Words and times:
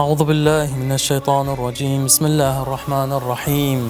أعوذ 0.00 0.24
بالله 0.24 0.76
من 0.76 0.92
الشيطان 0.92 1.48
الرجيم. 1.48 2.04
بسم 2.04 2.24
الله 2.26 2.62
الرحمن 2.62 3.12
الرحيم. 3.20 3.80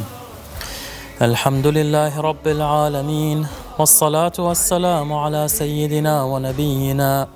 الحمد 1.22 1.66
لله 1.66 2.20
رب 2.20 2.46
العالمين 2.56 3.46
والصلاة 3.78 4.36
والسلام 4.38 5.12
على 5.12 5.42
سيدنا 5.48 6.14
ونبينا 6.22 7.28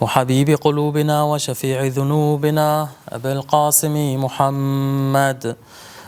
وحبيب 0.00 0.48
قلوبنا 0.56 1.22
وشفيع 1.22 1.78
ذنوبنا 1.98 2.88
أبي 3.08 3.32
القاسم 3.32 4.24
محمد 4.24 5.56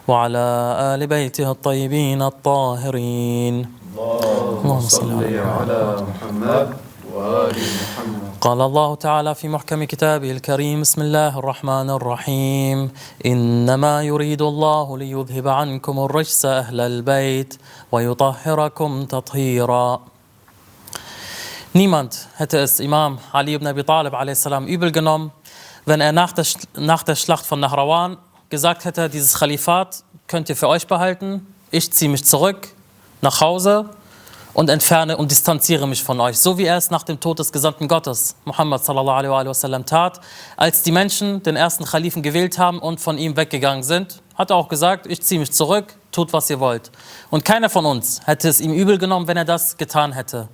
وعلى 0.08 0.46
آل 0.92 1.06
بيته 1.06 1.50
الطيبين 1.50 2.22
الطاهرين. 2.22 3.54
اللهم 3.92 4.80
صل 4.80 5.20
على 5.58 5.82
محمد 6.08 6.68
وآل 7.12 7.56
محمد 7.80 8.19
قال 8.40 8.60
الله 8.60 8.94
تعالى 8.94 9.34
في 9.34 9.48
محكم 9.48 9.84
كتابه 9.84 10.30
الكريم 10.30 10.80
بسم 10.80 11.02
الله 11.02 11.38
الرحمن 11.38 11.90
الرحيم 11.90 12.90
إنما 13.26 14.02
يريد 14.02 14.42
الله 14.42 14.98
ليذهب 14.98 15.48
عنكم 15.48 15.98
الرجس 15.98 16.44
أهل 16.44 16.80
البيت 16.80 17.54
ويطهركم 17.92 19.04
تطهيرا 19.04 20.00
Niemand 21.74 22.28
hätte 22.38 22.58
es 22.58 22.80
Imam 22.80 23.18
Ali 23.30 23.54
ibn 23.54 23.66
Abi 23.66 23.84
Talib 23.84 24.14
a.s. 24.14 24.46
übel 24.46 24.90
genommen, 24.90 25.32
wenn 25.84 26.00
er 26.00 26.12
nach 26.12 26.32
der, 26.32 26.46
nach 26.76 27.02
der 27.02 27.16
Schlacht 27.16 27.44
von 27.44 27.60
Nahrawan 27.60 28.16
gesagt 28.48 28.86
hätte, 28.86 29.10
dieses 29.10 29.38
Khalifat 29.38 30.02
könnt 30.28 30.48
ihr 30.48 30.56
für 30.56 30.68
euch 30.68 30.86
behalten, 30.86 31.46
ich 31.70 31.92
ziehe 31.92 32.10
mich 32.10 32.24
zurück 32.24 32.68
nach 33.20 33.42
Hause 33.42 33.90
und 34.54 34.68
entferne 34.68 35.16
und 35.16 35.30
distanziere 35.30 35.86
mich 35.86 36.02
von 36.02 36.20
euch, 36.20 36.38
so 36.38 36.58
wie 36.58 36.64
er 36.64 36.76
es 36.76 36.90
nach 36.90 37.02
dem 37.02 37.20
Tod 37.20 37.38
des 37.38 37.52
Gesandten 37.52 37.88
Gottes, 37.88 38.36
Muhammad 38.44 38.84
sallallahu 38.84 39.16
alaihi 39.16 39.48
wasallam, 39.48 39.86
tat, 39.86 40.20
als 40.56 40.82
die 40.82 40.92
Menschen 40.92 41.42
den 41.42 41.56
ersten 41.56 41.84
Khalifen 41.84 42.22
gewählt 42.22 42.58
haben 42.58 42.78
und 42.78 43.00
von 43.00 43.18
ihm 43.18 43.36
weggegangen 43.36 43.82
sind, 43.82 44.22
hat 44.34 44.50
er 44.50 44.56
auch 44.56 44.68
gesagt, 44.68 45.06
ich 45.06 45.22
ziehe 45.22 45.38
mich 45.38 45.52
zurück, 45.52 45.94
tut 46.12 46.32
was 46.32 46.50
ihr 46.50 46.60
wollt. 46.60 46.90
Und 47.30 47.44
keiner 47.44 47.68
von 47.68 47.86
uns 47.86 48.20
hätte 48.24 48.48
es 48.48 48.60
ihm 48.60 48.72
übel 48.72 48.98
genommen, 48.98 49.26
wenn 49.26 49.36
er 49.36 49.44
das 49.44 49.76
getan 49.76 50.12
hätte. 50.12 50.48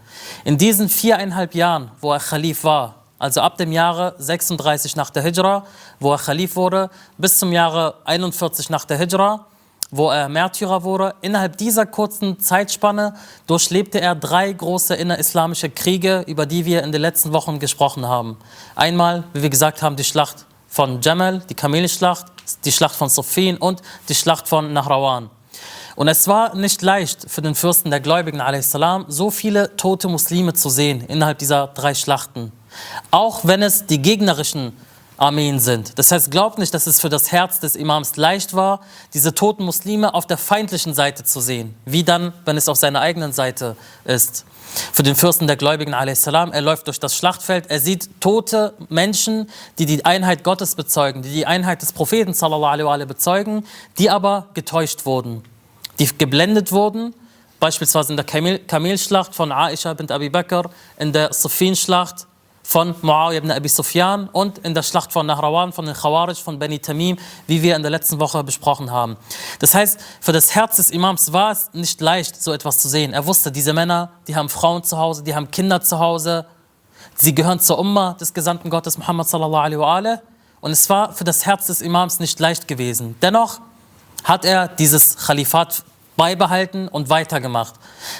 In 0.44 0.58
diesen 0.58 0.88
viereinhalb 0.88 1.54
Jahren, 1.54 1.90
wo 2.00 2.12
er 2.12 2.20
Khalif 2.20 2.64
war, 2.64 2.96
also 3.18 3.40
ab 3.40 3.56
dem 3.56 3.72
Jahre 3.72 4.14
36 4.18 4.96
nach 4.96 5.10
der 5.10 5.22
Hijra, 5.22 5.64
wo 6.00 6.12
er 6.12 6.18
Khalif 6.18 6.56
wurde, 6.56 6.90
bis 7.16 7.38
zum 7.38 7.52
Jahre 7.52 7.94
41 8.04 8.68
nach 8.68 8.84
der 8.84 8.98
Hijra, 8.98 9.46
wo 9.90 10.10
er 10.10 10.28
Märtyrer 10.28 10.82
wurde. 10.82 11.14
Innerhalb 11.20 11.56
dieser 11.56 11.86
kurzen 11.86 12.40
Zeitspanne 12.40 13.14
durchlebte 13.46 14.00
er 14.00 14.14
drei 14.14 14.52
große 14.52 14.94
innerislamische 14.94 15.70
Kriege, 15.70 16.24
über 16.26 16.46
die 16.46 16.64
wir 16.64 16.82
in 16.82 16.92
den 16.92 17.00
letzten 17.00 17.32
Wochen 17.32 17.58
gesprochen 17.58 18.06
haben. 18.06 18.36
Einmal, 18.74 19.24
wie 19.32 19.42
wir 19.42 19.50
gesagt 19.50 19.82
haben, 19.82 19.96
die 19.96 20.04
Schlacht 20.04 20.46
von 20.68 21.00
Jamal, 21.00 21.42
die 21.48 21.54
Kamelschlacht, 21.54 22.26
die 22.64 22.72
Schlacht 22.72 22.94
von 22.94 23.08
Siffin 23.08 23.56
und 23.56 23.82
die 24.08 24.14
Schlacht 24.14 24.48
von 24.48 24.72
Nahrawan. 24.72 25.30
Und 25.94 26.08
es 26.08 26.28
war 26.28 26.54
nicht 26.54 26.82
leicht 26.82 27.30
für 27.30 27.40
den 27.40 27.54
Fürsten 27.54 27.90
der 27.90 28.00
Gläubigen 28.00 28.42
a.s. 28.42 28.76
so 29.08 29.30
viele 29.30 29.74
tote 29.76 30.08
Muslime 30.08 30.52
zu 30.52 30.68
sehen 30.68 31.00
innerhalb 31.08 31.38
dieser 31.38 31.68
drei 31.68 31.94
Schlachten. 31.94 32.52
Auch 33.10 33.40
wenn 33.44 33.62
es 33.62 33.86
die 33.86 34.02
gegnerischen 34.02 34.74
Armeen 35.18 35.58
sind. 35.58 35.98
Das 35.98 36.12
heißt, 36.12 36.30
glaubt 36.30 36.58
nicht, 36.58 36.74
dass 36.74 36.86
es 36.86 37.00
für 37.00 37.08
das 37.08 37.32
Herz 37.32 37.60
des 37.60 37.74
Imams 37.74 38.16
leicht 38.16 38.54
war, 38.54 38.80
diese 39.14 39.34
toten 39.34 39.64
Muslime 39.64 40.12
auf 40.14 40.26
der 40.26 40.36
feindlichen 40.36 40.94
Seite 40.94 41.24
zu 41.24 41.40
sehen. 41.40 41.74
Wie 41.86 42.04
dann, 42.04 42.32
wenn 42.44 42.56
es 42.56 42.68
auf 42.68 42.76
seiner 42.76 43.00
eigenen 43.00 43.32
Seite 43.32 43.76
ist. 44.04 44.44
Für 44.92 45.02
den 45.02 45.16
Fürsten 45.16 45.46
der 45.46 45.56
Gläubigen, 45.56 45.94
a.s., 45.94 46.26
er 46.26 46.60
läuft 46.60 46.86
durch 46.86 47.00
das 47.00 47.16
Schlachtfeld, 47.16 47.70
er 47.70 47.80
sieht 47.80 48.20
tote 48.20 48.74
Menschen, 48.88 49.48
die 49.78 49.86
die 49.86 50.04
Einheit 50.04 50.44
Gottes 50.44 50.74
bezeugen, 50.74 51.22
die 51.22 51.30
die 51.30 51.46
Einheit 51.46 51.80
des 51.80 51.92
Propheten 51.92 52.34
sallallahu 52.34 53.06
bezeugen, 53.06 53.64
die 53.98 54.10
aber 54.10 54.48
getäuscht 54.52 55.06
wurden, 55.06 55.42
die 55.98 56.08
geblendet 56.18 56.72
wurden, 56.72 57.14
beispielsweise 57.58 58.12
in 58.12 58.16
der 58.16 58.26
Kamel 58.26 58.58
Kamelschlacht 58.58 59.34
von 59.34 59.50
Aisha 59.50 59.94
bint 59.94 60.12
Abi 60.12 60.28
Bakr, 60.28 60.68
in 60.98 61.12
der 61.12 61.32
Siffin-Schlacht 61.32 62.26
von 62.66 62.96
Muawiyah 63.00 63.38
ibn 63.38 63.50
Abi 63.52 63.68
Sufyan 63.68 64.28
und 64.28 64.58
in 64.58 64.74
der 64.74 64.82
Schlacht 64.82 65.12
von 65.12 65.24
Nahrawan 65.26 65.72
von 65.72 65.86
den 65.86 65.94
Khawarij 65.94 66.42
von 66.42 66.58
Bani 66.58 66.80
Tamim, 66.80 67.16
wie 67.46 67.62
wir 67.62 67.76
in 67.76 67.82
der 67.82 67.92
letzten 67.92 68.18
Woche 68.18 68.42
besprochen 68.42 68.90
haben. 68.90 69.16
Das 69.60 69.72
heißt, 69.72 70.00
für 70.20 70.32
das 70.32 70.52
Herz 70.56 70.74
des 70.76 70.90
Imams 70.90 71.32
war 71.32 71.52
es 71.52 71.70
nicht 71.74 72.00
leicht, 72.00 72.42
so 72.42 72.52
etwas 72.52 72.78
zu 72.78 72.88
sehen. 72.88 73.12
Er 73.12 73.24
wusste, 73.24 73.52
diese 73.52 73.72
Männer, 73.72 74.10
die 74.26 74.34
haben 74.34 74.48
Frauen 74.48 74.82
zu 74.82 74.98
Hause, 74.98 75.22
die 75.22 75.36
haben 75.36 75.48
Kinder 75.52 75.80
zu 75.80 76.00
Hause, 76.00 76.44
sie 77.14 77.36
gehören 77.36 77.60
zur 77.60 77.78
Umma 77.78 78.14
des 78.14 78.34
Gesandten 78.34 78.68
Gottes 78.68 78.98
Muhammad 78.98 79.28
sallallahu 79.28 79.62
alaihi 79.62 79.78
wa 79.78 79.96
alaihi. 79.96 80.18
Und 80.60 80.72
es 80.72 80.90
war 80.90 81.12
für 81.12 81.24
das 81.24 81.46
Herz 81.46 81.66
des 81.66 81.80
Imams 81.80 82.18
nicht 82.18 82.40
leicht 82.40 82.66
gewesen. 82.66 83.14
Dennoch 83.22 83.60
hat 84.24 84.44
er 84.44 84.66
dieses 84.66 85.16
Khalifat 85.16 85.84
beibehalten 86.16 86.88
und 86.88 87.10
weitergemacht. 87.10 87.74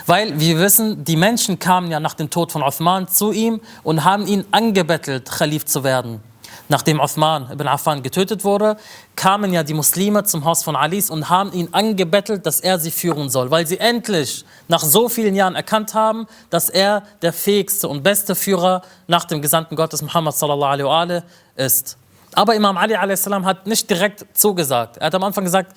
Weil 0.06 0.38
wir 0.38 0.58
wissen, 0.58 1.04
die 1.04 1.16
Menschen 1.16 1.58
kamen 1.58 1.90
ja 1.90 2.00
nach 2.00 2.14
dem 2.14 2.30
Tod 2.30 2.52
von 2.52 2.62
Uthman 2.62 3.08
zu 3.08 3.32
ihm 3.32 3.60
und 3.82 4.04
haben 4.04 4.26
ihn 4.26 4.44
angebettelt, 4.50 5.30
Khalif 5.30 5.64
zu 5.64 5.84
werden. 5.84 6.20
Nachdem 6.68 7.00
Uthman 7.00 7.48
ibn 7.52 7.68
Affan 7.68 8.02
getötet 8.02 8.42
wurde, 8.42 8.76
kamen 9.14 9.52
ja 9.52 9.62
die 9.62 9.74
Muslime 9.74 10.24
zum 10.24 10.44
Haus 10.44 10.64
von 10.64 10.74
Alis 10.74 11.10
und 11.10 11.30
haben 11.30 11.52
ihn 11.52 11.68
angebettelt, 11.70 12.44
dass 12.44 12.60
er 12.60 12.80
sie 12.80 12.90
führen 12.90 13.30
soll, 13.30 13.50
weil 13.50 13.66
sie 13.66 13.78
endlich 13.78 14.44
nach 14.66 14.82
so 14.82 15.08
vielen 15.08 15.36
Jahren 15.36 15.54
erkannt 15.54 15.94
haben, 15.94 16.26
dass 16.50 16.68
er 16.68 17.04
der 17.22 17.32
fähigste 17.32 17.86
und 17.88 18.02
beste 18.02 18.34
Führer 18.34 18.82
nach 19.06 19.24
dem 19.24 19.40
Gesandten 19.42 19.76
Gottes 19.76 20.02
Muhammad 20.02 20.34
sallallahu 20.34 20.88
alaihi 20.88 21.22
ist. 21.54 21.96
Aber 22.34 22.54
Imam 22.54 22.76
Ali 22.76 22.96
a.s. 22.96 23.26
hat 23.26 23.66
nicht 23.66 23.88
direkt 23.88 24.26
zugesagt. 24.36 24.96
Er 24.96 25.06
hat 25.06 25.14
am 25.14 25.22
Anfang 25.22 25.44
gesagt, 25.44 25.76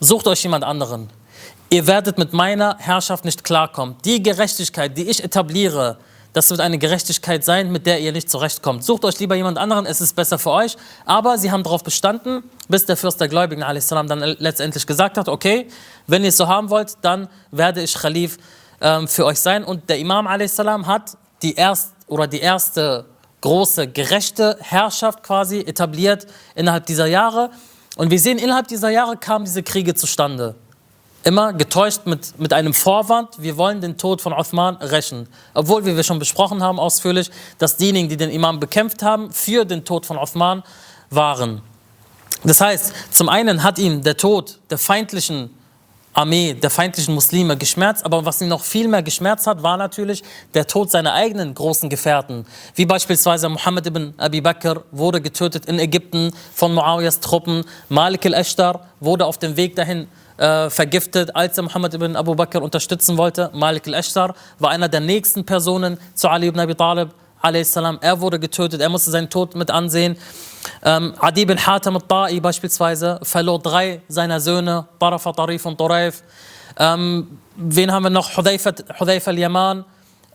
sucht 0.00 0.26
euch 0.26 0.42
jemand 0.42 0.64
anderen. 0.64 1.08
Ihr 1.68 1.86
werdet 1.86 2.18
mit 2.18 2.32
meiner 2.32 2.76
Herrschaft 2.78 3.24
nicht 3.24 3.44
klarkommen. 3.44 3.96
Die 4.04 4.22
Gerechtigkeit, 4.22 4.96
die 4.96 5.08
ich 5.08 5.22
etabliere, 5.22 5.98
das 6.36 6.50
wird 6.50 6.60
eine 6.60 6.76
Gerechtigkeit 6.76 7.46
sein, 7.46 7.72
mit 7.72 7.86
der 7.86 7.98
ihr 7.98 8.12
nicht 8.12 8.30
zurechtkommt. 8.30 8.84
Sucht 8.84 9.06
euch 9.06 9.18
lieber 9.18 9.34
jemand 9.36 9.56
anderen, 9.56 9.86
es 9.86 10.02
ist 10.02 10.14
besser 10.14 10.38
für 10.38 10.50
euch. 10.50 10.76
Aber 11.06 11.38
sie 11.38 11.50
haben 11.50 11.62
darauf 11.62 11.82
bestanden, 11.82 12.44
bis 12.68 12.84
der 12.84 12.98
Fürst 12.98 13.18
der 13.22 13.28
Gläubigen 13.28 13.62
a.s. 13.62 13.88
dann 13.88 14.20
letztendlich 14.38 14.86
gesagt 14.86 15.16
hat, 15.16 15.30
okay, 15.30 15.66
wenn 16.06 16.22
ihr 16.22 16.28
es 16.28 16.36
so 16.36 16.46
haben 16.46 16.68
wollt, 16.68 16.92
dann 17.00 17.28
werde 17.52 17.82
ich 17.82 17.94
Khalif 17.94 18.36
ähm, 18.82 19.08
für 19.08 19.24
euch 19.24 19.40
sein. 19.40 19.64
Und 19.64 19.88
der 19.88 19.98
Imam 19.98 20.26
a.s. 20.26 20.58
hat 20.58 21.16
die, 21.40 21.54
erst, 21.54 21.94
oder 22.06 22.26
die 22.26 22.40
erste 22.40 23.06
große, 23.40 23.88
gerechte 23.88 24.58
Herrschaft 24.60 25.22
quasi 25.22 25.60
etabliert 25.60 26.26
innerhalb 26.54 26.84
dieser 26.84 27.06
Jahre. 27.06 27.50
Und 27.96 28.10
wir 28.10 28.20
sehen, 28.20 28.38
innerhalb 28.38 28.68
dieser 28.68 28.90
Jahre 28.90 29.16
kamen 29.16 29.46
diese 29.46 29.62
Kriege 29.62 29.94
zustande. 29.94 30.54
Immer 31.26 31.52
getäuscht 31.52 32.02
mit, 32.06 32.38
mit 32.38 32.52
einem 32.52 32.72
Vorwand, 32.72 33.30
wir 33.38 33.56
wollen 33.56 33.80
den 33.80 33.98
Tod 33.98 34.22
von 34.22 34.32
Uthman 34.32 34.76
rächen. 34.76 35.26
Obwohl, 35.54 35.84
wie 35.84 35.96
wir 35.96 36.04
schon 36.04 36.20
besprochen 36.20 36.62
haben 36.62 36.78
ausführlich, 36.78 37.32
dass 37.58 37.76
diejenigen, 37.76 38.08
die 38.08 38.16
den 38.16 38.30
Imam 38.30 38.60
bekämpft 38.60 39.02
haben, 39.02 39.32
für 39.32 39.64
den 39.64 39.84
Tod 39.84 40.06
von 40.06 40.18
Uthman 40.18 40.62
waren. 41.10 41.62
Das 42.44 42.60
heißt, 42.60 42.92
zum 43.10 43.28
einen 43.28 43.64
hat 43.64 43.80
ihm 43.80 44.02
der 44.02 44.16
Tod 44.16 44.60
der 44.70 44.78
feindlichen 44.78 45.50
Armee, 46.12 46.54
der 46.54 46.70
feindlichen 46.70 47.12
Muslime 47.12 47.56
geschmerzt, 47.56 48.04
aber 48.04 48.24
was 48.24 48.40
ihn 48.40 48.46
noch 48.46 48.62
viel 48.62 48.86
mehr 48.86 49.02
geschmerzt 49.02 49.48
hat, 49.48 49.64
war 49.64 49.76
natürlich 49.76 50.22
der 50.54 50.68
Tod 50.68 50.92
seiner 50.92 51.12
eigenen 51.12 51.54
großen 51.54 51.90
Gefährten. 51.90 52.46
Wie 52.76 52.86
beispielsweise 52.86 53.48
Muhammad 53.48 53.88
ibn 53.88 54.14
Abi 54.16 54.40
Bakr 54.40 54.84
wurde 54.92 55.20
getötet 55.20 55.66
in 55.66 55.80
Ägypten 55.80 56.30
von 56.54 56.72
Muawiyas 56.72 57.18
Truppen, 57.18 57.64
Malik 57.88 58.24
al-Ashtar 58.26 58.86
wurde 59.00 59.26
auf 59.26 59.38
dem 59.38 59.56
Weg 59.56 59.74
dahin 59.74 60.06
äh, 60.36 60.70
vergiftet, 60.70 61.34
als 61.34 61.56
er 61.56 61.64
Muhammad 61.64 61.94
ibn 61.94 62.16
Abu 62.16 62.34
Bakr 62.34 62.62
unterstützen 62.62 63.16
wollte. 63.16 63.50
Malik 63.52 63.86
al-Ashtar 63.86 64.34
war 64.58 64.70
einer 64.70 64.88
der 64.88 65.00
nächsten 65.00 65.44
Personen 65.44 65.98
zu 66.14 66.28
Ali 66.28 66.48
ibn 66.48 66.60
Abi 66.60 66.74
Talib. 66.74 67.10
Er 67.42 68.20
wurde 68.20 68.40
getötet, 68.40 68.80
er 68.80 68.88
musste 68.88 69.12
seinen 69.12 69.30
Tod 69.30 69.54
mit 69.54 69.70
ansehen. 69.70 70.16
Ähm, 70.82 71.14
Adi 71.20 71.44
bin 71.46 71.64
Hatam 71.64 71.94
al-Ta'i 71.96 72.40
beispielsweise 72.40 73.20
verlor 73.22 73.60
drei 73.60 74.02
seiner 74.08 74.40
Söhne, 74.40 74.88
Tarafa, 74.98 75.32
Tarif 75.32 75.64
und 75.64 75.78
Turaif. 75.78 76.24
Ähm, 76.76 77.38
wen 77.54 77.92
haben 77.92 78.02
wir 78.02 78.10
noch? 78.10 78.36
Hudayfa 78.36 79.30
al-Yaman 79.30 79.84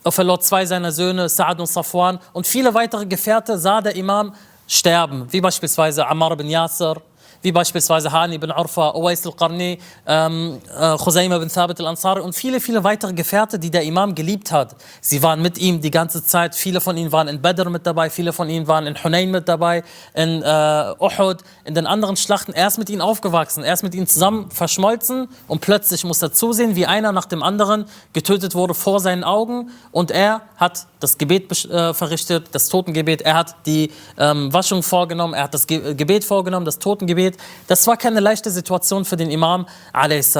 er 0.03 0.12
verlor 0.12 0.39
zwei 0.39 0.65
seiner 0.65 0.92
Söhne, 0.92 1.27
Sa'ad 1.27 1.59
und 1.59 1.68
Safwan. 1.68 2.19
Und 2.33 2.48
viele 2.48 2.74
weitere 2.74 3.06
Gefährte 3.06 3.57
sah 3.57 3.81
der 3.81 3.95
Imam 3.95 4.33
sterben, 4.68 5.27
wie 5.31 5.42
beispielsweise 5.42 6.07
Ammar 6.07 6.36
bin 6.36 6.50
Yasser, 6.50 7.01
wie 7.42 7.52
beispielsweise 7.52 8.12
Hani 8.12 8.38
bin 8.38 8.52
Urfa, 8.52 8.94
Uwais 8.96 9.26
al-Qarni, 9.26 9.80
ähm, 10.06 10.60
äh, 10.78 10.98
Khuzayma 10.98 11.38
bin 11.38 11.50
Thabit 11.50 11.80
al-Ansari 11.80 12.22
und 12.22 12.34
viele, 12.36 12.60
viele 12.60 12.84
weitere 12.84 13.14
Gefährte, 13.14 13.60
die 13.60 13.72
der 13.72 13.84
Imam 13.84 14.16
geliebt 14.16 14.52
hat. 14.52 14.76
Sie 15.02 15.22
waren 15.24 15.42
mit 15.42 15.58
ihm 15.58 15.82
die 15.82 15.92
ganze 15.92 16.24
Zeit. 16.26 16.56
Viele 16.56 16.82
von 16.82 16.98
ihnen 16.98 17.12
waren 17.12 17.28
in 17.28 17.42
Badr 17.42 17.70
mit 17.70 17.86
dabei, 17.86 18.10
viele 18.10 18.34
von 18.34 18.50
ihnen 18.50 18.68
waren 18.68 18.86
in 18.86 19.02
Hunayn 19.02 19.32
mit 19.32 19.48
dabei, 19.48 19.84
in 20.14 20.42
äh, 20.42 20.94
Uhud, 21.00 21.40
in 21.66 21.76
den 21.76 21.88
anderen 21.88 22.18
Schlachten. 22.18 22.54
Er 22.54 22.68
ist 22.68 22.78
mit 22.78 22.90
ihnen 22.90 23.02
aufgewachsen, 23.02 23.64
er 23.64 23.74
ist 23.74 23.84
mit 23.84 23.96
ihnen 23.96 24.08
zusammen 24.08 24.52
verschmolzen 24.52 25.28
und 25.48 25.62
plötzlich 25.62 26.04
muss 26.04 26.22
er 26.22 26.32
zusehen, 26.34 26.76
wie 26.76 26.86
einer 26.86 27.12
nach 27.12 27.26
dem 27.26 27.44
anderen 27.44 27.86
getötet 28.14 28.56
wurde 28.56 28.74
vor 28.74 29.00
seinen 29.00 29.24
Augen 29.24 29.72
und 29.92 30.12
er 30.12 30.42
hat 30.58 30.88
das 31.01 31.18
Gebet 31.18 31.65
äh, 31.65 31.94
verrichtet, 31.94 32.50
das 32.51 32.69
Totengebet. 32.69 33.21
Er 33.21 33.36
hat 33.36 33.56
die 33.65 33.92
ähm, 34.18 34.53
Waschung 34.53 34.83
vorgenommen, 34.83 35.33
er 35.33 35.44
hat 35.44 35.53
das 35.53 35.68
Ge 35.68 35.94
Gebet 35.95 36.24
vorgenommen, 36.24 36.65
das 36.65 36.80
Totengebet. 36.80 37.38
Das 37.68 37.86
war 37.88 37.98
keine 37.98 38.19
leichte 38.19 38.50
Situation 38.51 39.03
für 39.03 39.18
den 39.18 39.30
Imam 39.30 39.68
a.s. 39.92 40.38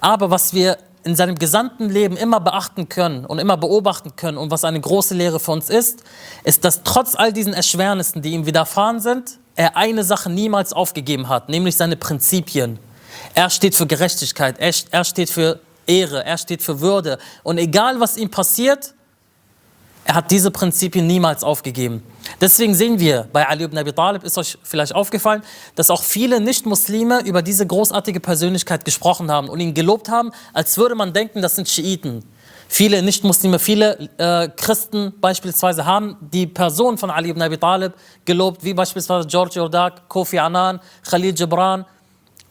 Aber 0.00 0.30
was 0.30 0.54
wir 0.54 0.78
in 1.04 1.16
seinem 1.16 1.36
gesamten 1.36 1.88
Leben 1.88 2.16
immer 2.16 2.40
beachten 2.40 2.88
können 2.88 3.24
und 3.24 3.38
immer 3.38 3.56
beobachten 3.56 4.14
können 4.16 4.38
und 4.38 4.50
was 4.50 4.64
eine 4.64 4.80
große 4.80 5.14
Lehre 5.14 5.40
für 5.40 5.50
uns 5.50 5.68
ist, 5.68 6.04
ist, 6.44 6.64
dass 6.64 6.82
trotz 6.84 7.14
all 7.16 7.32
diesen 7.32 7.54
Erschwernissen, 7.54 8.22
die 8.22 8.32
ihm 8.32 8.46
widerfahren 8.46 9.00
sind, 9.00 9.38
er 9.56 9.76
eine 9.76 10.04
Sache 10.04 10.30
niemals 10.30 10.72
aufgegeben 10.72 11.28
hat, 11.28 11.48
nämlich 11.48 11.76
seine 11.76 11.96
Prinzipien. 11.96 12.78
Er 13.34 13.50
steht 13.50 13.74
für 13.74 13.86
Gerechtigkeit, 13.86 14.58
er, 14.58 14.72
er 14.90 15.04
steht 15.04 15.28
für 15.28 15.60
Ehre, 15.86 16.24
er 16.24 16.38
steht 16.38 16.62
für 16.62 16.80
Würde. 16.80 17.18
Und 17.42 17.58
egal 17.58 18.00
was 18.00 18.16
ihm 18.16 18.30
passiert, 18.30 18.94
er 20.04 20.14
hat 20.16 20.30
diese 20.30 20.50
Prinzipien 20.50 21.06
niemals 21.06 21.44
aufgegeben. 21.44 22.02
Deswegen 22.40 22.74
sehen 22.74 22.98
wir 22.98 23.28
bei 23.32 23.48
Ali 23.48 23.64
ibn 23.64 23.78
Abi 23.78 23.92
Talib, 23.92 24.24
ist 24.24 24.36
euch 24.36 24.58
vielleicht 24.62 24.94
aufgefallen, 24.94 25.42
dass 25.76 25.90
auch 25.90 26.02
viele 26.02 26.40
Nicht-Muslime 26.40 27.20
über 27.24 27.42
diese 27.42 27.66
großartige 27.66 28.20
Persönlichkeit 28.20 28.84
gesprochen 28.84 29.30
haben 29.30 29.48
und 29.48 29.60
ihn 29.60 29.74
gelobt 29.74 30.08
haben, 30.08 30.32
als 30.52 30.76
würde 30.76 30.94
man 30.94 31.12
denken, 31.12 31.40
das 31.40 31.56
sind 31.56 31.68
Schiiten. 31.68 32.24
Viele 32.68 33.02
Nicht-Muslime, 33.02 33.58
viele 33.58 34.08
äh, 34.16 34.48
Christen 34.48 35.12
beispielsweise 35.20 35.84
haben 35.84 36.16
die 36.20 36.46
Person 36.46 36.96
von 36.96 37.10
Ali 37.10 37.28
ibn 37.28 37.42
Abi 37.42 37.58
Talib 37.58 37.92
gelobt, 38.24 38.64
wie 38.64 38.74
beispielsweise 38.74 39.28
George 39.28 39.56
Jordak, 39.56 40.08
Kofi 40.08 40.38
Annan, 40.38 40.80
Khalil 41.08 41.34
Gibran 41.34 41.84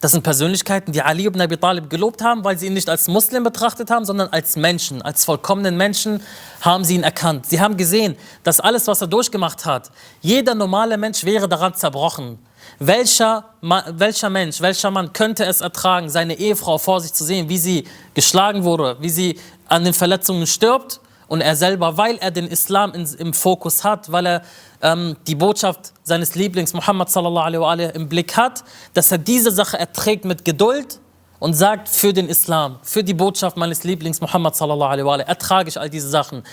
das 0.01 0.13
sind 0.13 0.23
Persönlichkeiten, 0.23 0.91
die 0.91 1.01
Ali 1.03 1.27
ibn 1.27 1.39
Abi 1.39 1.57
Talib 1.57 1.87
gelobt 1.87 2.23
haben, 2.23 2.43
weil 2.43 2.57
sie 2.57 2.67
ihn 2.67 2.73
nicht 2.73 2.89
als 2.89 3.07
Muslim 3.07 3.43
betrachtet 3.43 3.91
haben, 3.91 4.03
sondern 4.03 4.29
als 4.29 4.55
Menschen, 4.55 5.03
als 5.03 5.23
vollkommenen 5.25 5.77
Menschen 5.77 6.21
haben 6.61 6.83
sie 6.83 6.95
ihn 6.95 7.03
erkannt. 7.03 7.45
Sie 7.45 7.61
haben 7.61 7.77
gesehen, 7.77 8.17
dass 8.43 8.59
alles, 8.59 8.87
was 8.87 9.01
er 9.01 9.07
durchgemacht 9.07 9.63
hat, 9.63 9.91
jeder 10.21 10.55
normale 10.55 10.97
Mensch 10.97 11.23
wäre 11.23 11.47
daran 11.47 11.75
zerbrochen. 11.75 12.39
Welcher, 12.79 13.45
welcher 13.61 14.31
Mensch, 14.31 14.59
welcher 14.59 14.89
Mann 14.89 15.13
könnte 15.13 15.45
es 15.45 15.61
ertragen, 15.61 16.09
seine 16.09 16.33
Ehefrau 16.33 16.79
vor 16.79 16.99
sich 16.99 17.13
zu 17.13 17.23
sehen, 17.23 17.47
wie 17.47 17.59
sie 17.59 17.87
geschlagen 18.15 18.63
wurde, 18.63 18.97
wie 19.01 19.09
sie 19.09 19.39
an 19.67 19.83
den 19.83 19.93
Verletzungen 19.93 20.47
stirbt 20.47 20.99
und 21.27 21.41
er 21.41 21.55
selber, 21.55 21.97
weil 21.97 22.17
er 22.17 22.31
den 22.31 22.47
Islam 22.47 22.93
in, 22.93 23.05
im 23.19 23.33
Fokus 23.33 23.83
hat, 23.83 24.11
weil 24.11 24.25
er 24.25 24.41
ähm, 24.81 25.15
die 25.27 25.35
Botschaft 25.35 25.93
seines 26.03 26.35
Lieblings 26.35 26.73
Muhammad 26.73 27.09
sallallahu 27.09 27.65
alaihi 27.65 27.91
im 27.93 28.09
Blick 28.09 28.35
hat, 28.37 28.63
dass 28.93 29.11
er 29.11 29.17
diese 29.17 29.51
Sache 29.51 29.77
erträgt 29.77 30.25
mit 30.25 30.45
Geduld 30.45 30.99
und 31.39 31.53
sagt 31.53 31.89
für 31.89 32.13
den 32.13 32.27
Islam, 32.29 32.79
für 32.83 33.03
die 33.03 33.13
Botschaft 33.13 33.57
meines 33.57 33.83
Lieblings 33.83 34.21
Muhammad 34.21 34.55
sallallahu 34.55 34.89
alaihi 34.89 35.23
ertrage 35.27 35.69
ich 35.69 35.79
all 35.79 35.89
diese 35.89 36.09
Sachen. 36.09 36.43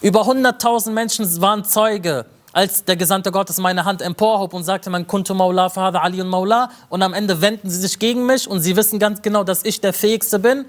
Über 0.00 0.22
100.000 0.22 0.90
Menschen 0.90 1.40
waren 1.40 1.64
Zeuge, 1.64 2.26
als 2.52 2.84
der 2.84 2.96
Gesandte 2.96 3.30
Gottes 3.30 3.58
meine 3.58 3.84
Hand 3.84 4.00
emporhob 4.02 4.54
und 4.54 4.64
sagte, 4.64 4.90
man 4.90 5.06
kuntu 5.06 5.34
Maula, 5.34 5.68
Father 5.68 6.02
Ali 6.02 6.20
und 6.20 6.28
Maula 6.28 6.70
und 6.88 7.02
am 7.02 7.12
Ende 7.12 7.40
wenden 7.40 7.68
sie 7.68 7.78
sich 7.78 7.98
gegen 7.98 8.26
mich 8.26 8.48
und 8.48 8.60
sie 8.60 8.74
wissen 8.74 8.98
ganz 8.98 9.22
genau, 9.22 9.44
dass 9.44 9.64
ich 9.64 9.80
der 9.80 9.92
Fähigste 9.92 10.38
bin 10.38 10.64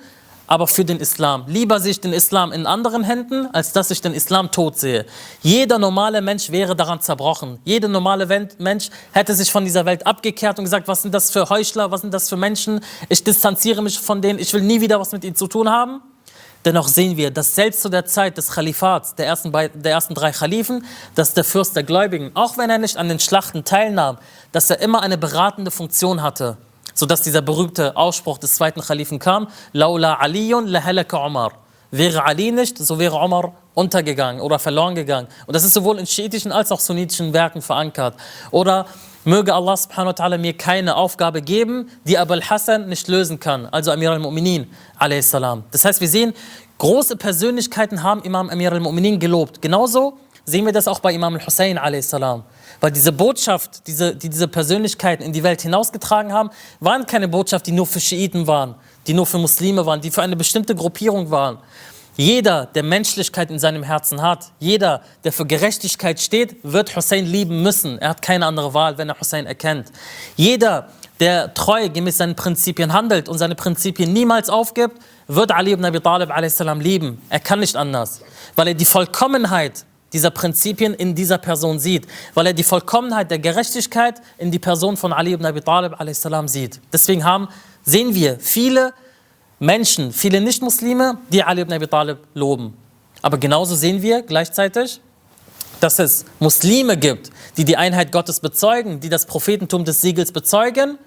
aber 0.50 0.66
für 0.66 0.84
den 0.84 1.00
Islam. 1.00 1.44
Lieber 1.46 1.80
sehe 1.80 1.92
ich 1.92 2.02
den 2.02 2.12
Islam 2.12 2.52
in 2.52 2.66
anderen 2.66 3.04
Händen, 3.04 3.48
als 3.54 3.72
dass 3.72 3.92
ich 3.92 4.02
den 4.02 4.16
Islam 4.16 4.52
tot 4.52 4.80
sehe. 4.80 5.06
Jeder 5.44 5.78
normale 5.78 6.22
Mensch 6.22 6.50
wäre 6.50 6.76
daran 6.76 7.02
zerbrochen. 7.02 7.60
Jeder 7.66 7.88
normale 7.88 8.26
Mensch 8.58 8.90
hätte 9.12 9.36
sich 9.36 9.52
von 9.52 9.64
dieser 9.64 9.86
Welt 9.86 10.08
abgekehrt 10.08 10.58
und 10.58 10.66
gesagt, 10.66 10.88
was 10.88 11.04
sind 11.04 11.14
das 11.14 11.30
für 11.30 11.50
Heuchler, 11.50 11.92
was 11.92 12.02
sind 12.02 12.16
das 12.16 12.30
für 12.30 12.36
Menschen? 12.36 12.82
Ich 13.10 13.24
distanziere 13.24 13.84
mich 13.84 14.00
von 14.00 14.24
denen, 14.24 14.40
ich 14.40 14.52
will 14.52 14.64
nie 14.64 14.82
wieder 14.82 15.00
was 15.00 15.12
mit 15.12 15.24
ihnen 15.24 15.36
zu 15.36 15.46
tun 15.46 15.70
haben. 15.70 16.02
Dennoch 16.66 16.88
sehen 16.88 17.16
wir, 17.16 17.30
dass 17.30 17.54
selbst 17.54 17.84
zu 17.84 17.90
der 17.90 18.06
Zeit 18.06 18.36
des 18.38 18.50
Khalifats, 18.50 19.14
der 19.14 19.28
ersten, 19.28 19.52
der 19.52 19.92
ersten 19.92 20.16
drei 20.16 20.32
Khalifen, 20.32 20.84
dass 21.14 21.36
der 21.36 21.44
Fürst 21.44 21.76
der 21.76 21.84
Gläubigen, 21.84 22.32
auch 22.34 22.58
wenn 22.58 22.72
er 22.72 22.80
nicht 22.80 22.98
an 22.98 23.08
den 23.08 23.20
Schlachten 23.20 23.66
teilnahm, 23.66 24.18
dass 24.52 24.72
er 24.72 24.80
immer 24.80 25.04
eine 25.04 25.20
beratende 25.20 25.70
Funktion 25.70 26.24
hatte 26.24 26.58
sodass 27.00 27.22
dieser 27.22 27.42
berühmte 27.42 27.96
Ausspruch 27.96 28.38
des 28.38 28.56
zweiten 28.56 28.82
Khalifen 28.82 29.20
kam, 29.20 29.48
Laula 29.72 30.16
Aliyun 30.16 30.68
lahalaka 30.68 31.26
Umar. 31.26 31.54
Wäre 31.92 32.24
Ali 32.24 32.52
nicht, 32.52 32.78
so 32.78 33.00
wäre 33.00 33.16
Umar 33.16 33.54
untergegangen 33.74 34.42
oder 34.42 34.60
verloren 34.60 34.94
gegangen. 34.94 35.28
Und 35.48 35.56
das 35.56 35.64
ist 35.64 35.74
sowohl 35.74 35.98
in 35.98 36.06
schiitischen 36.06 36.52
als 36.52 36.72
auch 36.72 36.80
sunnitischen 36.80 37.34
Werken 37.34 37.64
verankert. 37.64 38.14
Oder 38.52 38.86
möge 39.24 39.56
Allah 39.56 39.76
subhanahu 39.76 40.10
wa 40.10 40.24
ta'ala 40.24 40.38
mir 40.38 40.54
keine 40.54 40.96
Aufgabe 40.96 41.42
geben, 41.42 41.90
die 42.04 42.18
Abul 42.18 42.42
Hassan 42.42 42.90
nicht 42.90 43.08
lösen 43.08 43.40
kann, 43.40 43.66
also 43.66 43.92
Amir 43.92 44.12
al-Mu'minin 44.12 44.68
a.s. 45.00 45.32
Das 45.72 45.86
heißt, 45.86 46.00
wir 46.00 46.10
sehen, 46.10 46.34
große 46.78 47.16
Persönlichkeiten 47.16 48.04
haben 48.04 48.22
Imam 48.22 48.50
Amir 48.50 48.72
al-Mu'minin 48.72 49.18
gelobt. 49.18 49.62
Genauso 49.62 50.18
sehen 50.46 50.66
wir 50.66 50.74
das 50.74 50.88
auch 50.88 51.00
bei 51.00 51.14
Imam 51.14 51.34
al-Hussein 51.36 51.80
a.s. 51.80 52.14
Weil 52.80 52.92
diese 52.92 53.12
Botschaft, 53.12 53.88
diese, 53.88 54.16
die 54.16 54.30
diese 54.30 54.48
Persönlichkeiten 54.48 55.24
in 55.24 55.34
die 55.34 55.44
Welt 55.44 55.62
hinausgetragen 55.62 56.32
haben, 56.32 56.50
waren 56.80 57.06
keine 57.06 57.28
Botschaft, 57.28 57.68
die 57.68 57.72
nur 57.72 57.86
für 57.86 58.00
Schiiten 58.00 58.48
waren, 58.48 58.76
die 59.08 59.14
nur 59.14 59.26
für 59.26 59.38
Muslime 59.38 59.86
waren, 59.86 60.02
die 60.02 60.12
für 60.12 60.22
eine 60.22 60.36
bestimmte 60.36 60.76
Gruppierung 60.76 61.30
waren. 61.30 61.58
Jeder, 62.16 62.66
der 62.66 62.84
Menschlichkeit 62.84 63.50
in 63.50 63.60
seinem 63.60 63.82
Herzen 63.82 64.22
hat, 64.22 64.52
jeder, 64.60 65.02
der 65.24 65.32
für 65.32 65.46
Gerechtigkeit 65.46 66.20
steht, 66.20 66.58
wird 66.64 66.94
Hussein 66.96 67.26
lieben 67.26 67.64
müssen. 67.64 67.98
Er 67.98 68.10
hat 68.10 68.22
keine 68.22 68.46
andere 68.46 68.74
Wahl, 68.74 68.98
wenn 68.98 69.08
er 69.08 69.18
Hussein 69.18 69.46
erkennt. 69.46 69.88
Jeder, 70.36 70.90
der 71.22 71.54
treu 71.54 71.88
gemäß 71.88 72.18
seinen 72.18 72.36
Prinzipien 72.36 72.92
handelt 72.92 73.30
und 73.30 73.38
seine 73.38 73.56
Prinzipien 73.56 74.12
niemals 74.12 74.50
aufgibt, 74.50 74.98
wird 75.28 75.52
Ali 75.52 75.72
ibn 75.72 75.86
Abi 75.86 76.02
Talib 76.02 76.30
lieben. 76.82 77.22
Er 77.30 77.40
kann 77.40 77.62
nicht 77.62 77.78
anders, 77.78 78.22
weil 78.58 78.68
er 78.68 78.74
die 78.74 78.86
Vollkommenheit 78.86 79.86
dieser 80.14 80.32
Prinzipien 80.32 80.94
in 80.94 81.16
dieser 81.16 81.38
Person 81.38 81.80
sieht, 81.80 82.08
weil 82.34 82.48
er 82.48 82.54
die 82.54 82.64
Vollkommenheit 82.64 83.32
der 83.32 83.40
Gerechtigkeit 83.40 84.22
in 84.38 84.52
die 84.52 84.60
Person 84.60 84.98
von 84.98 85.14
Ali 85.14 85.34
ibn 85.34 85.46
Abi 85.46 85.62
Talib 85.62 85.96
sieht. 86.46 86.80
Deswegen 86.92 87.24
haben, 87.24 87.48
sehen 87.84 88.16
wir 88.16 88.38
viele 88.40 88.94
Menschen, 89.60 90.12
viele 90.12 90.42
Nicht-Muslime, 90.42 91.18
die 91.30 91.44
Ali 91.44 91.62
ibn 91.62 91.74
Abi 91.74 91.88
Talib 91.88 92.18
loben. 92.34 92.76
Aber 93.22 93.38
genauso 93.38 93.76
sehen 93.76 94.02
wir 94.02 94.22
gleichzeitig, 94.22 95.02
dass 95.80 96.00
es 96.00 96.26
Muslime 96.40 96.98
gibt, 96.98 97.30
die 97.58 97.66
die 97.66 97.78
Einheit 97.78 98.12
Gottes 98.12 98.40
bezeugen, 98.40 99.00
die 99.00 99.10
das 99.10 99.26
Prophetentum 99.26 99.86
des 99.86 100.02
Siegels 100.02 100.32
bezeugen, 100.32 100.98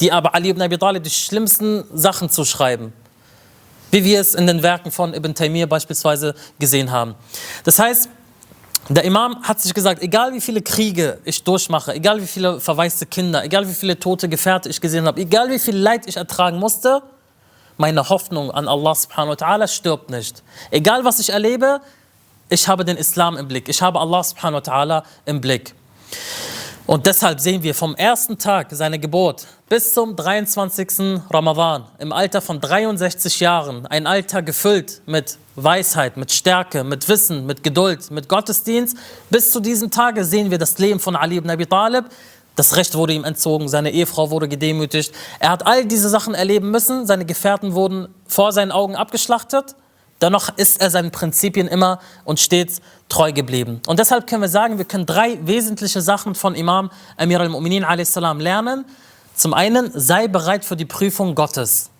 die 0.00 0.12
aber 0.12 0.34
Ali 0.34 0.50
ibn 0.50 0.62
Abi 0.62 0.78
Talib 0.78 1.02
die 1.02 1.10
schlimmsten 1.10 1.84
Sachen 1.92 2.30
zuschreiben. 2.30 2.92
Wie 3.90 4.04
wir 4.04 4.20
es 4.20 4.34
in 4.34 4.46
den 4.46 4.62
Werken 4.62 4.90
von 4.90 5.14
Ibn 5.14 5.34
Taymiyyah 5.34 5.66
beispielsweise 5.66 6.34
gesehen 6.58 6.90
haben. 6.90 7.14
Das 7.62 7.78
heißt, 7.78 8.08
der 8.88 9.04
Imam 9.04 9.42
hat 9.42 9.60
sich 9.60 9.72
gesagt, 9.72 10.02
egal 10.02 10.34
wie 10.34 10.40
viele 10.40 10.60
Kriege 10.60 11.18
ich 11.24 11.42
durchmache, 11.42 11.94
egal 11.94 12.20
wie 12.20 12.26
viele 12.26 12.60
verwaiste 12.60 13.06
Kinder, 13.06 13.42
egal 13.42 13.66
wie 13.68 13.72
viele 13.72 13.98
tote 13.98 14.28
Gefährte 14.28 14.68
ich 14.68 14.80
gesehen 14.80 15.06
habe, 15.06 15.20
egal 15.20 15.50
wie 15.50 15.58
viel 15.58 15.76
Leid 15.76 16.06
ich 16.06 16.16
ertragen 16.16 16.58
musste, 16.58 17.02
meine 17.76 18.08
Hoffnung 18.08 18.50
an 18.50 18.68
Allah 18.68 18.94
subhanahu 18.94 19.30
wa 19.30 19.46
ta'ala 19.46 19.66
stirbt 19.68 20.10
nicht. 20.10 20.42
Egal 20.70 21.04
was 21.04 21.18
ich 21.18 21.30
erlebe, 21.30 21.80
ich 22.48 22.68
habe 22.68 22.84
den 22.84 22.96
Islam 22.96 23.36
im 23.36 23.48
Blick, 23.48 23.68
ich 23.68 23.80
habe 23.80 23.98
Allah 23.98 24.22
subhanahu 24.22 24.64
wa 24.66 24.72
ta'ala 24.72 25.02
im 25.24 25.40
Blick. 25.40 25.74
Und 26.86 27.06
deshalb 27.06 27.40
sehen 27.40 27.62
wir 27.62 27.74
vom 27.74 27.94
ersten 27.94 28.36
Tag 28.36 28.66
seiner 28.70 28.98
Geburt 28.98 29.46
bis 29.70 29.94
zum 29.94 30.16
23. 30.16 31.18
Ramadan 31.30 31.86
im 31.98 32.12
Alter 32.12 32.42
von 32.42 32.60
63 32.60 33.40
Jahren, 33.40 33.86
ein 33.86 34.06
Alter 34.06 34.42
gefüllt 34.42 35.00
mit 35.06 35.38
Weisheit, 35.56 36.18
mit 36.18 36.30
Stärke, 36.30 36.84
mit 36.84 37.08
Wissen, 37.08 37.46
mit 37.46 37.62
Geduld, 37.62 38.10
mit 38.10 38.28
Gottesdienst, 38.28 38.98
bis 39.30 39.50
zu 39.50 39.60
diesem 39.60 39.90
Tage 39.90 40.26
sehen 40.26 40.50
wir 40.50 40.58
das 40.58 40.78
Leben 40.78 41.00
von 41.00 41.16
Ali 41.16 41.38
ibn 41.38 41.48
Abi 41.48 41.64
Talib. 41.64 42.04
Das 42.54 42.76
Recht 42.76 42.94
wurde 42.94 43.14
ihm 43.14 43.24
entzogen, 43.24 43.66
seine 43.68 43.90
Ehefrau 43.90 44.30
wurde 44.30 44.46
gedemütigt. 44.46 45.14
Er 45.40 45.52
hat 45.52 45.66
all 45.66 45.86
diese 45.86 46.10
Sachen 46.10 46.34
erleben 46.34 46.70
müssen, 46.70 47.06
seine 47.06 47.24
Gefährten 47.24 47.72
wurden 47.72 48.08
vor 48.28 48.52
seinen 48.52 48.72
Augen 48.72 48.94
abgeschlachtet. 48.94 49.74
Dennoch 50.24 50.56
ist 50.56 50.80
er 50.80 50.88
seinen 50.88 51.10
Prinzipien 51.10 51.68
immer 51.68 52.00
und 52.24 52.40
stets 52.40 52.80
treu 53.10 53.30
geblieben. 53.30 53.82
Und 53.86 53.98
deshalb 53.98 54.26
können 54.26 54.40
wir 54.40 54.48
sagen, 54.48 54.78
wir 54.78 54.86
können 54.86 55.04
drei 55.04 55.38
wesentliche 55.42 56.00
Sachen 56.00 56.34
von 56.34 56.54
Imam 56.54 56.90
Amir 57.18 57.40
al-Mu'minin 57.40 58.40
lernen. 58.40 58.86
Zum 59.34 59.52
einen, 59.52 59.90
sei 59.92 60.26
bereit 60.26 60.64
für 60.64 60.76
die 60.76 60.86
Prüfung 60.86 61.34
Gottes. 61.34 61.90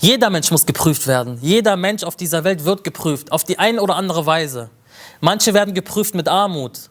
Jeder 0.00 0.30
Mensch 0.30 0.50
muss 0.50 0.66
geprüft 0.66 1.06
werden. 1.06 1.38
Jeder 1.40 1.76
Mensch 1.76 2.02
auf 2.02 2.16
dieser 2.16 2.42
Welt 2.42 2.64
wird 2.64 2.82
geprüft, 2.82 3.30
auf 3.30 3.44
die 3.44 3.60
eine 3.60 3.82
oder 3.82 3.94
andere 3.94 4.26
Weise. 4.26 4.68
Manche 5.20 5.54
werden 5.54 5.74
geprüft 5.74 6.16
mit 6.16 6.26
Armut, 6.26 6.90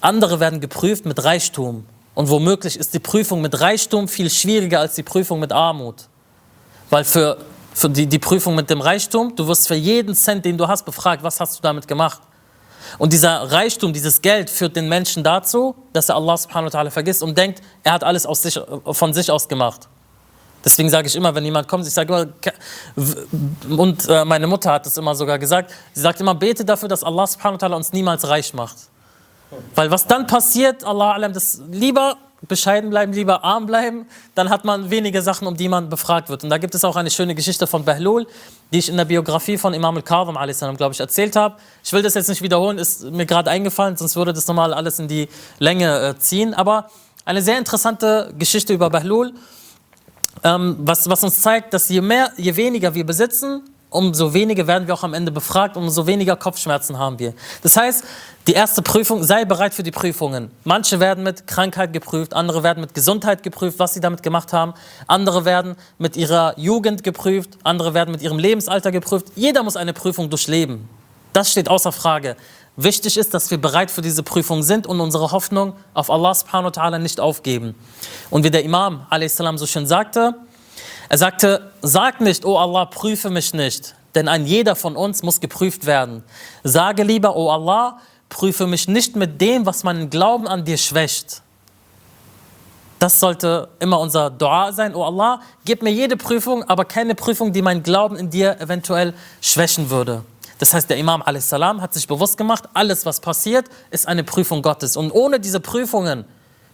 andere 0.00 0.38
werden 0.38 0.60
geprüft 0.60 1.06
mit 1.06 1.24
Reichtum. 1.24 1.86
Und 2.14 2.28
womöglich 2.28 2.78
ist 2.78 2.94
die 2.94 3.00
Prüfung 3.00 3.40
mit 3.40 3.60
Reichtum 3.60 4.06
viel 4.06 4.30
schwieriger 4.30 4.78
als 4.78 4.94
die 4.94 5.02
Prüfung 5.02 5.40
mit 5.40 5.50
Armut. 5.50 6.04
Weil 6.88 7.02
für, 7.02 7.38
für 7.78 7.88
die, 7.88 8.08
die 8.08 8.18
Prüfung 8.18 8.56
mit 8.56 8.68
dem 8.70 8.80
Reichtum, 8.80 9.36
du 9.36 9.46
wirst 9.46 9.68
für 9.68 9.76
jeden 9.76 10.12
Cent, 10.16 10.44
den 10.44 10.58
du 10.58 10.66
hast, 10.66 10.84
befragt, 10.84 11.22
was 11.22 11.38
hast 11.38 11.58
du 11.58 11.62
damit 11.62 11.86
gemacht. 11.86 12.20
Und 12.98 13.12
dieser 13.12 13.52
Reichtum, 13.52 13.92
dieses 13.92 14.20
Geld 14.20 14.50
führt 14.50 14.74
den 14.74 14.88
Menschen 14.88 15.22
dazu, 15.22 15.76
dass 15.92 16.08
er 16.08 16.16
Allah 16.16 16.36
subhanahu 16.36 16.72
wa 16.72 16.78
ta'ala 16.80 16.90
vergisst 16.90 17.22
und 17.22 17.38
denkt, 17.38 17.62
er 17.84 17.92
hat 17.92 18.02
alles 18.02 18.24
sich, 18.42 18.58
von 18.90 19.14
sich 19.14 19.30
aus 19.30 19.46
gemacht. 19.46 19.88
Deswegen 20.64 20.90
sage 20.90 21.06
ich 21.06 21.14
immer, 21.14 21.32
wenn 21.36 21.44
jemand 21.44 21.68
kommt, 21.68 21.86
ich 21.86 21.94
sage 21.94 22.12
immer, 22.12 23.76
und 23.78 24.08
äh, 24.08 24.24
meine 24.24 24.48
Mutter 24.48 24.72
hat 24.72 24.84
es 24.84 24.96
immer 24.96 25.14
sogar 25.14 25.38
gesagt, 25.38 25.72
sie 25.92 26.00
sagt 26.00 26.20
immer, 26.20 26.34
bete 26.34 26.64
dafür, 26.64 26.88
dass 26.88 27.04
Allah 27.04 27.28
subhanahu 27.28 27.60
wa 27.60 27.66
ta'ala 27.66 27.76
uns 27.76 27.92
niemals 27.92 28.28
reich 28.28 28.52
macht. 28.54 28.76
Weil 29.76 29.88
was 29.88 30.04
dann 30.04 30.26
passiert, 30.26 30.82
Allah 30.82 31.28
das 31.28 31.62
lieber 31.70 32.16
bescheiden 32.46 32.90
bleiben, 32.90 33.12
lieber 33.12 33.42
arm 33.44 33.66
bleiben, 33.66 34.06
dann 34.34 34.48
hat 34.48 34.64
man 34.64 34.90
wenige 34.90 35.22
Sachen, 35.22 35.46
um 35.48 35.56
die 35.56 35.68
man 35.68 35.88
befragt 35.88 36.28
wird. 36.28 36.44
Und 36.44 36.50
da 36.50 36.58
gibt 36.58 36.74
es 36.74 36.84
auch 36.84 36.94
eine 36.94 37.10
schöne 37.10 37.34
Geschichte 37.34 37.66
von 37.66 37.84
Bahlul, 37.84 38.26
die 38.72 38.78
ich 38.78 38.88
in 38.88 38.96
der 38.96 39.06
Biografie 39.06 39.58
von 39.58 39.74
Imam 39.74 39.96
al-Kadhim, 39.96 40.36
glaube 40.76 40.94
ich, 40.94 41.00
erzählt 41.00 41.34
habe. 41.34 41.56
Ich 41.82 41.92
will 41.92 42.02
das 42.02 42.14
jetzt 42.14 42.28
nicht 42.28 42.42
wiederholen, 42.42 42.78
ist 42.78 43.10
mir 43.10 43.26
gerade 43.26 43.50
eingefallen, 43.50 43.96
sonst 43.96 44.14
würde 44.14 44.32
das 44.32 44.46
normal 44.46 44.72
alles 44.72 44.98
in 44.98 45.08
die 45.08 45.28
Länge 45.58 46.00
äh, 46.00 46.18
ziehen. 46.18 46.54
Aber 46.54 46.88
eine 47.24 47.42
sehr 47.42 47.58
interessante 47.58 48.32
Geschichte 48.38 48.72
über 48.72 48.88
Bahlul, 48.88 49.34
ähm, 50.44 50.76
was, 50.78 51.08
was 51.08 51.24
uns 51.24 51.40
zeigt, 51.40 51.74
dass 51.74 51.88
je 51.88 52.00
mehr, 52.00 52.30
je 52.36 52.54
weniger 52.54 52.94
wir 52.94 53.04
besitzen, 53.04 53.62
umso 53.90 54.34
weniger 54.34 54.66
werden 54.66 54.86
wir 54.86 54.94
auch 54.94 55.02
am 55.02 55.14
Ende 55.14 55.32
befragt, 55.32 55.76
umso 55.76 56.06
weniger 56.06 56.36
Kopfschmerzen 56.36 56.98
haben 56.98 57.18
wir. 57.18 57.34
Das 57.62 57.76
heißt, 57.76 58.04
die 58.46 58.52
erste 58.52 58.82
Prüfung, 58.82 59.24
sei 59.24 59.44
bereit 59.44 59.74
für 59.74 59.82
die 59.82 59.90
Prüfungen. 59.90 60.50
Manche 60.64 61.00
werden 61.00 61.24
mit 61.24 61.46
Krankheit 61.46 61.92
geprüft, 61.92 62.34
andere 62.34 62.62
werden 62.62 62.80
mit 62.80 62.94
Gesundheit 62.94 63.42
geprüft, 63.42 63.78
was 63.78 63.94
sie 63.94 64.00
damit 64.00 64.22
gemacht 64.22 64.52
haben. 64.52 64.74
Andere 65.06 65.44
werden 65.44 65.76
mit 65.98 66.16
ihrer 66.16 66.58
Jugend 66.58 67.02
geprüft, 67.02 67.58
andere 67.62 67.94
werden 67.94 68.12
mit 68.12 68.22
ihrem 68.22 68.38
Lebensalter 68.38 68.90
geprüft. 68.90 69.26
Jeder 69.34 69.62
muss 69.62 69.76
eine 69.76 69.92
Prüfung 69.92 70.30
durchleben. 70.30 70.88
Das 71.32 71.50
steht 71.52 71.68
außer 71.68 71.92
Frage. 71.92 72.36
Wichtig 72.76 73.18
ist, 73.18 73.34
dass 73.34 73.50
wir 73.50 73.58
bereit 73.58 73.90
für 73.90 74.02
diese 74.02 74.22
Prüfung 74.22 74.62
sind 74.62 74.86
und 74.86 75.00
unsere 75.00 75.32
Hoffnung 75.32 75.74
auf 75.94 76.10
Allah 76.10 76.32
subhanahu 76.32 76.66
wa 76.66 76.80
ta'ala 76.80 76.98
nicht 76.98 77.18
aufgeben. 77.18 77.74
Und 78.30 78.44
wie 78.44 78.50
der 78.50 78.64
Imam 78.64 79.04
a.s. 79.10 79.36
so 79.36 79.66
schön 79.66 79.86
sagte, 79.86 80.36
er 81.08 81.18
sagte, 81.18 81.72
sag 81.82 82.20
nicht, 82.20 82.44
oh 82.44 82.58
Allah, 82.58 82.84
prüfe 82.84 83.30
mich 83.30 83.54
nicht, 83.54 83.94
denn 84.14 84.28
ein 84.28 84.46
jeder 84.46 84.76
von 84.76 84.96
uns 84.96 85.22
muss 85.22 85.40
geprüft 85.40 85.86
werden. 85.86 86.22
Sage 86.64 87.02
lieber, 87.02 87.36
oh 87.36 87.50
Allah, 87.50 87.98
prüfe 88.28 88.66
mich 88.66 88.88
nicht 88.88 89.16
mit 89.16 89.40
dem, 89.40 89.64
was 89.66 89.84
meinen 89.84 90.10
Glauben 90.10 90.46
an 90.46 90.64
dir 90.64 90.76
schwächt. 90.76 91.42
Das 92.98 93.20
sollte 93.20 93.68
immer 93.78 94.00
unser 94.00 94.28
Dua 94.28 94.72
sein. 94.72 94.94
Oh 94.94 95.04
Allah, 95.04 95.40
gib 95.64 95.82
mir 95.82 95.92
jede 95.92 96.16
Prüfung, 96.16 96.64
aber 96.64 96.84
keine 96.84 97.14
Prüfung, 97.14 97.52
die 97.52 97.62
meinen 97.62 97.82
Glauben 97.82 98.16
in 98.16 98.28
dir 98.28 98.60
eventuell 98.60 99.14
schwächen 99.40 99.88
würde. 99.88 100.24
Das 100.58 100.74
heißt, 100.74 100.90
der 100.90 100.96
Imam 100.96 101.22
a.s. 101.22 101.52
hat 101.52 101.94
sich 101.94 102.08
bewusst 102.08 102.36
gemacht, 102.36 102.64
alles, 102.74 103.06
was 103.06 103.20
passiert, 103.20 103.66
ist 103.92 104.08
eine 104.08 104.24
Prüfung 104.24 104.62
Gottes. 104.62 104.96
Und 104.96 105.12
ohne 105.12 105.38
diese 105.38 105.60
Prüfungen 105.60 106.24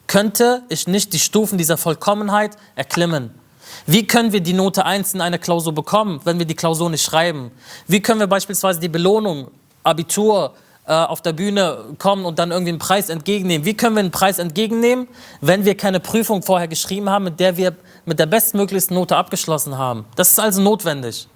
könnte 0.07 0.63
ich 0.71 0.87
nicht 0.87 1.13
die 1.13 1.19
Stufen 1.19 1.59
dieser 1.59 1.77
Vollkommenheit 1.77 2.57
erklimmen. 2.77 3.39
Wie 3.87 4.07
können 4.07 4.33
wir 4.33 4.41
die 4.41 4.55
Note 4.55 4.87
1 4.87 5.13
in 5.15 5.21
einer 5.21 5.39
Klausur 5.39 5.75
bekommen, 5.75 6.21
wenn 6.25 6.39
wir 6.39 6.47
die 6.47 6.55
Klausur 6.55 6.89
nicht 6.89 7.05
schreiben? 7.05 7.51
Wie 7.87 8.01
können 8.01 8.19
wir 8.19 8.27
beispielsweise 8.27 8.81
die 8.81 8.89
Belohnung, 8.89 9.49
Abitur, 9.83 10.55
äh, 10.87 10.93
auf 10.93 11.21
der 11.21 11.35
Bühne 11.35 11.85
kommen 11.99 12.25
und 12.25 12.39
dann 12.39 12.51
irgendwie 12.51 12.71
einen 12.71 12.79
Preis 12.79 13.11
entgegennehmen? 13.11 13.67
Wie 13.67 13.75
können 13.75 13.97
wir 13.97 14.01
einen 14.01 14.11
Preis 14.11 14.39
entgegennehmen, 14.39 15.07
wenn 15.43 15.67
wir 15.67 15.77
keine 15.77 16.01
Prüfung 16.01 16.43
vorher 16.43 16.67
geschrieben 16.67 17.11
haben, 17.11 17.25
mit 17.25 17.41
der 17.41 17.59
wir 17.59 17.75
mit 18.07 18.19
der 18.19 18.27
bestmöglichsten 18.27 18.97
Note 18.97 19.17
abgeschlossen 19.17 19.77
haben? 19.77 20.07
Das 20.17 20.31
ist 20.31 20.41
also 20.41 20.63
notwendig. 20.63 21.29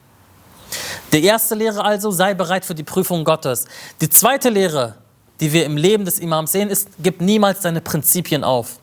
Die 1.13 1.23
erste 1.23 1.55
Lehre 1.55 1.85
also, 1.85 2.11
sei 2.11 2.33
bereit 2.33 2.65
für 2.65 2.75
die 2.75 2.83
Prüfung 2.83 3.25
Gottes. 3.25 3.67
Die 4.01 4.09
zweite 4.09 4.49
Lehre, 4.49 4.95
die 5.41 5.53
wir 5.53 5.67
im 5.67 5.77
Leben 5.77 6.07
des 6.07 6.19
Imams 6.19 6.53
sehen, 6.53 6.71
ist, 6.71 6.89
gib 6.99 7.21
niemals 7.21 7.61
deine 7.61 7.83
Prinzipien 7.83 8.43
auf. 8.43 8.79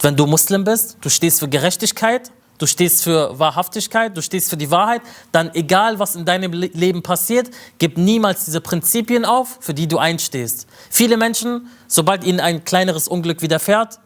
Wenn 0.00 0.16
du 0.16 0.26
Muslim 0.26 0.64
bist, 0.64 0.98
du 1.00 1.08
stehst 1.08 1.40
für 1.40 1.48
Gerechtigkeit, 1.48 2.30
du 2.60 2.66
stehst 2.66 3.02
für 3.02 3.36
Wahrhaftigkeit, 3.38 4.16
du 4.16 4.22
stehst 4.22 4.50
für 4.50 4.56
die 4.56 4.70
Wahrheit, 4.70 5.02
dann 5.32 5.52
egal 5.54 5.98
was 5.98 6.14
in 6.14 6.24
deinem 6.24 6.52
Le 6.52 6.70
Leben 6.72 7.02
passiert, 7.02 7.50
gib 7.78 7.98
niemals 7.98 8.44
diese 8.44 8.60
Prinzipien 8.60 9.24
auf, 9.24 9.58
für 9.60 9.74
die 9.74 9.88
du 9.88 9.98
einstehst. 9.98 10.68
Viele 10.90 11.16
Menschen, 11.16 11.68
sobald 11.88 12.22
ihnen 12.22 12.38
ein 12.38 12.64
kleineres 12.64 13.08
Unglück 13.08 13.42
widerfährt, 13.42 13.98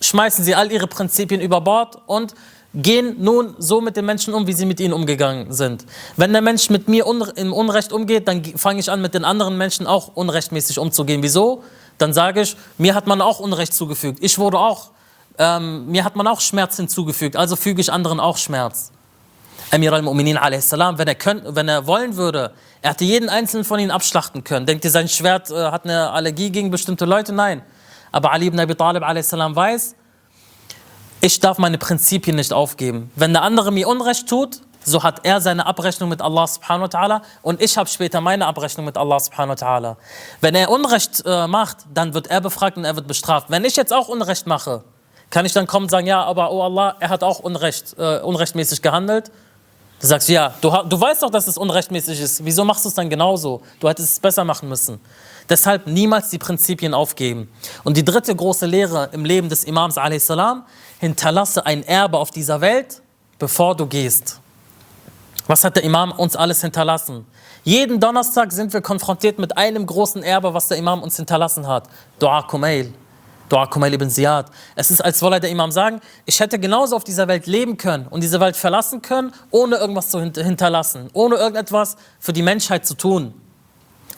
schmeißen 0.00 0.44
sie 0.44 0.54
all 0.54 0.70
ihre 0.72 0.86
Prinzipien 0.86 1.40
über 1.40 1.60
Bord 1.60 1.98
und 2.06 2.34
gehen 2.72 3.16
nun 3.18 3.56
so 3.58 3.80
mit 3.80 3.96
den 3.96 4.06
Menschen 4.06 4.32
um, 4.32 4.46
wie 4.46 4.52
sie 4.52 4.66
mit 4.66 4.78
ihnen 4.78 4.92
umgegangen 4.92 5.52
sind. 5.52 5.84
Wenn 6.16 6.32
der 6.32 6.42
Mensch 6.42 6.70
mit 6.70 6.86
mir 6.86 7.04
im 7.34 7.52
Unrecht 7.52 7.92
umgeht, 7.92 8.28
dann 8.28 8.44
fange 8.44 8.78
ich 8.78 8.90
an, 8.90 9.00
mit 9.00 9.14
den 9.14 9.24
anderen 9.24 9.58
Menschen 9.58 9.86
auch 9.86 10.14
unrechtmäßig 10.14 10.78
umzugehen. 10.78 11.22
Wieso? 11.22 11.64
Dann 11.96 12.12
sage 12.12 12.42
ich, 12.42 12.56
mir 12.76 12.94
hat 12.94 13.08
man 13.08 13.20
auch 13.20 13.40
Unrecht 13.40 13.74
zugefügt. 13.74 14.18
Ich 14.22 14.38
wurde 14.38 14.58
auch, 14.58 14.90
ähm, 15.38 15.86
mir 15.86 16.04
hat 16.04 16.16
man 16.16 16.26
auch 16.26 16.40
Schmerz 16.40 16.76
hinzugefügt, 16.76 17.36
also 17.36 17.56
füge 17.56 17.80
ich 17.80 17.92
anderen 17.92 18.20
auch 18.20 18.36
Schmerz. 18.36 18.92
Amir 19.70 19.92
al-Mu'minin 19.92 20.38
a.s., 20.38 20.72
wenn 20.72 21.08
er, 21.08 21.54
wenn 21.54 21.68
er 21.68 21.86
wollen 21.86 22.16
würde, 22.16 22.52
er 22.80 22.90
hätte 22.90 23.04
jeden 23.04 23.28
einzelnen 23.28 23.64
von 23.64 23.78
ihnen 23.78 23.90
abschlachten 23.90 24.44
können. 24.44 24.66
Denkt 24.66 24.84
ihr, 24.84 24.90
sein 24.90 25.08
Schwert 25.08 25.50
äh, 25.50 25.70
hat 25.70 25.84
eine 25.84 26.10
Allergie 26.10 26.50
gegen 26.50 26.70
bestimmte 26.70 27.04
Leute? 27.04 27.32
Nein. 27.32 27.62
Aber 28.10 28.32
Ali 28.32 28.46
ibn 28.46 28.58
Abi 28.58 28.74
Talib 28.74 29.02
a.s. 29.02 29.32
weiß, 29.32 29.94
ich 31.20 31.40
darf 31.40 31.58
meine 31.58 31.78
Prinzipien 31.78 32.36
nicht 32.36 32.52
aufgeben. 32.52 33.10
Wenn 33.14 33.32
der 33.32 33.42
andere 33.42 33.72
mir 33.72 33.88
Unrecht 33.88 34.28
tut, 34.28 34.60
so 34.84 35.02
hat 35.02 35.20
er 35.24 35.40
seine 35.40 35.66
Abrechnung 35.66 36.08
mit 36.08 36.22
Allah 36.22 36.46
subhanahu 36.46 36.84
wa 36.84 36.98
ta'ala 36.98 37.22
und 37.42 37.60
ich 37.60 37.76
habe 37.76 37.88
später 37.88 38.20
meine 38.20 38.46
Abrechnung 38.46 38.86
mit 38.86 38.96
Allah 38.96 39.20
subhanahu 39.20 39.60
wa 39.60 39.66
ta'ala. 39.66 39.96
Wenn 40.40 40.54
er 40.54 40.70
Unrecht 40.70 41.22
äh, 41.26 41.46
macht, 41.46 41.78
dann 41.92 42.14
wird 42.14 42.28
er 42.28 42.40
befragt 42.40 42.76
und 42.76 42.84
er 42.84 42.96
wird 42.96 43.06
bestraft. 43.06 43.50
Wenn 43.50 43.64
ich 43.64 43.76
jetzt 43.76 43.92
auch 43.92 44.08
Unrecht 44.08 44.46
mache, 44.46 44.84
kann 45.30 45.44
ich 45.44 45.52
dann 45.52 45.66
kommen 45.66 45.84
und 45.84 45.90
sagen, 45.90 46.06
ja, 46.06 46.22
aber 46.22 46.50
oh 46.52 46.62
Allah, 46.62 46.96
er 47.00 47.10
hat 47.10 47.22
auch 47.22 47.40
Unrecht, 47.40 47.96
äh, 47.98 48.20
unrechtmäßig 48.20 48.82
gehandelt. 48.82 49.30
Du 50.00 50.06
sagst, 50.06 50.28
ja, 50.28 50.54
du, 50.60 50.70
du 50.70 51.00
weißt 51.00 51.22
doch, 51.22 51.30
dass 51.30 51.48
es 51.48 51.58
unrechtmäßig 51.58 52.20
ist. 52.20 52.44
Wieso 52.44 52.64
machst 52.64 52.84
du 52.84 52.88
es 52.88 52.94
dann 52.94 53.10
genauso? 53.10 53.62
Du 53.80 53.88
hättest 53.88 54.12
es 54.12 54.20
besser 54.20 54.44
machen 54.44 54.68
müssen. 54.68 55.00
Deshalb 55.48 55.86
niemals 55.86 56.30
die 56.30 56.38
Prinzipien 56.38 56.94
aufgeben. 56.94 57.50
Und 57.82 57.96
die 57.96 58.04
dritte 58.04 58.34
große 58.34 58.66
Lehre 58.66 59.08
im 59.12 59.24
Leben 59.24 59.48
des 59.48 59.64
Imams 59.64 59.98
a.s. 59.98 60.32
hinterlasse 61.00 61.66
ein 61.66 61.82
Erbe 61.82 62.18
auf 62.18 62.30
dieser 62.30 62.60
Welt, 62.60 63.02
bevor 63.38 63.74
du 63.74 63.86
gehst. 63.86 64.40
Was 65.46 65.64
hat 65.64 65.76
der 65.76 65.82
Imam 65.82 66.12
uns 66.12 66.36
alles 66.36 66.60
hinterlassen? 66.60 67.26
Jeden 67.64 67.98
Donnerstag 67.98 68.52
sind 68.52 68.72
wir 68.72 68.82
konfrontiert 68.82 69.38
mit 69.38 69.56
einem 69.56 69.84
großen 69.84 70.22
Erbe, 70.22 70.54
was 70.54 70.68
der 70.68 70.76
Imam 70.76 71.02
uns 71.02 71.16
hinterlassen 71.16 71.66
hat. 71.66 71.88
Dua 72.18 72.42
Kumail. 72.42 72.92
Dua 73.48 73.66
Kumail 73.66 73.94
ibn 73.94 74.10
Ziyad. 74.10 74.46
Es 74.76 74.90
ist, 74.90 75.00
als 75.00 75.22
wolle 75.22 75.40
der 75.40 75.50
Imam 75.50 75.70
sagen, 75.72 76.00
ich 76.26 76.38
hätte 76.40 76.58
genauso 76.58 76.96
auf 76.96 77.04
dieser 77.04 77.28
Welt 77.28 77.46
leben 77.46 77.76
können 77.76 78.06
und 78.08 78.22
diese 78.22 78.40
Welt 78.40 78.56
verlassen 78.56 79.02
können, 79.02 79.32
ohne 79.50 79.76
irgendwas 79.76 80.10
zu 80.10 80.20
hint- 80.20 80.36
hinterlassen, 80.36 81.08
ohne 81.12 81.36
irgendetwas 81.36 81.96
für 82.20 82.32
die 82.32 82.42
Menschheit 82.42 82.86
zu 82.86 82.94
tun. 82.94 83.34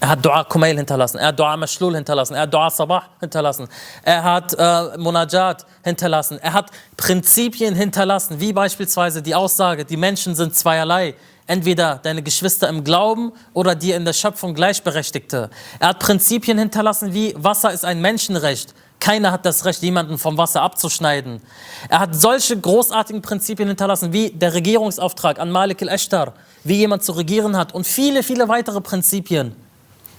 Er 0.02 0.08
hat 0.08 0.24
Dua 0.24 0.44
Kumail 0.44 0.76
hinterlassen, 0.76 1.18
er 1.18 1.26
hat 1.26 1.38
Dua 1.38 1.56
Mashlul 1.58 1.94
hinterlassen, 1.94 2.34
er 2.34 2.42
hat 2.42 2.54
Dua 2.54 2.70
Sabah 2.70 3.02
hinterlassen, 3.20 3.68
er 4.02 4.24
hat 4.24 4.54
äh, 4.58 4.96
Munajat 4.96 5.66
hinterlassen, 5.84 6.38
er 6.40 6.54
hat 6.54 6.70
Prinzipien 6.96 7.74
hinterlassen, 7.74 8.40
wie 8.40 8.54
beispielsweise 8.54 9.20
die 9.20 9.34
Aussage, 9.34 9.84
die 9.84 9.98
Menschen 9.98 10.34
sind 10.34 10.56
zweierlei. 10.56 11.14
Entweder 11.46 11.98
deine 12.00 12.22
Geschwister 12.22 12.68
im 12.68 12.84
Glauben 12.84 13.32
oder 13.54 13.74
dir 13.74 13.96
in 13.96 14.04
der 14.04 14.12
Schöpfung 14.12 14.54
Gleichberechtigte. 14.54 15.50
Er 15.80 15.88
hat 15.88 15.98
Prinzipien 15.98 16.56
hinterlassen 16.56 17.12
wie 17.12 17.34
Wasser 17.36 17.72
ist 17.72 17.84
ein 17.84 18.00
Menschenrecht. 18.00 18.72
Keiner 19.00 19.32
hat 19.32 19.46
das 19.46 19.64
Recht, 19.64 19.82
jemanden 19.82 20.18
vom 20.18 20.38
Wasser 20.38 20.62
abzuschneiden. 20.62 21.40
Er 21.88 22.00
hat 22.00 22.14
solche 22.14 22.58
großartigen 22.58 23.22
Prinzipien 23.22 23.68
hinterlassen 23.68 24.12
wie 24.12 24.30
der 24.30 24.54
Regierungsauftrag 24.54 25.38
an 25.38 25.50
Malik 25.50 25.82
al-Ashtar, 25.82 26.34
wie 26.64 26.76
jemand 26.76 27.02
zu 27.02 27.12
regieren 27.12 27.56
hat 27.56 27.74
und 27.74 27.86
viele, 27.86 28.22
viele 28.22 28.48
weitere 28.48 28.80
Prinzipien 28.80 29.56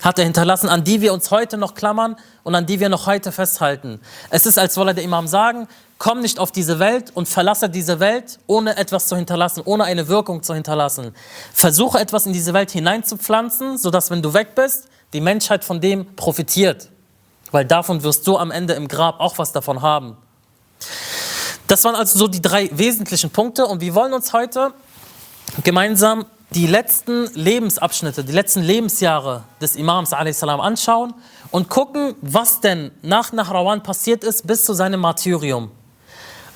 hat 0.01 0.17
er 0.17 0.25
hinterlassen, 0.25 0.67
an 0.67 0.83
die 0.83 1.01
wir 1.01 1.13
uns 1.13 1.31
heute 1.31 1.57
noch 1.57 1.75
klammern 1.75 2.15
und 2.43 2.55
an 2.55 2.65
die 2.65 2.79
wir 2.79 2.89
noch 2.89 3.05
heute 3.05 3.31
festhalten. 3.31 3.99
Es 4.29 4.45
ist, 4.45 4.57
als 4.57 4.75
wolle 4.77 4.93
der 4.95 5.03
Imam 5.03 5.27
sagen, 5.27 5.67
komm 5.97 6.21
nicht 6.21 6.39
auf 6.39 6.51
diese 6.51 6.79
Welt 6.79 7.11
und 7.13 7.27
verlasse 7.27 7.69
diese 7.69 7.99
Welt, 7.99 8.39
ohne 8.47 8.77
etwas 8.77 9.07
zu 9.07 9.15
hinterlassen, 9.15 9.61
ohne 9.63 9.83
eine 9.83 10.07
Wirkung 10.07 10.41
zu 10.41 10.53
hinterlassen. 10.53 11.13
Versuche 11.53 11.99
etwas 11.99 12.25
in 12.25 12.33
diese 12.33 12.53
Welt 12.53 12.71
hineinzupflanzen, 12.71 13.77
sodass, 13.77 14.09
wenn 14.09 14.21
du 14.21 14.33
weg 14.33 14.55
bist, 14.55 14.87
die 15.13 15.21
Menschheit 15.21 15.63
von 15.63 15.79
dem 15.79 16.15
profitiert. 16.15 16.89
Weil 17.51 17.65
davon 17.65 18.03
wirst 18.03 18.25
du 18.27 18.37
am 18.37 18.51
Ende 18.51 18.73
im 18.73 18.87
Grab 18.87 19.19
auch 19.19 19.37
was 19.37 19.51
davon 19.51 19.81
haben. 19.81 20.17
Das 21.67 21.83
waren 21.83 21.95
also 21.95 22.17
so 22.17 22.27
die 22.27 22.41
drei 22.41 22.69
wesentlichen 22.73 23.29
Punkte 23.29 23.65
und 23.65 23.81
wir 23.81 23.95
wollen 23.95 24.13
uns 24.13 24.33
heute 24.33 24.73
gemeinsam 25.63 26.25
die 26.53 26.67
letzten 26.67 27.27
Lebensabschnitte, 27.33 28.23
die 28.25 28.33
letzten 28.33 28.61
Lebensjahre 28.61 29.43
des 29.61 29.75
Imams 29.75 30.11
a.s. 30.11 30.43
anschauen 30.43 31.13
und 31.49 31.69
gucken, 31.69 32.15
was 32.21 32.59
denn 32.59 32.91
nach 33.01 33.31
Nahrawan 33.31 33.83
passiert 33.83 34.23
ist 34.23 34.45
bis 34.45 34.65
zu 34.65 34.73
seinem 34.73 34.99
Martyrium. 34.99 35.71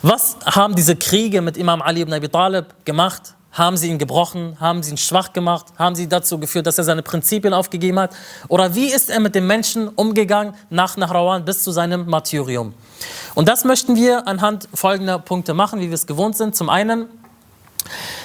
Was 0.02 0.38
haben 0.46 0.76
diese 0.76 0.96
Kriege 0.96 1.42
mit 1.42 1.56
Imam 1.56 1.82
Ali 1.82 2.02
ibn 2.02 2.14
Abi 2.14 2.28
Talib 2.28 2.86
gemacht? 2.86 3.35
Haben 3.56 3.78
sie 3.78 3.90
ihn 3.90 3.98
gebrochen? 3.98 4.58
Haben 4.60 4.84
sie 4.84 4.92
ihn 4.92 4.98
schwach 4.98 5.32
gemacht? 5.32 5.68
Haben 5.78 5.96
sie 5.96 6.10
dazu 6.10 6.38
geführt, 6.40 6.68
dass 6.68 6.78
er 6.78 6.84
seine 6.84 7.02
Prinzipien 7.02 7.54
aufgegeben 7.54 7.98
hat? 8.00 8.14
Oder 8.50 8.76
wie 8.76 8.92
ist 8.92 9.10
er 9.10 9.22
mit 9.22 9.34
den 9.34 9.48
Menschen 9.48 9.88
umgegangen 9.88 10.54
nach 10.70 10.98
Nahrawan 10.98 11.46
bis 11.46 11.64
zu 11.64 11.72
seinem 11.72 12.06
Martyrium? 12.06 12.74
Und 13.34 13.48
das 13.48 13.64
möchten 13.64 13.96
wir 13.96 14.28
anhand 14.28 14.68
folgender 14.74 15.20
Punkte 15.20 15.54
machen, 15.54 15.80
wie 15.80 15.88
wir 15.88 15.96
es 15.96 16.06
gewohnt 16.06 16.36
sind. 16.36 16.56
Zum 16.56 16.70
einen 16.70 17.08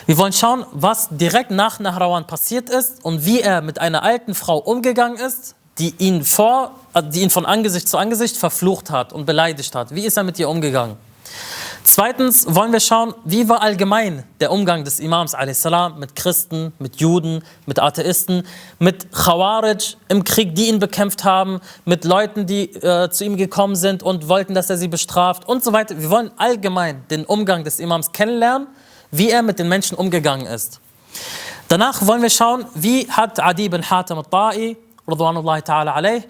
Wir 0.07 0.19
wollen 0.19 0.33
schauen, 0.33 0.65
was 0.73 1.09
direkt 1.11 1.53
nach 1.53 1.79
Nahrawan 1.79 2.27
passiert 2.27 2.69
ist 2.69 3.05
und 3.05 3.25
wie 3.25 3.41
er 3.41 3.61
mit 3.61 3.79
einer 3.79 4.03
alten 4.03 4.35
Frau 4.35 4.59
umgegangen 4.59 5.19
ist, 5.19 5.55
die 5.79 5.95
ihn, 5.99 6.25
vor, 6.25 6.73
äh, 6.95 7.03
die 7.03 7.21
ihn 7.21 7.31
von 7.31 7.47
Angesicht 7.47 7.89
zu 7.89 7.99
Angesicht 7.99 8.37
verflucht 8.37 8.91
hat 8.91 9.13
und 9.13 9.27
beleidigt 9.27 9.75
hat. 9.75 9.95
Wie 9.95 10.05
ist 10.05 10.17
er 10.17 10.25
mit 10.25 10.39
ihr 10.39 10.49
umgegangen? 10.49 10.97
Zweitens 11.83 12.47
wollen 12.55 12.73
wir 12.73 12.81
schauen, 12.81 13.15
wie 13.25 13.49
war 13.49 13.63
allgemein 13.63 14.25
der 14.39 14.53
Umgang 14.53 14.85
des 14.85 15.01
Imams 15.01 15.35
a.s. 15.35 15.65
mit 15.99 16.15
Christen, 16.15 16.73
mit 16.79 17.01
Juden, 17.01 17.43
mit 17.67 17.81
Atheisten, 17.81 18.47
mit 18.79 19.11
Khawarij 19.13 19.97
im 20.09 20.25
Krieg, 20.25 20.55
die 20.55 20.69
ihn 20.69 20.79
bekämpft 20.79 21.25
haben, 21.25 21.61
mit 21.85 22.05
Leuten, 22.05 22.47
die 22.47 22.71
äh, 22.75 23.11
zu 23.11 23.25
ihm 23.25 23.37
gekommen 23.37 23.77
sind 23.77 24.03
und 24.03 24.29
wollten, 24.29 24.55
dass 24.55 24.71
er 24.71 24.77
sie 24.77 24.89
bestraft 24.89 25.49
und 25.49 25.65
so 25.65 25.73
weiter. 25.73 25.99
Wir 26.01 26.11
wollen 26.11 26.31
allgemein 26.37 27.05
den 27.11 27.25
Umgang 27.25 27.65
des 27.65 27.81
Imams 27.81 28.13
kennenlernen, 28.13 28.69
wie 29.11 29.31
er 29.31 29.43
mit 29.43 29.59
den 29.59 29.69
Menschen 29.69 29.97
umgegangen 29.97 30.47
ist. 30.47 30.81
Danach 31.69 32.07
wollen 32.07 32.23
wir 32.23 32.31
schauen, 32.31 32.67
wie 32.75 33.11
hat 33.11 33.41
Adi 33.41 33.69
bin 33.69 33.89
Hatim 33.89 34.19
al-Ta'i, 34.19 34.77
ta'ala 35.07 35.93
alayh, 35.93 36.23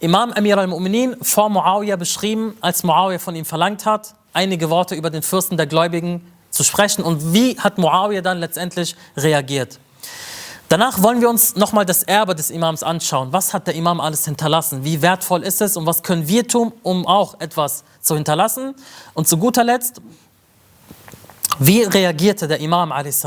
Imam 0.00 0.32
Amir 0.32 0.58
al-Mu'minin 0.58 1.16
vor 1.22 1.48
Muawiyah 1.48 1.96
beschrieben, 1.96 2.56
als 2.60 2.84
Muawiyah 2.84 3.18
von 3.18 3.34
ihm 3.34 3.44
verlangt 3.44 3.84
hat, 3.84 4.14
einige 4.38 4.70
Worte 4.70 4.94
über 4.94 5.10
den 5.10 5.22
Fürsten 5.22 5.56
der 5.56 5.66
Gläubigen 5.66 6.22
zu 6.50 6.62
sprechen 6.62 7.02
und 7.02 7.32
wie 7.32 7.58
hat 7.58 7.76
Muawiyah 7.76 8.22
dann 8.22 8.38
letztendlich 8.38 8.94
reagiert. 9.16 9.80
Danach 10.68 11.02
wollen 11.02 11.20
wir 11.20 11.28
uns 11.28 11.56
nochmal 11.56 11.84
das 11.84 12.04
Erbe 12.04 12.36
des 12.36 12.50
Imams 12.50 12.84
anschauen. 12.84 13.32
Was 13.32 13.52
hat 13.52 13.66
der 13.66 13.74
Imam 13.74 14.00
alles 14.00 14.26
hinterlassen? 14.26 14.84
Wie 14.84 15.02
wertvoll 15.02 15.42
ist 15.42 15.60
es 15.60 15.76
und 15.76 15.86
was 15.86 16.04
können 16.04 16.28
wir 16.28 16.46
tun, 16.46 16.72
um 16.84 17.04
auch 17.04 17.40
etwas 17.40 17.82
zu 18.00 18.14
hinterlassen? 18.14 18.74
Und 19.14 19.26
zu 19.26 19.38
guter 19.38 19.64
Letzt, 19.64 20.00
wie 21.58 21.82
reagierte 21.82 22.46
der 22.46 22.60
Imam 22.60 22.92
a.s., 22.92 23.26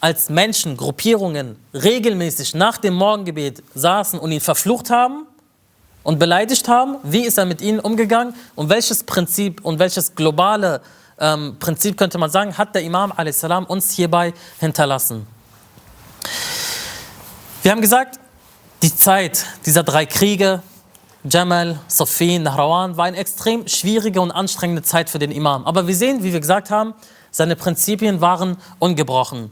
als 0.00 0.30
Menschen, 0.30 0.76
Gruppierungen 0.78 1.56
regelmäßig 1.74 2.54
nach 2.54 2.78
dem 2.78 2.94
Morgengebet 2.94 3.62
saßen 3.74 4.18
und 4.18 4.32
ihn 4.32 4.40
verflucht 4.40 4.88
haben 4.88 5.26
und 6.08 6.18
beleidigt 6.18 6.68
haben, 6.68 6.96
wie 7.02 7.26
ist 7.26 7.36
er 7.36 7.44
mit 7.44 7.60
ihnen 7.60 7.80
umgegangen 7.80 8.34
und 8.54 8.70
welches 8.70 9.04
Prinzip 9.04 9.62
und 9.62 9.78
welches 9.78 10.14
globale 10.14 10.80
ähm, 11.18 11.56
Prinzip 11.60 11.98
könnte 11.98 12.16
man 12.16 12.30
sagen, 12.30 12.56
hat 12.56 12.74
der 12.74 12.82
Imam 12.82 13.12
a.s. 13.14 13.44
uns 13.66 13.90
hierbei 13.90 14.32
hinterlassen. 14.58 15.26
Wir 17.60 17.72
haben 17.72 17.82
gesagt, 17.82 18.18
die 18.80 18.96
Zeit 18.96 19.44
dieser 19.66 19.82
drei 19.82 20.06
Kriege, 20.06 20.62
Jamal, 21.24 21.78
Safin, 21.88 22.44
Nahrawan, 22.44 22.96
war 22.96 23.04
eine 23.04 23.18
extrem 23.18 23.68
schwierige 23.68 24.22
und 24.22 24.30
anstrengende 24.30 24.80
Zeit 24.80 25.10
für 25.10 25.18
den 25.18 25.30
Imam. 25.30 25.66
Aber 25.66 25.88
wir 25.88 25.94
sehen, 25.94 26.22
wie 26.22 26.32
wir 26.32 26.40
gesagt 26.40 26.70
haben, 26.70 26.94
seine 27.30 27.54
Prinzipien 27.54 28.22
waren 28.22 28.56
ungebrochen. 28.78 29.50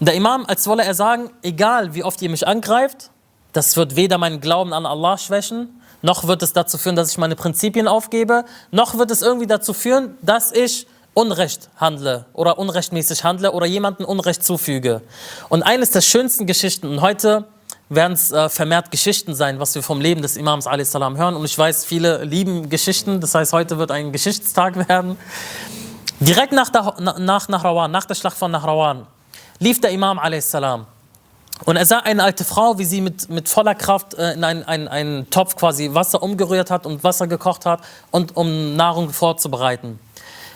Und 0.00 0.08
der 0.08 0.14
Imam, 0.14 0.46
als 0.46 0.66
wolle 0.66 0.84
er 0.84 0.94
sagen, 0.94 1.28
egal 1.42 1.94
wie 1.94 2.02
oft 2.02 2.22
ihr 2.22 2.30
mich 2.30 2.48
angreift, 2.48 3.10
das 3.52 3.76
wird 3.76 3.96
weder 3.96 4.16
meinen 4.16 4.40
Glauben 4.40 4.72
an 4.72 4.86
Allah 4.86 5.18
schwächen, 5.18 5.81
noch 6.02 6.26
wird 6.26 6.42
es 6.42 6.52
dazu 6.52 6.78
führen, 6.78 6.96
dass 6.96 7.10
ich 7.10 7.18
meine 7.18 7.36
Prinzipien 7.36 7.88
aufgebe, 7.88 8.44
noch 8.70 8.98
wird 8.98 9.10
es 9.10 9.22
irgendwie 9.22 9.46
dazu 9.46 9.72
führen, 9.72 10.16
dass 10.22 10.52
ich 10.52 10.86
Unrecht 11.14 11.68
handle 11.76 12.24
oder 12.32 12.58
unrechtmäßig 12.58 13.24
handle 13.24 13.52
oder 13.52 13.66
jemandem 13.66 14.06
Unrecht 14.06 14.44
zufüge. 14.44 15.02
Und 15.48 15.62
eines 15.62 15.90
der 15.90 16.00
schönsten 16.00 16.46
Geschichten, 16.46 16.88
und 16.88 17.00
heute 17.02 17.46
werden 17.90 18.14
es 18.14 18.32
äh, 18.32 18.48
vermehrt 18.48 18.90
Geschichten 18.90 19.34
sein, 19.34 19.60
was 19.60 19.74
wir 19.74 19.82
vom 19.82 20.00
Leben 20.00 20.22
des 20.22 20.36
Imams 20.36 20.66
a.s. 20.66 20.94
hören. 20.94 21.36
Und 21.36 21.44
ich 21.44 21.56
weiß, 21.56 21.84
viele 21.84 22.24
lieben 22.24 22.70
Geschichten, 22.70 23.20
das 23.20 23.34
heißt, 23.34 23.52
heute 23.52 23.78
wird 23.78 23.90
ein 23.90 24.12
Geschichtstag 24.12 24.88
werden. 24.88 25.18
Direkt 26.20 26.52
nach, 26.52 26.70
der, 26.70 26.94
nach 27.18 27.48
Nahrawan, 27.48 27.90
nach 27.90 28.04
der 28.04 28.14
Schlacht 28.14 28.38
von 28.38 28.50
Nahrawan, 28.50 29.06
lief 29.58 29.80
der 29.80 29.90
Imam 29.90 30.18
a.s. 30.18 30.56
Und 31.64 31.76
er 31.76 31.86
sah 31.86 31.98
eine 31.98 32.24
alte 32.24 32.44
Frau, 32.44 32.78
wie 32.78 32.84
sie 32.84 33.00
mit, 33.00 33.28
mit 33.28 33.48
voller 33.48 33.74
Kraft 33.74 34.14
äh, 34.14 34.32
in 34.32 34.44
einen, 34.44 34.64
einen, 34.64 34.88
einen 34.88 35.30
Topf 35.30 35.56
quasi 35.56 35.94
Wasser 35.94 36.22
umgerührt 36.22 36.70
hat 36.70 36.86
und 36.86 37.04
Wasser 37.04 37.26
gekocht 37.26 37.66
hat, 37.66 37.82
und, 38.10 38.36
um 38.36 38.76
Nahrung 38.76 39.10
vorzubereiten. 39.10 39.98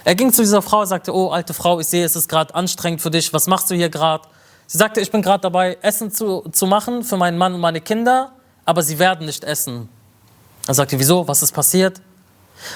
Er 0.05 0.15
ging 0.15 0.33
zu 0.33 0.43
dieser 0.43 0.63
Frau 0.63 0.81
und 0.81 0.87
sagte, 0.87 1.15
oh 1.15 1.31
alte 1.31 1.55
Frau, 1.55 1.81
ich 1.81 1.87
sehe, 1.87 2.05
es 2.05 2.17
ist 2.17 2.29
gerade 2.29 2.55
anstrengend 2.55 3.01
für 3.03 3.11
dich, 3.11 3.33
was 3.33 3.47
machst 3.47 3.71
du 3.71 3.75
hier 3.75 3.89
gerade? 3.89 4.27
Sie 4.67 4.79
sagte, 4.79 5.01
ich 5.01 5.11
bin 5.11 5.23
gerade 5.23 5.43
dabei, 5.43 5.79
Essen 5.83 6.11
zu, 6.11 6.43
zu 6.53 6.67
machen 6.67 7.05
für 7.05 7.17
meinen 7.17 7.39
Mann 7.39 7.55
und 7.55 7.61
meine 7.61 7.81
Kinder, 7.81 8.33
aber 8.65 8.83
sie 8.83 8.99
werden 8.99 9.27
nicht 9.27 9.45
essen. 9.45 9.89
Er 10.67 10.75
sagte, 10.75 10.99
wieso, 10.99 11.27
was 11.29 11.43
ist 11.43 11.53
passiert? 11.53 12.01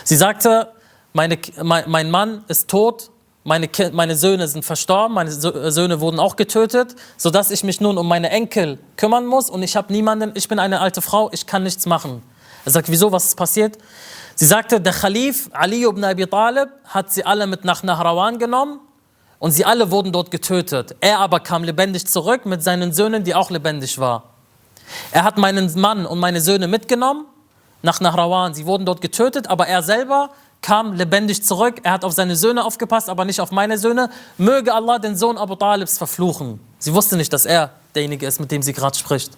Sie 0.05 0.17
sagte, 0.17 0.73
meine, 1.13 1.39
mein, 1.63 1.91
mein 1.91 2.11
Mann 2.11 2.45
ist 2.47 2.69
tot 2.69 3.11
meine, 3.51 3.69
meine 3.91 4.15
Söhne 4.15 4.47
sind 4.47 4.65
verstorben, 4.65 5.15
meine 5.15 5.33
Söhne 5.33 6.01
wurden 6.01 6.21
auch 6.21 6.37
getötet, 6.37 6.95
sodass 7.17 7.51
ich 7.51 7.65
mich 7.65 7.81
nun 7.81 7.99
um 7.99 8.07
meine 8.07 8.31
Enkel 8.31 8.79
kümmern 8.97 9.27
muss 9.27 9.51
und 9.51 9.65
ich 9.65 9.75
habe 9.75 9.93
niemanden, 9.93 10.31
ich 10.35 10.47
bin 10.47 10.61
eine 10.61 10.81
alte 10.81 11.03
Frau, 11.03 11.31
ich 11.33 11.49
kann 11.49 11.65
nichts 11.65 11.85
machen. 11.85 12.23
Er 12.65 12.71
sagt, 12.71 12.89
wieso, 12.89 13.11
was 13.11 13.25
ist 13.25 13.35
passiert? 13.35 13.77
Sie 14.37 14.47
sagte, 14.47 14.81
der 14.81 14.93
Khalif 14.93 15.51
Ali 15.53 15.85
ibn 15.85 16.05
Abi 16.05 16.29
Talib 16.29 16.69
hat 16.85 17.13
sie 17.13 17.25
alle 17.25 17.49
mit 17.49 17.65
nach 17.65 17.83
Nahrawan 17.83 18.39
genommen 18.39 18.79
und 19.41 19.51
sie 19.51 19.65
alle 19.65 19.91
wurden 19.91 20.13
dort 20.13 20.31
getötet. 20.31 20.95
Er 21.01 21.19
aber 21.19 21.41
kam 21.41 21.65
lebendig 21.65 22.07
zurück 22.07 22.47
mit 22.47 22.63
seinen 22.63 22.93
Söhnen, 22.93 23.25
die 23.25 23.35
auch 23.35 23.51
lebendig 23.51 23.99
waren. 23.99 24.23
Er 25.11 25.25
hat 25.25 25.39
meinen 25.39 25.69
Mann 25.81 26.07
und 26.07 26.21
meine 26.21 26.41
Söhne 26.41 26.69
mitgenommen 26.69 27.27
nach 27.83 27.99
Nahrawan. 28.01 28.55
Sie 28.55 28.65
wurden 28.65 28.87
dort 28.87 29.01
getötet, 29.01 29.49
aber 29.51 29.67
er 29.67 29.83
selber 29.83 30.31
kam 30.63 30.93
lebendig 30.93 31.43
zurück. 31.43 31.81
Er 31.83 31.93
hat 31.93 32.05
auf 32.05 32.13
seine 32.13 32.37
Söhne 32.37 32.65
aufgepasst, 32.65 33.09
aber 33.09 33.25
nicht 33.25 33.41
auf 33.41 33.51
meine 33.51 33.79
Söhne. 33.79 34.11
Möge 34.37 34.75
Allah 34.75 34.99
den 34.99 35.17
Sohn 35.17 35.39
Abu 35.39 35.55
Talibs 35.55 35.99
verfluchen. 35.99 36.61
Sie 36.79 36.93
wusste 36.95 37.17
nicht, 37.17 37.33
dass 37.33 37.47
er 37.47 37.71
derjenige 37.95 38.27
ist, 38.27 38.41
mit 38.41 38.51
dem 38.51 38.63
sie 38.63 38.73
gerade 38.73 38.97
spricht. 38.97 39.33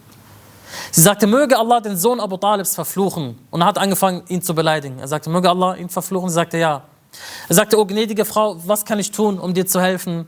Sie 0.91 1.01
sagte, 1.01 1.27
möge 1.27 1.59
Allah 1.59 1.81
den 1.81 1.97
Sohn 1.97 2.21
Abu 2.21 2.37
Talibs 2.37 2.75
verfluchen. 2.75 3.39
Und 3.51 3.61
er 3.61 3.67
hat 3.67 3.79
angefangen, 3.79 4.23
ihn 4.29 4.43
zu 4.43 4.55
beleidigen. 4.55 4.99
Er 4.99 5.09
sagte, 5.09 5.31
möge 5.31 5.49
Allah 5.49 5.75
ihn 5.75 5.89
verfluchen. 5.89 6.29
Sie 6.29 6.35
sagte, 6.35 6.59
ja. 6.59 6.83
Er 7.49 7.55
sagte, 7.55 7.79
oh 7.79 7.85
gnädige 7.85 8.25
Frau, 8.25 8.57
was 8.67 8.85
kann 8.85 8.99
ich 8.99 9.11
tun, 9.11 9.39
um 9.39 9.55
dir 9.55 9.67
zu 9.67 9.81
helfen? 9.81 10.27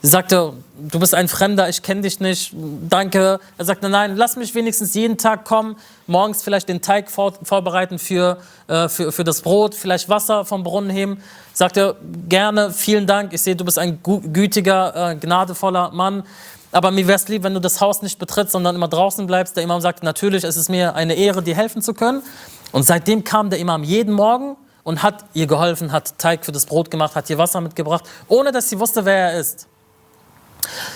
Sie 0.00 0.08
sagte, 0.08 0.52
du 0.78 1.00
bist 1.00 1.12
ein 1.12 1.26
Fremder, 1.26 1.68
ich 1.68 1.82
kenne 1.82 2.02
dich 2.02 2.20
nicht, 2.20 2.54
danke. 2.88 3.40
Er 3.58 3.64
sagte, 3.64 3.88
nein, 3.88 4.16
lass 4.16 4.36
mich 4.36 4.54
wenigstens 4.54 4.94
jeden 4.94 5.18
Tag 5.18 5.44
kommen, 5.44 5.74
morgens 6.06 6.42
vielleicht 6.42 6.68
den 6.68 6.80
Teig 6.80 7.10
vor, 7.10 7.34
vorbereiten 7.42 7.98
für, 7.98 8.38
äh, 8.68 8.88
für, 8.88 9.10
für 9.10 9.24
das 9.24 9.42
Brot, 9.42 9.74
vielleicht 9.74 10.08
Wasser 10.08 10.44
vom 10.44 10.62
Brunnen 10.62 10.90
heben. 10.90 11.20
Sagte, 11.52 11.96
gerne, 12.28 12.70
vielen 12.70 13.08
Dank, 13.08 13.32
ich 13.32 13.42
sehe, 13.42 13.56
du 13.56 13.64
bist 13.64 13.76
ein 13.76 14.00
gütiger, 14.02 15.10
äh, 15.10 15.16
gnadevoller 15.16 15.90
Mann. 15.90 16.22
Aber 16.70 16.92
mir 16.92 17.08
wäre 17.08 17.16
es 17.16 17.26
lieb, 17.26 17.42
wenn 17.42 17.54
du 17.54 17.60
das 17.60 17.80
Haus 17.80 18.00
nicht 18.02 18.20
betrittst, 18.20 18.52
sondern 18.52 18.76
immer 18.76 18.88
draußen 18.88 19.26
bleibst. 19.26 19.56
Der 19.56 19.64
Imam 19.64 19.80
sagte, 19.80 20.04
natürlich, 20.04 20.44
es 20.44 20.56
ist 20.56 20.68
mir 20.68 20.94
eine 20.94 21.14
Ehre, 21.14 21.42
dir 21.42 21.56
helfen 21.56 21.82
zu 21.82 21.92
können. 21.92 22.22
Und 22.70 22.84
seitdem 22.84 23.24
kam 23.24 23.50
der 23.50 23.58
Imam 23.58 23.82
jeden 23.82 24.14
Morgen 24.14 24.56
und 24.84 25.02
hat 25.02 25.24
ihr 25.34 25.46
geholfen, 25.46 25.90
hat 25.90 26.18
Teig 26.18 26.44
für 26.44 26.52
das 26.52 26.66
Brot 26.66 26.90
gemacht, 26.90 27.16
hat 27.16 27.28
ihr 27.30 27.38
Wasser 27.38 27.60
mitgebracht, 27.60 28.04
ohne 28.28 28.52
dass 28.52 28.68
sie 28.68 28.78
wusste, 28.78 29.04
wer 29.04 29.32
er 29.32 29.40
ist. 29.40 29.66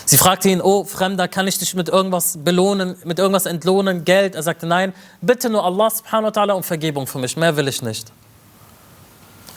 Sie 0.04 0.16
fragte 0.16 0.48
ihn, 0.48 0.60
oh 0.60 0.84
Fremder, 0.84 1.28
kann 1.28 1.46
ich 1.46 1.58
dich 1.58 1.74
mit 1.74 1.88
irgendwas 1.88 2.38
belohnen, 2.42 2.96
mit 3.04 3.18
irgendwas 3.18 3.46
entlohnen, 3.46 4.04
Geld? 4.04 4.34
Er 4.34 4.42
sagte, 4.42 4.66
nein, 4.66 4.92
bitte 5.20 5.48
nur 5.48 5.64
Allah 5.64 5.90
subhanahu 5.90 6.34
wa 6.34 6.40
ta'ala 6.40 6.52
um 6.52 6.62
Vergebung 6.62 7.06
für 7.06 7.18
mich, 7.18 7.36
mehr 7.36 7.56
will 7.56 7.68
ich 7.68 7.82
nicht. 7.82 8.12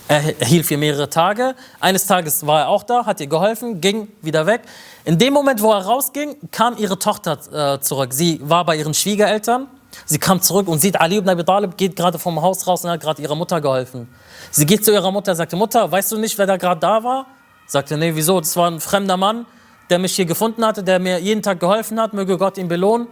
Er 0.07 0.19
hielt 0.21 0.69
ihr 0.69 0.77
mehrere 0.77 1.09
Tage. 1.09 1.55
Eines 1.79 2.05
Tages 2.05 2.45
war 2.45 2.61
er 2.61 2.67
auch 2.69 2.83
da, 2.83 3.07
hat 3.07 3.19
ihr 3.19 3.27
geholfen, 3.27 3.81
ging 3.81 4.07
wieder 4.21 4.45
weg. 4.45 4.61
In 5.03 5.17
dem 5.17 5.33
Moment, 5.33 5.61
wo 5.61 5.71
er 5.71 5.79
rausging, 5.79 6.35
kam 6.51 6.77
ihre 6.77 6.99
Tochter 6.99 7.39
äh, 7.51 7.79
zurück. 7.79 8.13
Sie 8.13 8.39
war 8.43 8.65
bei 8.65 8.75
ihren 8.75 8.93
Schwiegereltern. 8.93 9.67
Sie 10.05 10.19
kam 10.19 10.41
zurück 10.41 10.67
und 10.67 10.79
sieht, 10.79 11.01
Ali 11.01 11.17
ibn 11.17 11.29
Abi 11.29 11.43
Talib 11.43 11.75
geht 11.75 11.95
gerade 11.95 12.19
vom 12.19 12.39
Haus 12.41 12.67
raus 12.67 12.83
und 12.83 12.91
hat 12.91 13.01
gerade 13.01 13.19
ihrer 13.21 13.33
Mutter 13.33 13.61
geholfen. 13.61 14.07
Sie 14.51 14.67
geht 14.67 14.85
zu 14.85 14.91
ihrer 14.91 15.11
Mutter 15.11 15.31
und 15.31 15.37
sagte, 15.37 15.55
Mutter, 15.55 15.91
weißt 15.91 16.11
du 16.11 16.17
nicht, 16.17 16.37
wer 16.37 16.45
da 16.45 16.57
gerade 16.57 16.79
da 16.79 17.03
war? 17.03 17.25
Sagte, 17.65 17.97
nee, 17.97 18.11
wieso? 18.13 18.39
Das 18.39 18.55
war 18.57 18.69
ein 18.69 18.79
fremder 18.79 19.17
Mann 19.17 19.47
der 19.89 19.99
mich 19.99 20.15
hier 20.15 20.25
gefunden 20.25 20.65
hatte, 20.65 20.83
der 20.83 20.99
mir 20.99 21.19
jeden 21.19 21.41
Tag 21.41 21.59
geholfen 21.59 21.99
hat, 21.99 22.13
möge 22.13 22.37
Gott 22.37 22.57
ihn 22.57 22.67
belohnen. 22.67 23.07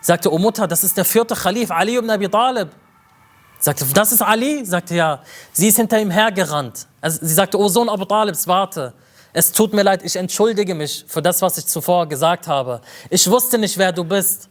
Sagte, 0.00 0.32
oh 0.32 0.38
Mutter, 0.38 0.66
das 0.66 0.84
ist 0.84 0.96
der 0.96 1.04
vierte 1.04 1.34
Khalif, 1.34 1.70
Ali 1.70 1.96
ibn 1.96 2.10
Abi 2.10 2.28
Talib. 2.28 2.68
Sagte, 3.58 3.84
das 3.92 4.12
ist 4.12 4.22
Ali? 4.22 4.64
Sagte, 4.64 4.94
ja. 4.94 5.20
Sie 5.52 5.68
ist 5.68 5.76
hinter 5.76 6.00
ihm 6.00 6.10
hergerannt. 6.10 6.86
Also, 7.00 7.18
sie 7.22 7.34
sagte, 7.34 7.58
oh 7.58 7.68
Sohn 7.68 7.88
Abu 7.88 8.04
Talibs, 8.04 8.46
warte. 8.46 8.92
Es 9.32 9.52
tut 9.52 9.72
mir 9.72 9.82
leid, 9.82 10.02
ich 10.04 10.16
entschuldige 10.16 10.74
mich 10.74 11.04
für 11.08 11.20
das, 11.20 11.42
was 11.42 11.58
ich 11.58 11.66
zuvor 11.66 12.06
gesagt 12.06 12.46
habe. 12.46 12.80
Ich 13.10 13.28
wusste 13.28 13.58
nicht, 13.58 13.76
wer 13.76 13.92
du 13.92 14.04
bist. 14.04 14.48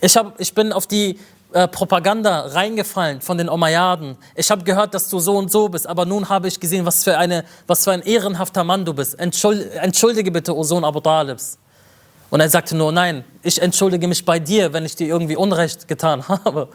Ich, 0.00 0.16
hab, 0.16 0.38
ich 0.40 0.54
bin 0.54 0.72
auf 0.72 0.86
die 0.86 1.18
äh, 1.52 1.66
Propaganda 1.66 2.40
reingefallen 2.40 3.22
von 3.22 3.38
den 3.38 3.48
Umayyaden. 3.48 4.16
Ich 4.34 4.50
habe 4.50 4.64
gehört, 4.64 4.92
dass 4.92 5.08
du 5.08 5.18
so 5.18 5.36
und 5.36 5.50
so 5.50 5.68
bist, 5.68 5.86
aber 5.86 6.04
nun 6.04 6.28
habe 6.28 6.46
ich 6.46 6.60
gesehen, 6.60 6.84
was 6.84 7.04
für, 7.04 7.16
eine, 7.16 7.44
was 7.66 7.84
für 7.84 7.92
ein 7.92 8.02
ehrenhafter 8.02 8.64
Mann 8.64 8.84
du 8.84 8.92
bist. 8.92 9.18
Entschuldige, 9.18 9.70
entschuldige 9.76 10.30
bitte, 10.30 10.54
O 10.54 10.62
Sohn 10.62 10.84
Abu 10.84 11.00
Talibs. 11.00 11.58
Und 12.30 12.40
er 12.40 12.50
sagte 12.50 12.76
nur, 12.76 12.92
nein, 12.92 13.24
ich 13.42 13.62
entschuldige 13.62 14.06
mich 14.06 14.22
bei 14.22 14.38
dir, 14.38 14.72
wenn 14.74 14.84
ich 14.84 14.94
dir 14.94 15.06
irgendwie 15.06 15.36
Unrecht 15.36 15.88
getan 15.88 16.26
habe. 16.28 16.68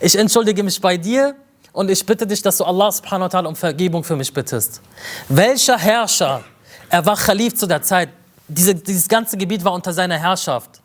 Ich 0.00 0.16
entschuldige 0.16 0.62
mich 0.62 0.80
bei 0.80 0.96
dir 0.96 1.34
und 1.74 1.90
ich 1.90 2.06
bitte 2.06 2.26
dich, 2.26 2.40
dass 2.40 2.56
du 2.56 2.64
Allah 2.64 2.90
subhanahu 2.90 3.30
wa 3.30 3.38
ta'ala 3.38 3.48
um 3.48 3.56
Vergebung 3.56 4.02
für 4.04 4.16
mich 4.16 4.32
bittest. 4.32 4.80
Welcher 5.28 5.76
Herrscher, 5.76 6.42
er 6.88 7.04
war 7.04 7.16
Khalif 7.16 7.56
zu 7.56 7.66
der 7.66 7.82
Zeit, 7.82 8.08
diese, 8.48 8.74
dieses 8.74 9.06
ganze 9.06 9.36
Gebiet 9.36 9.62
war 9.64 9.74
unter 9.74 9.92
seiner 9.92 10.16
Herrschaft. 10.18 10.80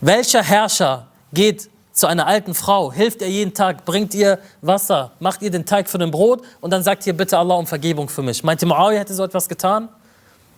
Welcher 0.00 0.42
Herrscher 0.42 1.06
geht 1.32 1.70
zu 1.94 2.08
einer 2.08 2.26
alten 2.26 2.54
Frau, 2.54 2.92
hilft 2.92 3.22
ihr 3.22 3.30
jeden 3.30 3.54
Tag, 3.54 3.84
bringt 3.84 4.14
ihr 4.14 4.40
Wasser, 4.60 5.12
macht 5.20 5.42
ihr 5.42 5.50
den 5.50 5.64
Teig 5.64 5.88
für 5.88 5.96
den 5.96 6.10
Brot 6.10 6.42
und 6.60 6.72
dann 6.72 6.82
sagt 6.82 7.06
ihr 7.06 7.16
bitte 7.16 7.38
Allah 7.38 7.54
um 7.54 7.68
Vergebung 7.68 8.08
für 8.08 8.20
mich. 8.20 8.42
Meinte 8.42 8.66
Muawiyah 8.66 9.00
hätte 9.00 9.14
so 9.14 9.22
etwas 9.22 9.48
getan? 9.48 9.88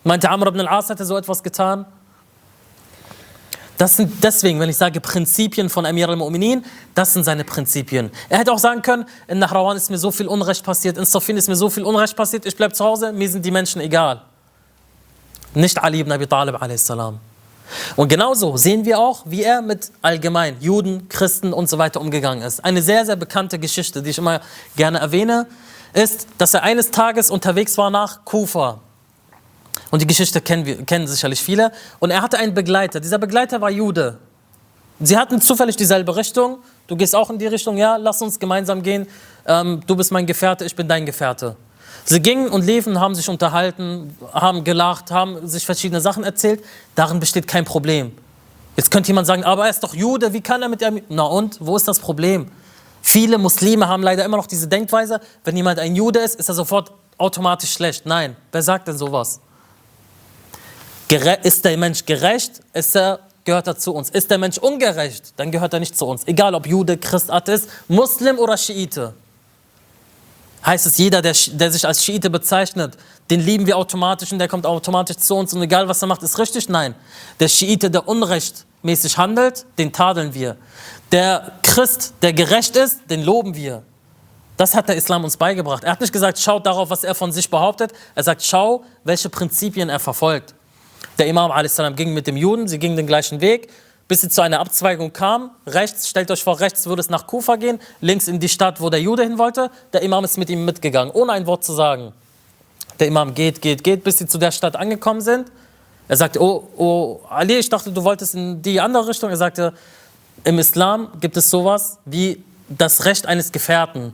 Meinte 0.03 0.29
Amr 0.29 0.47
ibn 0.47 0.61
al-As 0.61 0.89
hätte 0.89 1.05
so 1.05 1.15
etwas 1.15 1.43
getan? 1.43 1.85
Das 3.77 3.95
sind 3.95 4.23
deswegen, 4.23 4.59
wenn 4.59 4.69
ich 4.69 4.77
sage 4.77 4.99
Prinzipien 4.99 5.69
von 5.69 5.85
Amir 5.85 6.09
al-Mu'minin, 6.09 6.63
das 6.95 7.13
sind 7.13 7.23
seine 7.23 7.43
Prinzipien. 7.43 8.09
Er 8.29 8.39
hätte 8.39 8.51
auch 8.51 8.57
sagen 8.57 8.81
können, 8.81 9.05
in 9.27 9.37
Nahrawan 9.37 9.77
ist 9.77 9.91
mir 9.91 9.99
so 9.99 10.09
viel 10.09 10.27
Unrecht 10.27 10.63
passiert, 10.63 10.97
in 10.97 11.05
Safin 11.05 11.37
ist 11.37 11.47
mir 11.47 11.55
so 11.55 11.69
viel 11.69 11.83
Unrecht 11.83 12.15
passiert, 12.15 12.47
ich 12.47 12.57
bleibe 12.57 12.73
zu 12.73 12.83
Hause, 12.83 13.13
mir 13.13 13.29
sind 13.29 13.45
die 13.45 13.51
Menschen 13.51 13.79
egal. 13.79 14.23
Nicht 15.53 15.77
Ali 15.83 15.99
ibn 15.99 16.11
Abi 16.11 16.25
Talib 16.25 16.59
a.s. 16.59 16.91
Und 17.95 18.07
genauso 18.07 18.57
sehen 18.57 18.85
wir 18.85 18.99
auch, 18.99 19.23
wie 19.25 19.43
er 19.43 19.61
mit 19.61 19.91
allgemein 20.01 20.57
Juden, 20.59 21.09
Christen 21.09 21.53
und 21.53 21.69
so 21.69 21.77
weiter 21.77 22.01
umgegangen 22.01 22.43
ist. 22.43 22.63
Eine 22.63 22.81
sehr, 22.81 23.05
sehr 23.05 23.15
bekannte 23.15 23.59
Geschichte, 23.59 24.01
die 24.01 24.11
ich 24.11 24.17
immer 24.17 24.41
gerne 24.75 24.99
erwähne, 24.99 25.47
ist, 25.93 26.27
dass 26.37 26.53
er 26.53 26.63
eines 26.63 26.91
Tages 26.91 27.29
unterwegs 27.29 27.77
war 27.77 27.89
nach 27.89 28.23
Kufa. 28.25 28.79
Und 29.91 30.01
die 30.01 30.07
Geschichte 30.07 30.41
kennen, 30.41 30.65
wir, 30.65 30.83
kennen 30.83 31.07
sicherlich 31.07 31.41
viele. 31.41 31.71
Und 31.99 32.11
er 32.11 32.21
hatte 32.21 32.37
einen 32.37 32.53
Begleiter. 32.53 32.99
Dieser 32.99 33.17
Begleiter 33.17 33.61
war 33.61 33.69
Jude. 33.69 34.17
Sie 34.99 35.17
hatten 35.17 35.39
zufällig 35.41 35.75
dieselbe 35.75 36.15
Richtung. 36.15 36.59
Du 36.87 36.95
gehst 36.95 37.15
auch 37.15 37.29
in 37.29 37.37
die 37.37 37.47
Richtung, 37.47 37.77
ja, 37.77 37.97
lass 37.97 38.21
uns 38.21 38.39
gemeinsam 38.39 38.81
gehen. 38.81 39.07
Ähm, 39.45 39.81
du 39.85 39.95
bist 39.95 40.11
mein 40.11 40.25
Gefährte, 40.25 40.65
ich 40.65 40.75
bin 40.75 40.87
dein 40.87 41.05
Gefährte. 41.05 41.55
Sie 42.09 42.21
gingen 42.21 42.47
und 42.47 42.65
liefen, 42.65 43.01
haben 43.01 43.15
sich 43.15 43.27
unterhalten, 43.27 44.15
haben 44.31 44.63
gelacht, 44.63 45.11
haben 45.11 45.45
sich 45.45 45.65
verschiedene 45.65 45.99
Sachen 45.99 46.23
erzählt. 46.23 46.63
Darin 46.95 47.19
besteht 47.19 47.49
kein 47.49 47.65
Problem. 47.65 48.13
Jetzt 48.77 48.91
könnte 48.91 49.07
jemand 49.07 49.27
sagen, 49.27 49.43
aber 49.43 49.65
er 49.65 49.69
ist 49.69 49.83
doch 49.83 49.93
Jude, 49.93 50.31
wie 50.31 50.39
kann 50.39 50.61
er 50.61 50.69
mit 50.69 50.81
ihm? 50.81 51.01
Na 51.09 51.23
und, 51.23 51.57
wo 51.59 51.75
ist 51.75 51.85
das 51.85 51.99
Problem? 51.99 52.49
Viele 53.01 53.37
Muslime 53.37 53.89
haben 53.89 54.03
leider 54.03 54.23
immer 54.23 54.37
noch 54.37 54.47
diese 54.47 54.69
Denkweise, 54.69 55.19
wenn 55.43 55.57
jemand 55.57 55.79
ein 55.79 55.97
Jude 55.97 56.19
ist, 56.19 56.35
ist 56.35 56.47
er 56.47 56.55
sofort 56.55 56.93
automatisch 57.17 57.73
schlecht. 57.73 58.05
Nein, 58.05 58.37
wer 58.53 58.61
sagt 58.61 58.87
denn 58.87 58.97
sowas? 58.97 59.41
Ist 61.43 61.65
der 61.65 61.75
Mensch 61.75 62.05
gerecht, 62.05 62.61
ist 62.71 62.95
er, 62.95 63.19
gehört 63.43 63.67
er 63.67 63.77
zu 63.77 63.93
uns. 63.93 64.09
Ist 64.09 64.31
der 64.31 64.37
Mensch 64.37 64.57
ungerecht, 64.59 65.33
dann 65.35 65.51
gehört 65.51 65.73
er 65.73 65.81
nicht 65.81 65.97
zu 65.97 66.05
uns. 66.05 66.25
Egal 66.25 66.55
ob 66.55 66.67
Jude, 66.67 66.97
Christ, 66.97 67.29
Atheist, 67.29 67.67
Muslim 67.89 68.39
oder 68.39 68.55
Schiite 68.55 69.13
heißt 70.67 70.85
es, 70.85 70.97
jeder, 70.97 71.21
der, 71.21 71.33
der 71.53 71.71
sich 71.71 71.87
als 71.87 72.03
Schiite 72.03 72.29
bezeichnet, 72.29 72.97
den 73.29 73.39
lieben 73.39 73.65
wir 73.65 73.77
automatisch 73.77 74.31
und 74.33 74.39
der 74.39 74.49
kommt 74.49 74.65
automatisch 74.65 75.17
zu 75.17 75.35
uns 75.35 75.53
und 75.53 75.61
egal 75.61 75.87
was 75.87 76.01
er 76.01 76.07
macht, 76.07 76.21
ist 76.21 76.37
richtig? 76.37 76.67
Nein. 76.67 76.93
Der 77.39 77.47
Schiite, 77.47 77.89
der 77.89 78.07
unrechtmäßig 78.07 79.17
handelt, 79.17 79.65
den 79.77 79.93
tadeln 79.93 80.33
wir. 80.33 80.57
Der 81.13 81.53
Christ, 81.63 82.13
der 82.21 82.33
gerecht 82.33 82.75
ist, 82.75 82.99
den 83.09 83.23
loben 83.23 83.55
wir. 83.55 83.81
Das 84.57 84.75
hat 84.75 84.89
der 84.89 84.97
Islam 84.97 85.23
uns 85.23 85.37
beigebracht. 85.37 85.83
Er 85.83 85.91
hat 85.91 86.01
nicht 86.01 86.11
gesagt, 86.11 86.37
schaut 86.37 86.65
darauf, 86.65 86.89
was 86.89 87.03
er 87.03 87.15
von 87.15 87.31
sich 87.31 87.49
behauptet. 87.49 87.93
Er 88.15 88.23
sagt, 88.23 88.43
schau, 88.43 88.83
welche 89.03 89.29
Prinzipien 89.29 89.87
er 89.87 89.99
verfolgt. 89.99 90.53
Der 91.17 91.27
Imam 91.27 91.49
a.s. 91.51 91.81
ging 91.95 92.13
mit 92.13 92.27
dem 92.27 92.35
Juden, 92.35 92.67
sie 92.67 92.77
gingen 92.77 92.97
den 92.97 93.07
gleichen 93.07 93.39
Weg 93.39 93.69
bis 94.07 94.21
sie 94.21 94.29
zu 94.29 94.41
einer 94.41 94.59
Abzweigung 94.59 95.11
kam. 95.13 95.51
Rechts, 95.65 96.07
stellt 96.07 96.31
euch 96.31 96.43
vor, 96.43 96.59
rechts 96.59 96.85
würde 96.85 97.01
es 97.01 97.09
nach 97.09 97.27
Kufa 97.27 97.55
gehen, 97.57 97.79
links 98.01 98.27
in 98.27 98.39
die 98.39 98.49
Stadt, 98.49 98.79
wo 98.79 98.89
der 98.89 99.01
Jude 99.01 99.23
hin 99.23 99.37
wollte. 99.37 99.69
Der 99.93 100.01
Imam 100.01 100.23
ist 100.23 100.37
mit 100.37 100.49
ihm 100.49 100.65
mitgegangen, 100.65 101.13
ohne 101.13 101.33
ein 101.33 101.45
Wort 101.45 101.63
zu 101.63 101.73
sagen. 101.73 102.13
Der 102.99 103.07
Imam 103.07 103.33
geht, 103.33 103.61
geht, 103.61 103.83
geht, 103.83 104.03
bis 104.03 104.17
sie 104.17 104.27
zu 104.27 104.37
der 104.37 104.51
Stadt 104.51 104.75
angekommen 104.75 105.21
sind. 105.21 105.51
Er 106.07 106.15
sagte, 106.15 106.41
oh, 106.41 106.67
oh, 106.77 107.19
Ali, 107.29 107.57
ich 107.57 107.69
dachte, 107.69 107.91
du 107.91 108.03
wolltest 108.03 108.33
in 108.33 108.61
die 108.61 108.79
andere 108.79 109.07
Richtung. 109.07 109.29
Er 109.29 109.37
sagte, 109.37 109.73
im 110.43 110.57
Islam 110.57 111.09
gibt 111.19 111.35
es 111.35 111.49
sowas 111.49 111.97
wie 112.05 112.43
das 112.69 113.05
Recht 113.05 113.25
eines 113.25 113.51
Gefährten. 113.51 114.13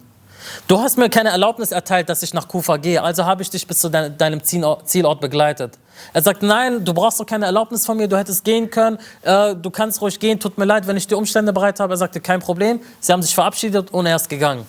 Du 0.68 0.80
hast 0.80 0.98
mir 0.98 1.10
keine 1.10 1.30
Erlaubnis 1.30 1.72
erteilt, 1.72 2.10
dass 2.10 2.24
ich 2.24 2.34
nach 2.34 2.48
Kufa 2.48 2.78
gehe, 2.78 3.02
also 3.02 3.26
habe 3.26 3.42
ich 3.42 3.50
dich 3.50 3.66
bis 3.66 3.80
zu 3.80 3.90
deinem 3.90 4.44
Zielort 4.44 5.22
begleitet. 5.22 5.78
Er 6.14 6.22
sagt, 6.22 6.44
nein, 6.44 6.84
du 6.84 6.94
brauchst 6.94 7.20
doch 7.20 7.26
keine 7.26 7.46
Erlaubnis 7.46 7.86
von 7.86 7.98
mir, 7.98 8.08
du 8.08 8.18
hättest 8.18 8.44
gehen 8.44 8.70
können, 8.70 8.98
äh, 9.22 9.56
du 9.56 9.70
kannst 9.70 10.02
ruhig 10.02 10.20
gehen, 10.20 10.40
tut 10.40 10.58
mir 10.58 10.66
leid, 10.66 10.88
wenn 10.88 10.98
ich 10.98 11.08
die 11.08 11.16
Umstände 11.16 11.54
bereit 11.54 11.80
habe. 11.80 11.94
Er 11.94 11.98
sagte, 11.98 12.20
kein 12.20 12.40
Problem. 12.40 12.80
Sie 13.00 13.12
haben 13.12 13.22
sich 13.22 13.34
verabschiedet 13.34 13.92
und 13.92 14.06
er 14.06 14.16
ist 14.16 14.30
gegangen. 14.30 14.66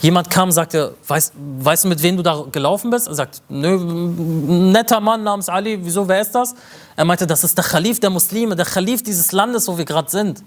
Jemand 0.00 0.30
kam 0.30 0.48
und 0.48 0.52
sagte, 0.52 0.94
weißt, 1.06 1.34
weißt 1.36 1.84
du, 1.84 1.88
mit 1.88 2.02
wem 2.02 2.16
du 2.16 2.22
da 2.22 2.44
gelaufen 2.50 2.90
bist? 2.90 3.06
Er 3.06 3.14
sagt, 3.14 3.42
nö, 3.50 3.76
netter 3.76 4.98
Mann 4.98 5.22
namens 5.22 5.50
Ali, 5.50 5.78
wieso, 5.82 6.08
wer 6.08 6.22
ist 6.22 6.34
das? 6.34 6.54
Er 6.96 7.04
meinte, 7.04 7.26
das 7.26 7.44
ist 7.44 7.56
der 7.56 7.64
Khalif 7.64 8.00
der 8.00 8.08
Muslime, 8.08 8.56
der 8.56 8.64
Khalif 8.64 9.02
dieses 9.02 9.32
Landes, 9.32 9.68
wo 9.68 9.76
wir 9.76 9.84
gerade 9.84 10.10
sind. 10.10 10.42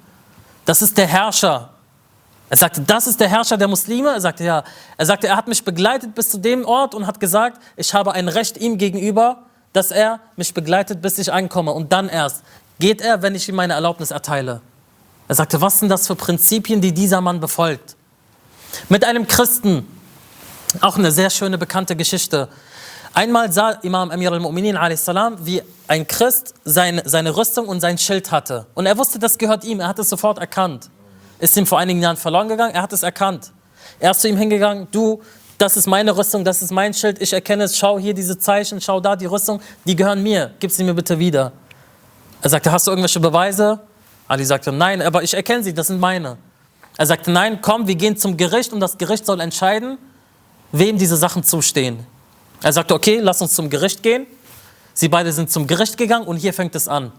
Das 0.66 0.82
ist 0.82 0.98
der 0.98 1.06
Herrscher. 1.06 1.70
Er 2.50 2.58
sagte, 2.58 2.82
das 2.82 3.06
ist 3.06 3.20
der 3.20 3.30
Herrscher 3.30 3.58
der 3.58 3.68
Muslime? 3.68 4.10
Er 4.10 4.22
sagte, 4.22 4.44
ja. 4.44 4.64
Er 4.98 5.06
sagte, 5.06 5.28
er 5.28 5.36
hat 5.36 5.48
mich 5.48 5.64
begleitet 5.64 6.16
bis 6.16 6.30
zu 6.30 6.40
dem 6.40 6.66
Ort 6.66 6.96
und 6.96 7.06
hat 7.06 7.20
gesagt, 7.20 7.62
ich 7.76 7.94
habe 7.94 8.14
ein 8.14 8.30
Recht 8.30 8.58
ihm 8.58 8.80
gegenüber, 8.80 9.44
dass 9.74 9.92
er 9.92 10.20
mich 10.36 10.54
begleitet, 10.54 11.02
bis 11.02 11.18
ich 11.18 11.34
ankomme. 11.34 11.72
Und 11.72 11.92
dann 11.92 12.08
erst 12.08 12.44
geht 12.80 13.02
er, 13.02 13.22
wenn 13.22 13.36
ich 13.36 13.50
ihm 13.50 13.56
meine 13.56 13.74
Erlaubnis 13.74 14.12
erteile. 14.12 14.62
Er 15.28 15.36
sagte, 15.36 15.62
was 15.62 15.80
sind 15.80 15.90
das 15.90 16.08
für 16.08 16.16
Prinzipien, 16.16 16.82
die 16.82 16.94
dieser 16.94 17.22
Mann 17.22 17.40
befolgt? 17.40 17.96
Mit 18.90 19.04
einem 19.06 19.28
Christen, 19.28 19.88
auch 20.82 20.98
eine 20.98 21.12
sehr 21.12 21.30
schöne 21.30 21.58
bekannte 21.58 21.96
Geschichte. 21.96 22.50
Einmal 23.14 23.52
sah 23.52 23.72
Imam 23.84 24.10
Amir 24.10 24.32
al-Mu'minin 24.32 24.76
wie 25.46 25.62
ein 25.88 26.08
Christ 26.08 26.56
seine, 26.66 27.04
seine 27.06 27.36
Rüstung 27.36 27.68
und 27.68 27.80
sein 27.80 27.98
Schild 27.98 28.32
hatte. 28.32 28.66
Und 28.74 28.86
er 28.86 28.98
wusste, 28.98 29.20
das 29.20 29.38
gehört 29.38 29.64
ihm, 29.64 29.80
er 29.80 29.88
hat 29.88 30.00
es 30.00 30.10
sofort 30.10 30.40
erkannt. 30.40 30.90
Ist 31.40 31.56
ihm 31.56 31.68
vor 31.68 31.80
einigen 31.80 32.02
Jahren 32.02 32.18
verloren 32.18 32.48
gegangen, 32.48 32.74
er 32.74 32.82
hat 32.82 32.94
es 32.94 33.04
erkannt. 33.04 33.52
Er 34.00 34.12
ist 34.12 34.22
zu 34.22 34.28
ihm 34.28 34.38
hingegangen, 34.38 34.88
du, 34.92 35.22
das 35.64 35.78
ist 35.78 35.88
meine 35.88 36.16
Rüstung, 36.16 36.44
das 36.44 36.62
ist 36.62 36.72
mein 36.72 36.94
Schild, 36.94 37.22
ich 37.22 37.32
erkenne 37.32 37.64
es, 37.64 37.78
schau 37.78 37.98
hier 37.98 38.14
diese 38.14 38.38
Zeichen, 38.38 38.82
schau 38.82 39.00
da 39.00 39.16
die 39.16 39.28
Rüstung, 39.28 39.62
die 39.86 39.96
gehören 39.96 40.22
mir, 40.22 40.54
gib 40.60 40.70
sie 40.72 40.84
mir 40.84 40.94
bitte 40.94 41.18
wieder. 41.18 41.54
Er 42.42 42.50
sagte, 42.50 42.70
hast 42.70 42.86
du 42.86 42.92
irgendwelche 42.92 43.22
Beweise? 43.22 43.80
Ali 44.28 44.44
sagte, 44.44 44.74
nein, 44.74 45.02
aber 45.02 45.24
ich 45.24 45.34
erkenne 45.34 45.64
sie, 45.64 45.74
das 45.74 45.88
sind 45.88 46.02
meine. 46.02 46.38
Er 46.98 47.06
sagte, 47.06 47.32
nein, 47.32 47.60
komm, 47.62 47.88
wir 47.88 47.96
gehen 47.96 48.18
zum 48.18 48.36
Gericht 48.36 48.74
und 48.74 48.82
das 48.82 48.98
Gericht 48.98 49.26
soll 49.26 49.40
entscheiden, 49.40 49.98
wem 50.74 50.98
diese 50.98 51.16
Sachen 51.16 51.44
zustehen. 51.46 52.06
Er 52.62 52.74
sagte, 52.74 52.94
okay, 52.94 53.20
lass 53.22 53.42
uns 53.42 53.54
zum 53.54 53.70
Gericht 53.70 54.04
gehen. 54.04 54.28
Sie 54.94 55.08
beide 55.08 55.32
sind 55.32 55.50
zum 55.50 55.66
Gericht 55.66 55.98
gegangen 55.98 56.28
und 56.28 56.36
hier 56.36 56.54
fängt 56.54 56.76
es 56.76 56.90
an. 56.90 57.14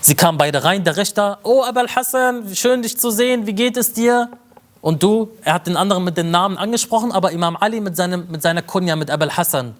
Sie 0.00 0.14
kamen 0.14 0.38
beide 0.38 0.64
rein, 0.64 0.84
der 0.84 0.96
Richter, 0.96 1.38
oh 1.42 1.62
Abel 1.62 1.86
Hassan, 1.86 2.54
schön 2.54 2.80
dich 2.80 2.98
zu 2.98 3.10
sehen, 3.10 3.46
wie 3.46 3.52
geht 3.52 3.76
es 3.76 3.92
dir? 3.92 4.30
Und 4.82 5.02
du, 5.02 5.30
er 5.44 5.54
hat 5.54 5.68
den 5.68 5.76
anderen 5.76 6.02
mit 6.04 6.16
den 6.16 6.30
Namen 6.32 6.58
angesprochen, 6.58 7.12
aber 7.12 7.30
Imam 7.30 7.56
Ali 7.56 7.80
mit, 7.80 7.96
seinem, 7.96 8.26
mit 8.28 8.42
seiner 8.42 8.62
Kunja, 8.62 8.96
mit 8.96 9.10
Abel 9.10 9.30
Hassan. 9.30 9.74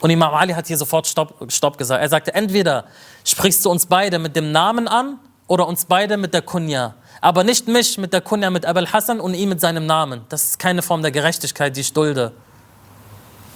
Und 0.00 0.10
Imam 0.10 0.32
Ali 0.32 0.52
hat 0.52 0.68
hier 0.68 0.78
sofort 0.78 1.06
Stopp, 1.08 1.52
Stopp 1.52 1.76
gesagt. 1.76 2.00
Er 2.00 2.08
sagte, 2.08 2.32
entweder 2.32 2.84
sprichst 3.24 3.64
du 3.64 3.70
uns 3.70 3.86
beide 3.86 4.20
mit 4.20 4.36
dem 4.36 4.52
Namen 4.52 4.86
an 4.86 5.18
oder 5.48 5.66
uns 5.66 5.84
beide 5.84 6.16
mit 6.16 6.32
der 6.32 6.42
Kunja. 6.42 6.94
Aber 7.20 7.42
nicht 7.42 7.66
mich 7.66 7.98
mit 7.98 8.12
der 8.12 8.20
Kunja 8.20 8.50
mit 8.50 8.64
Abel 8.66 8.90
Hassan 8.92 9.18
und 9.18 9.34
ihn 9.34 9.48
mit 9.48 9.60
seinem 9.60 9.84
Namen. 9.84 10.20
Das 10.28 10.44
ist 10.44 10.58
keine 10.60 10.80
Form 10.80 11.02
der 11.02 11.10
Gerechtigkeit, 11.10 11.76
die 11.76 11.80
ich 11.80 11.92
dulde. 11.92 12.30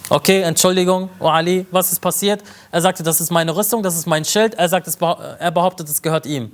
Okay, 0.09 0.41
Entschuldigung, 0.41 1.09
oh 1.19 1.29
Ali, 1.29 1.65
was 1.71 1.93
ist 1.93 2.01
passiert? 2.01 2.43
Er 2.69 2.81
sagte, 2.81 3.01
das 3.01 3.21
ist 3.21 3.31
meine 3.31 3.55
Rüstung, 3.55 3.81
das 3.81 3.95
ist 3.95 4.07
mein 4.07 4.25
Schild. 4.25 4.55
Er, 4.55 4.67
sagt, 4.67 4.89
er 5.39 5.51
behauptet, 5.51 5.87
es 5.87 6.01
gehört 6.01 6.25
ihm. 6.25 6.51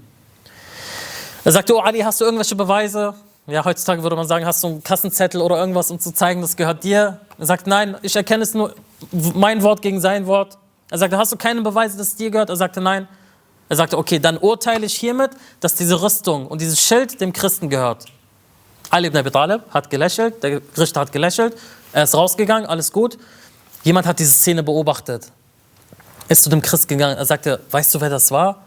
Er 1.43 1.51
sagte, 1.51 1.73
oh 1.75 1.79
Ali, 1.79 2.01
hast 2.01 2.21
du 2.21 2.25
irgendwelche 2.25 2.55
Beweise? 2.55 3.15
Ja, 3.49 3.63
heutzutage 3.63 4.03
würde 4.03 4.17
man 4.17 4.27
sagen, 4.27 4.45
hast 4.45 4.61
du 4.61 4.67
einen 4.67 4.83
Kassenzettel 4.83 5.41
oder 5.41 5.57
irgendwas, 5.57 5.89
um 5.89 6.01
zu 6.01 6.11
zeigen, 6.11 6.41
das 6.41 6.57
gehört 6.57 6.83
dir? 6.83 7.21
Er 7.39 7.45
sagt, 7.45 7.65
nein, 7.65 7.95
ich 8.01 8.13
erkenne 8.13 8.43
es 8.43 8.53
nur, 8.53 8.75
mein 9.33 9.63
Wort 9.63 9.81
gegen 9.81 10.01
sein 10.01 10.27
Wort. 10.27 10.57
Er 10.91 10.97
sagte, 10.97 11.17
hast 11.17 11.31
du 11.31 11.37
keine 11.37 11.61
Beweise, 11.61 11.97
dass 11.97 12.07
es 12.07 12.15
dir 12.17 12.29
gehört? 12.29 12.49
Er 12.49 12.57
sagte, 12.57 12.81
nein. 12.81 13.07
Er 13.69 13.77
sagte, 13.77 13.97
okay, 13.97 14.19
dann 14.19 14.37
urteile 14.37 14.85
ich 14.85 14.95
hiermit, 14.95 15.31
dass 15.61 15.75
diese 15.75 16.01
Rüstung 16.01 16.47
und 16.47 16.59
dieses 16.59 16.81
Schild 16.81 17.21
dem 17.21 17.31
Christen 17.31 17.69
gehört. 17.69 18.05
Ali 18.89 19.07
ibn 19.07 19.17
Abi 19.17 19.31
Talib 19.31 19.61
hat 19.69 19.89
gelächelt, 19.89 20.43
der 20.43 20.61
Richter 20.77 21.01
hat 21.01 21.13
gelächelt, 21.13 21.57
er 21.93 22.03
ist 22.03 22.15
rausgegangen, 22.15 22.65
alles 22.65 22.91
gut. 22.91 23.17
Jemand 23.83 24.07
hat 24.07 24.19
diese 24.19 24.31
Szene 24.31 24.61
beobachtet, 24.61 25.31
ist 26.27 26.43
zu 26.43 26.49
dem 26.49 26.61
Christ 26.61 26.87
gegangen, 26.89 27.17
er 27.17 27.25
sagte, 27.25 27.61
weißt 27.71 27.95
du, 27.95 28.01
wer 28.01 28.09
das 28.09 28.29
war? 28.31 28.66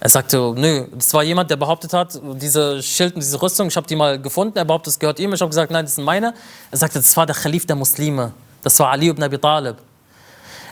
Er 0.00 0.08
sagte, 0.08 0.54
nö, 0.56 0.86
das 0.92 1.12
war 1.12 1.24
jemand, 1.24 1.50
der 1.50 1.56
behauptet 1.56 1.92
hat, 1.92 2.20
diese 2.36 2.82
Schild 2.82 3.14
und 3.14 3.20
diese 3.20 3.40
Rüstung, 3.42 3.66
ich 3.66 3.76
habe 3.76 3.86
die 3.86 3.96
mal 3.96 4.20
gefunden, 4.20 4.56
er 4.56 4.64
behauptet, 4.64 4.92
es 4.92 4.98
gehört 4.98 5.18
ihm. 5.18 5.32
Ich 5.32 5.40
habe 5.40 5.48
gesagt, 5.48 5.72
nein, 5.72 5.84
das 5.84 5.96
sind 5.96 6.04
meine. 6.04 6.34
Er 6.70 6.78
sagte, 6.78 6.98
das 6.98 7.16
war 7.16 7.26
der 7.26 7.34
Khalif 7.34 7.66
der 7.66 7.74
Muslime, 7.74 8.32
das 8.62 8.78
war 8.78 8.90
Ali 8.90 9.08
ibn 9.08 9.22
Abi 9.22 9.38
Talib. 9.38 9.76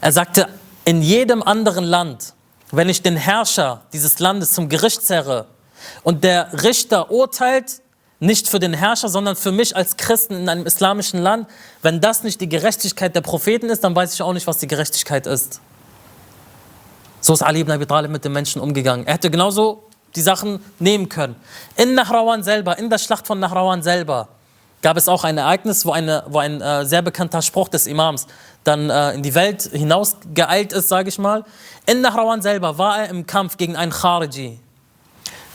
Er 0.00 0.12
sagte, 0.12 0.48
in 0.84 1.02
jedem 1.02 1.42
anderen 1.42 1.84
Land, 1.84 2.34
wenn 2.70 2.88
ich 2.88 3.02
den 3.02 3.16
Herrscher 3.16 3.82
dieses 3.92 4.18
Landes 4.20 4.52
zum 4.52 4.68
Gericht 4.68 5.02
zerre 5.02 5.46
und 6.04 6.22
der 6.22 6.62
Richter 6.62 7.10
urteilt, 7.10 7.80
nicht 8.20 8.48
für 8.48 8.60
den 8.60 8.72
Herrscher, 8.72 9.08
sondern 9.08 9.36
für 9.36 9.52
mich 9.52 9.76
als 9.76 9.96
Christen 9.96 10.34
in 10.34 10.48
einem 10.48 10.66
islamischen 10.66 11.20
Land, 11.20 11.48
wenn 11.82 12.00
das 12.00 12.22
nicht 12.22 12.40
die 12.40 12.48
Gerechtigkeit 12.48 13.14
der 13.14 13.20
Propheten 13.20 13.68
ist, 13.68 13.84
dann 13.84 13.94
weiß 13.94 14.14
ich 14.14 14.22
auch 14.22 14.32
nicht, 14.32 14.46
was 14.46 14.58
die 14.58 14.66
Gerechtigkeit 14.66 15.26
ist. 15.26 15.60
So 17.20 17.32
ist 17.32 17.42
Ali 17.42 17.60
ibn 17.60 17.72
Abi 17.72 17.86
Talib 17.86 18.10
mit 18.10 18.24
den 18.24 18.32
Menschen 18.32 18.60
umgegangen. 18.60 19.06
Er 19.06 19.14
hätte 19.14 19.30
genauso 19.30 19.84
die 20.14 20.22
Sachen 20.22 20.60
nehmen 20.78 21.08
können. 21.08 21.36
In 21.76 21.94
Nahrawan 21.94 22.42
selber, 22.42 22.78
in 22.78 22.88
der 22.90 22.98
Schlacht 22.98 23.26
von 23.26 23.38
Nahrawan 23.38 23.82
selber, 23.82 24.28
gab 24.82 24.96
es 24.96 25.08
auch 25.08 25.24
ein 25.24 25.38
Ereignis, 25.38 25.84
wo, 25.84 25.92
eine, 25.92 26.24
wo 26.28 26.38
ein 26.38 26.60
äh, 26.60 26.84
sehr 26.84 27.02
bekannter 27.02 27.42
Spruch 27.42 27.68
des 27.68 27.86
Imams 27.86 28.26
dann 28.64 28.90
äh, 28.90 29.12
in 29.12 29.22
die 29.22 29.34
Welt 29.34 29.62
hinaus 29.62 30.16
geeilt 30.34 30.72
ist, 30.72 30.88
sage 30.88 31.08
ich 31.08 31.18
mal. 31.18 31.44
In 31.86 32.00
Nahrawan 32.00 32.42
selber 32.42 32.78
war 32.78 33.00
er 33.00 33.08
im 33.08 33.26
Kampf 33.26 33.56
gegen 33.56 33.76
einen 33.76 33.92
Khariji. 33.92 34.60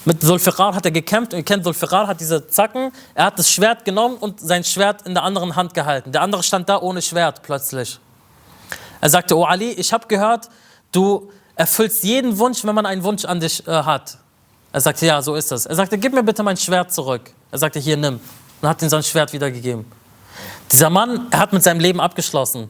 Mit 0.04 0.22
Zulfiqar 0.22 0.74
hat 0.74 0.86
er 0.86 0.92
gekämpft 0.92 1.34
und 1.34 1.40
ihr 1.40 1.46
kennt 1.46 1.64
Zulfiqar, 1.64 2.08
hat 2.08 2.20
diese 2.20 2.48
Zacken, 2.48 2.92
er 3.14 3.26
hat 3.26 3.38
das 3.38 3.52
Schwert 3.52 3.86
genommen 3.86 4.18
und 4.18 4.40
sein 4.40 4.64
Schwert 4.64 5.04
in 5.04 5.14
der 5.14 5.24
anderen 5.24 5.56
Hand 5.56 5.76
gehalten. 5.76 6.12
Der 6.12 6.22
andere 6.24 6.42
stand 6.42 6.68
da 6.70 6.82
ohne 6.82 7.02
Schwert 7.02 7.44
plötzlich. 7.44 8.00
Er 9.00 9.10
sagte, 9.10 9.38
oh 9.38 9.44
Ali, 9.44 9.72
ich 9.72 9.94
habe 9.94 10.08
gehört, 10.08 10.50
du 10.92 11.32
erfüllst 11.56 12.04
jeden 12.04 12.38
Wunsch, 12.38 12.64
wenn 12.64 12.76
man 12.76 12.86
einen 12.86 13.04
Wunsch 13.04 13.26
an 13.26 13.40
dich 13.40 13.66
äh, 13.68 13.72
hat. 13.72 14.18
Er 14.74 14.82
sagte, 14.82 15.06
ja, 15.06 15.22
so 15.22 15.36
ist 15.36 15.52
es. 15.52 15.66
Er 15.66 15.76
sagte, 15.76 15.98
gib 15.98 16.14
mir 16.14 16.24
bitte 16.24 16.44
mein 16.44 16.58
Schwert 16.58 16.94
zurück. 16.94 17.32
Er 17.52 17.58
sagte, 17.58 17.80
hier, 17.80 17.98
nimm. 17.98 18.20
Und 18.62 18.70
hat 18.70 18.82
ihm 18.82 18.90
sein 18.90 19.04
Schwert 19.04 19.34
wiedergegeben. 19.34 19.86
Dieser 20.72 20.90
Mann, 20.90 21.28
er 21.32 21.40
hat 21.40 21.52
mit 21.52 21.62
seinem 21.62 21.80
Leben 21.80 22.00
abgeschlossen. 22.00 22.70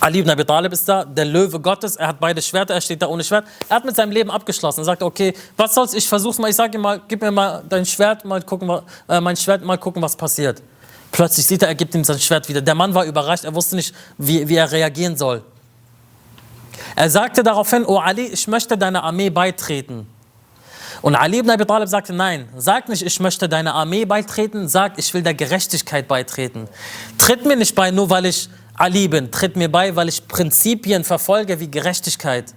Ali 0.00 0.20
ibn 0.20 0.30
Abi 0.30 0.44
Talib 0.44 0.72
ist 0.72 0.88
da, 0.88 1.04
der 1.04 1.24
Löwe 1.24 1.58
Gottes, 1.58 1.96
er 1.96 2.08
hat 2.08 2.20
beide 2.20 2.42
Schwerter, 2.42 2.74
er 2.74 2.80
steht 2.80 3.00
da 3.00 3.06
ohne 3.06 3.24
Schwert. 3.24 3.46
Er 3.68 3.76
hat 3.76 3.84
mit 3.84 3.96
seinem 3.96 4.12
Leben 4.12 4.30
abgeschlossen. 4.30 4.82
Er 4.82 4.84
sagt, 4.84 5.02
okay, 5.02 5.32
was 5.56 5.74
soll's, 5.74 5.94
ich 5.94 6.06
versuch's 6.06 6.38
mal, 6.38 6.50
ich 6.50 6.56
sage 6.56 6.76
ihm 6.76 6.82
mal, 6.82 7.00
gib 7.08 7.22
mir 7.22 7.30
mal 7.30 7.64
dein 7.68 7.86
Schwert, 7.86 8.24
mal 8.24 8.42
gucken, 8.42 8.70
äh, 9.08 9.20
mein 9.20 9.36
Schwert, 9.36 9.64
mal 9.64 9.78
gucken, 9.78 10.02
was 10.02 10.14
passiert. 10.14 10.62
Plötzlich 11.10 11.46
sieht 11.46 11.62
er, 11.62 11.68
er 11.68 11.74
gibt 11.74 11.94
ihm 11.94 12.04
sein 12.04 12.18
Schwert 12.18 12.48
wieder. 12.48 12.60
Der 12.60 12.74
Mann 12.74 12.94
war 12.94 13.04
überrascht, 13.04 13.44
er 13.44 13.54
wusste 13.54 13.76
nicht, 13.76 13.94
wie, 14.18 14.46
wie 14.46 14.56
er 14.56 14.70
reagieren 14.70 15.16
soll. 15.16 15.42
Er 16.96 17.10
sagte 17.10 17.42
daraufhin, 17.42 17.84
oh 17.86 17.98
Ali, 17.98 18.26
ich 18.26 18.48
möchte 18.48 18.76
deiner 18.76 19.04
Armee 19.04 19.30
beitreten. 19.30 20.06
Und 21.00 21.14
Ali 21.14 21.38
ibn 21.38 21.50
Abi 21.50 21.64
Talib 21.64 21.88
sagte, 21.88 22.12
nein, 22.12 22.48
sag 22.56 22.88
nicht, 22.88 23.02
ich 23.02 23.20
möchte 23.20 23.48
deiner 23.48 23.74
Armee 23.74 24.04
beitreten, 24.04 24.68
sag, 24.68 24.98
ich 24.98 25.14
will 25.14 25.22
der 25.22 25.34
Gerechtigkeit 25.34 26.08
beitreten. 26.08 26.68
Tritt 27.18 27.44
mir 27.44 27.56
nicht 27.56 27.74
bei, 27.74 27.90
nur 27.90 28.10
weil 28.10 28.26
ich 28.26 28.48
Ali 28.74 29.08
bin, 29.08 29.30
tritt 29.30 29.56
mir 29.56 29.70
bei, 29.70 29.94
weil 29.94 30.08
ich 30.08 30.26
Prinzipien 30.26 31.04
verfolge 31.04 31.60
wie 31.60 31.70
Gerechtigkeit. 31.70 32.54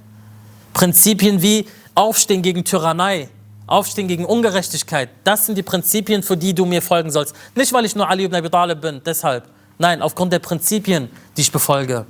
Prinzipien 0.73 1.41
wie 1.41 1.67
Aufstehen 1.93 2.41
gegen 2.41 2.63
Tyrannei, 2.63 3.29
Aufstehen 3.67 4.07
gegen 4.07 4.25
Ungerechtigkeit. 4.25 5.09
Das 5.23 5.45
sind 5.45 5.57
die 5.57 5.63
Prinzipien, 5.63 6.23
für 6.23 6.37
die 6.37 6.53
du 6.53 6.65
mir 6.65 6.81
folgen 6.81 7.11
sollst. 7.11 7.35
Nicht, 7.55 7.71
weil 7.73 7.85
ich 7.85 7.95
nur 7.95 8.09
Ali 8.09 8.25
ibn 8.25 8.35
Abi 8.35 8.49
Talib 8.49 8.81
bin, 8.81 9.01
deshalb. 9.05 9.47
Nein, 9.77 10.01
aufgrund 10.01 10.33
der 10.33 10.39
Prinzipien, 10.39 11.09
die 11.37 11.41
ich 11.41 11.51
befolge. 11.51 12.05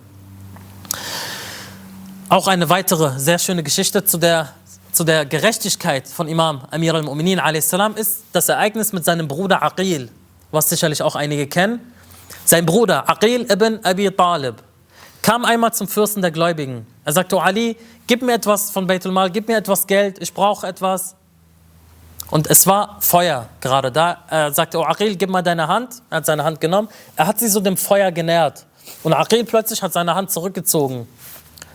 Auch 2.31 2.47
eine 2.47 2.69
weitere 2.69 3.19
sehr 3.19 3.39
schöne 3.39 3.61
Geschichte 3.61 4.05
zu 4.05 4.17
der 4.17 4.53
zu 4.93 5.03
der 5.03 5.25
Gerechtigkeit 5.25 6.07
von 6.07 6.29
Imam 6.29 6.61
Amir 6.71 6.95
al-Mu'minin 6.95 7.41
ist 7.97 8.23
das 8.31 8.47
Ereignis 8.47 8.93
mit 8.93 9.03
seinem 9.03 9.27
Bruder 9.27 9.61
Aqil, 9.61 10.09
was 10.49 10.69
sicherlich 10.69 11.01
auch 11.01 11.15
einige 11.15 11.45
kennen. 11.47 11.81
Sein 12.45 12.65
Bruder 12.65 13.09
Aqil 13.09 13.51
ibn 13.51 13.81
Abi 13.83 14.09
Talib 14.11 14.63
kam 15.21 15.43
einmal 15.43 15.73
zum 15.73 15.89
Fürsten 15.89 16.21
der 16.21 16.31
Gläubigen. 16.31 16.87
Er 17.03 17.11
sagte, 17.11 17.37
Ali, 17.41 17.75
gib 18.07 18.21
mir 18.21 18.35
etwas 18.35 18.71
von 18.71 18.87
Beitul 18.87 19.11
Mal, 19.11 19.29
gib 19.29 19.49
mir 19.49 19.57
etwas 19.57 19.85
Geld, 19.85 20.21
ich 20.21 20.33
brauche 20.33 20.65
etwas. 20.65 21.17
Und 22.29 22.49
es 22.49 22.65
war 22.65 22.95
Feuer 23.01 23.49
gerade 23.59 23.91
da. 23.91 24.23
Er 24.29 24.53
sagte, 24.53 24.79
oh 24.79 24.85
Aqil, 24.85 25.17
gib 25.17 25.29
mal 25.29 25.41
deine 25.41 25.67
Hand. 25.67 26.01
Er 26.09 26.17
hat 26.17 26.25
seine 26.25 26.45
Hand 26.45 26.61
genommen. 26.61 26.87
Er 27.17 27.27
hat 27.27 27.39
sie 27.39 27.49
so 27.49 27.59
dem 27.59 27.75
Feuer 27.75 28.09
genährt. 28.09 28.65
Und 29.03 29.11
Aqil 29.11 29.43
plötzlich 29.43 29.83
hat 29.83 29.91
seine 29.91 30.15
Hand 30.15 30.31
zurückgezogen. 30.31 31.09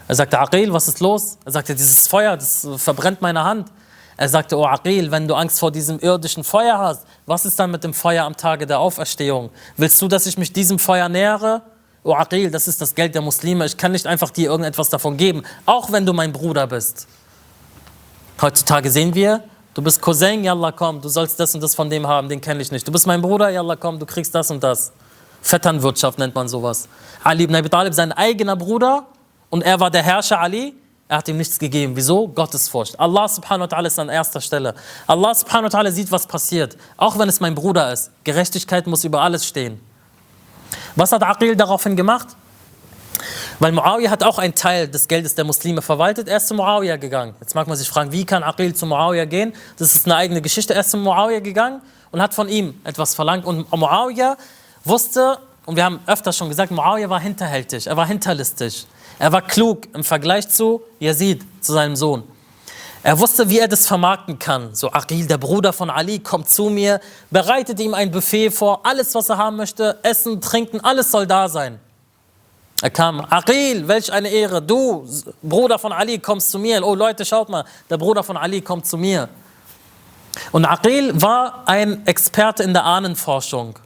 Er 0.08 0.14
sagte, 0.14 0.38
Aqil, 0.38 0.72
was 0.72 0.88
ist 0.88 1.00
los? 1.00 1.38
Er 1.44 1.52
sagte, 1.52 1.74
dieses 1.74 2.06
Feuer, 2.06 2.36
das 2.36 2.66
verbrennt 2.76 3.20
meine 3.20 3.42
Hand. 3.42 3.68
Er 4.16 4.28
sagte, 4.28 4.56
oh 4.56 4.64
Aqil, 4.64 5.10
wenn 5.10 5.28
du 5.28 5.34
Angst 5.34 5.58
vor 5.58 5.70
diesem 5.70 5.98
irdischen 5.98 6.42
Feuer 6.42 6.78
hast, 6.78 7.06
was 7.26 7.44
ist 7.44 7.58
dann 7.58 7.70
mit 7.70 7.84
dem 7.84 7.92
Feuer 7.92 8.24
am 8.24 8.36
Tage 8.36 8.66
der 8.66 8.78
Auferstehung? 8.78 9.50
Willst 9.76 10.00
du, 10.00 10.08
dass 10.08 10.26
ich 10.26 10.38
mich 10.38 10.52
diesem 10.52 10.78
Feuer 10.78 11.08
nähere? 11.08 11.62
Oh 12.02 12.14
Aqil, 12.14 12.50
das 12.50 12.68
ist 12.68 12.80
das 12.80 12.94
Geld 12.94 13.14
der 13.14 13.20
Muslime. 13.20 13.66
Ich 13.66 13.76
kann 13.76 13.92
nicht 13.92 14.06
einfach 14.06 14.30
dir 14.30 14.50
irgendetwas 14.50 14.88
davon 14.88 15.16
geben, 15.16 15.42
auch 15.66 15.92
wenn 15.92 16.06
du 16.06 16.12
mein 16.12 16.32
Bruder 16.32 16.66
bist. 16.66 17.06
Heutzutage 18.40 18.90
sehen 18.90 19.14
wir, 19.14 19.42
du 19.74 19.82
bist 19.82 20.00
Cousin, 20.00 20.44
yallah 20.44 20.72
komm, 20.72 21.00
du 21.00 21.08
sollst 21.08 21.38
das 21.40 21.54
und 21.54 21.62
das 21.62 21.74
von 21.74 21.90
dem 21.90 22.06
haben, 22.06 22.28
den 22.28 22.40
kenne 22.40 22.62
ich 22.62 22.70
nicht. 22.70 22.86
Du 22.86 22.92
bist 22.92 23.06
mein 23.06 23.20
Bruder, 23.20 23.50
yallah 23.50 23.76
komm, 23.76 23.98
du 23.98 24.06
kriegst 24.06 24.34
das 24.34 24.50
und 24.50 24.62
das. 24.62 24.92
Vetternwirtschaft 25.42 26.18
nennt 26.18 26.34
man 26.34 26.48
sowas. 26.48 26.88
Ali 27.22 27.44
ibn 27.44 27.54
Abi 27.54 27.68
Talib, 27.68 27.92
sein 27.92 28.12
eigener 28.12 28.56
Bruder, 28.56 29.06
und 29.50 29.62
er 29.62 29.80
war 29.80 29.90
der 29.90 30.02
Herrscher 30.02 30.40
Ali, 30.40 30.74
er 31.08 31.18
hat 31.18 31.28
ihm 31.28 31.36
nichts 31.36 31.58
gegeben. 31.58 31.94
Wieso? 31.94 32.26
Gottesfurcht. 32.26 32.98
Allah 32.98 33.28
subhanahu 33.28 33.70
wa 33.70 33.76
ta'ala 33.76 33.86
ist 33.86 33.98
an 33.98 34.08
erster 34.08 34.40
Stelle. 34.40 34.74
Allah 35.06 35.34
subhanahu 35.34 35.72
wa 35.72 35.78
ta'ala 35.78 35.92
sieht, 35.92 36.10
was 36.10 36.26
passiert. 36.26 36.76
Auch 36.96 37.16
wenn 37.16 37.28
es 37.28 37.38
mein 37.38 37.54
Bruder 37.54 37.92
ist. 37.92 38.10
Gerechtigkeit 38.24 38.88
muss 38.88 39.04
über 39.04 39.22
alles 39.22 39.46
stehen. 39.46 39.80
Was 40.96 41.12
hat 41.12 41.22
Aqil 41.22 41.54
daraufhin 41.54 41.94
gemacht? 41.94 42.28
Weil 43.60 43.72
Muawiyah 43.72 44.10
hat 44.10 44.24
auch 44.24 44.38
einen 44.38 44.54
Teil 44.54 44.88
des 44.88 45.06
Geldes 45.06 45.34
der 45.36 45.44
Muslime 45.44 45.80
verwaltet. 45.80 46.28
Er 46.28 46.38
ist 46.38 46.48
zu 46.48 46.54
Muawiyah 46.54 46.96
gegangen. 46.96 47.34
Jetzt 47.40 47.54
mag 47.54 47.68
man 47.68 47.76
sich 47.76 47.88
fragen, 47.88 48.10
wie 48.10 48.24
kann 48.24 48.42
Aqil 48.42 48.74
zu 48.74 48.84
Muawiyah 48.84 49.26
gehen? 49.26 49.52
Das 49.78 49.94
ist 49.94 50.06
eine 50.06 50.16
eigene 50.16 50.42
Geschichte. 50.42 50.74
Er 50.74 50.80
ist 50.80 50.90
zu 50.90 50.96
Muawiyah 50.96 51.40
gegangen 51.40 51.82
und 52.10 52.20
hat 52.20 52.34
von 52.34 52.48
ihm 52.48 52.80
etwas 52.82 53.14
verlangt. 53.14 53.44
Und 53.44 53.70
Muawiyah 53.70 54.36
wusste, 54.84 55.38
und 55.64 55.76
wir 55.76 55.84
haben 55.84 56.00
öfters 56.06 56.36
schon 56.36 56.48
gesagt, 56.48 56.70
Muawiyah 56.72 57.08
war 57.08 57.20
hinterhältig, 57.20 57.86
er 57.86 57.96
war 57.96 58.06
hinterlistig. 58.06 58.86
Er 59.18 59.32
war 59.32 59.42
klug 59.42 59.88
im 59.94 60.04
Vergleich 60.04 60.48
zu 60.48 60.82
Yazid, 60.98 61.42
zu 61.60 61.72
seinem 61.72 61.96
Sohn. 61.96 62.22
Er 63.02 63.18
wusste, 63.18 63.48
wie 63.48 63.60
er 63.60 63.68
das 63.68 63.86
vermarkten 63.86 64.38
kann. 64.38 64.74
So, 64.74 64.90
Aqil, 64.90 65.26
der 65.26 65.38
Bruder 65.38 65.72
von 65.72 65.90
Ali, 65.90 66.18
kommt 66.18 66.50
zu 66.50 66.64
mir, 66.64 67.00
bereitet 67.30 67.78
ihm 67.78 67.94
ein 67.94 68.10
Buffet 68.10 68.50
vor, 68.50 68.80
alles, 68.84 69.14
was 69.14 69.28
er 69.28 69.38
haben 69.38 69.56
möchte, 69.56 69.98
Essen, 70.02 70.40
Trinken, 70.40 70.80
alles 70.80 71.10
soll 71.10 71.26
da 71.26 71.48
sein. 71.48 71.78
Er 72.82 72.90
kam, 72.90 73.20
Aqil, 73.20 73.86
welch 73.88 74.12
eine 74.12 74.28
Ehre, 74.28 74.60
du, 74.60 75.08
Bruder 75.40 75.78
von 75.78 75.92
Ali, 75.92 76.18
kommst 76.18 76.50
zu 76.50 76.58
mir. 76.58 76.84
Oh 76.84 76.94
Leute, 76.94 77.24
schaut 77.24 77.48
mal, 77.48 77.64
der 77.88 77.96
Bruder 77.96 78.22
von 78.22 78.36
Ali 78.36 78.60
kommt 78.60 78.86
zu 78.86 78.98
mir. 78.98 79.28
Und 80.52 80.64
Aqil 80.66 81.22
war 81.22 81.62
ein 81.66 82.06
Experte 82.06 82.64
in 82.64 82.74
der 82.74 82.84
Ahnenforschung, 82.84 83.78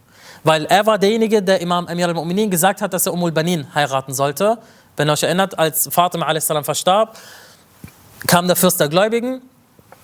weil 0.42 0.64
er 0.64 0.86
war 0.86 0.98
derjenige, 0.98 1.42
der 1.42 1.60
Imam 1.60 1.86
Amir 1.86 2.08
al-Mu'minin 2.08 2.48
gesagt 2.48 2.80
hat, 2.80 2.92
dass 2.92 3.06
er 3.06 3.12
Umul 3.12 3.30
Banin 3.30 3.66
heiraten 3.74 4.14
sollte. 4.14 4.58
Wenn 5.00 5.08
ihr 5.08 5.14
euch 5.14 5.22
erinnert, 5.22 5.58
als 5.58 5.88
Fatima 5.90 6.26
a.s. 6.26 6.52
verstarb, 6.62 7.16
kam 8.26 8.46
der 8.46 8.54
Fürst 8.54 8.78
der 8.80 8.90
Gläubigen 8.90 9.40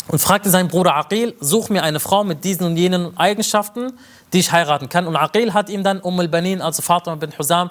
und 0.09 0.19
fragte 0.21 0.49
seinen 0.49 0.69
Bruder 0.69 0.97
Aqil, 0.97 1.37
such 1.39 1.69
mir 1.69 1.83
eine 1.83 2.01
Frau 2.01 2.25
mit 2.25 2.45
diesen 2.45 2.65
und 2.65 2.79
jenen 2.79 3.15
Eigenschaften, 3.19 3.93
die 4.33 4.39
ich 4.39 4.53
heiraten 4.53 4.89
kann. 4.89 5.07
Und 5.07 5.15
Aqil 5.15 5.53
hat 5.53 5.69
ihm 5.69 5.83
dann 5.83 6.01
Umm 6.01 6.19
al-Banin, 6.19 6.63
also 6.63 6.81
Fatima 6.81 7.15
bin 7.17 7.31
Husam, 7.39 7.69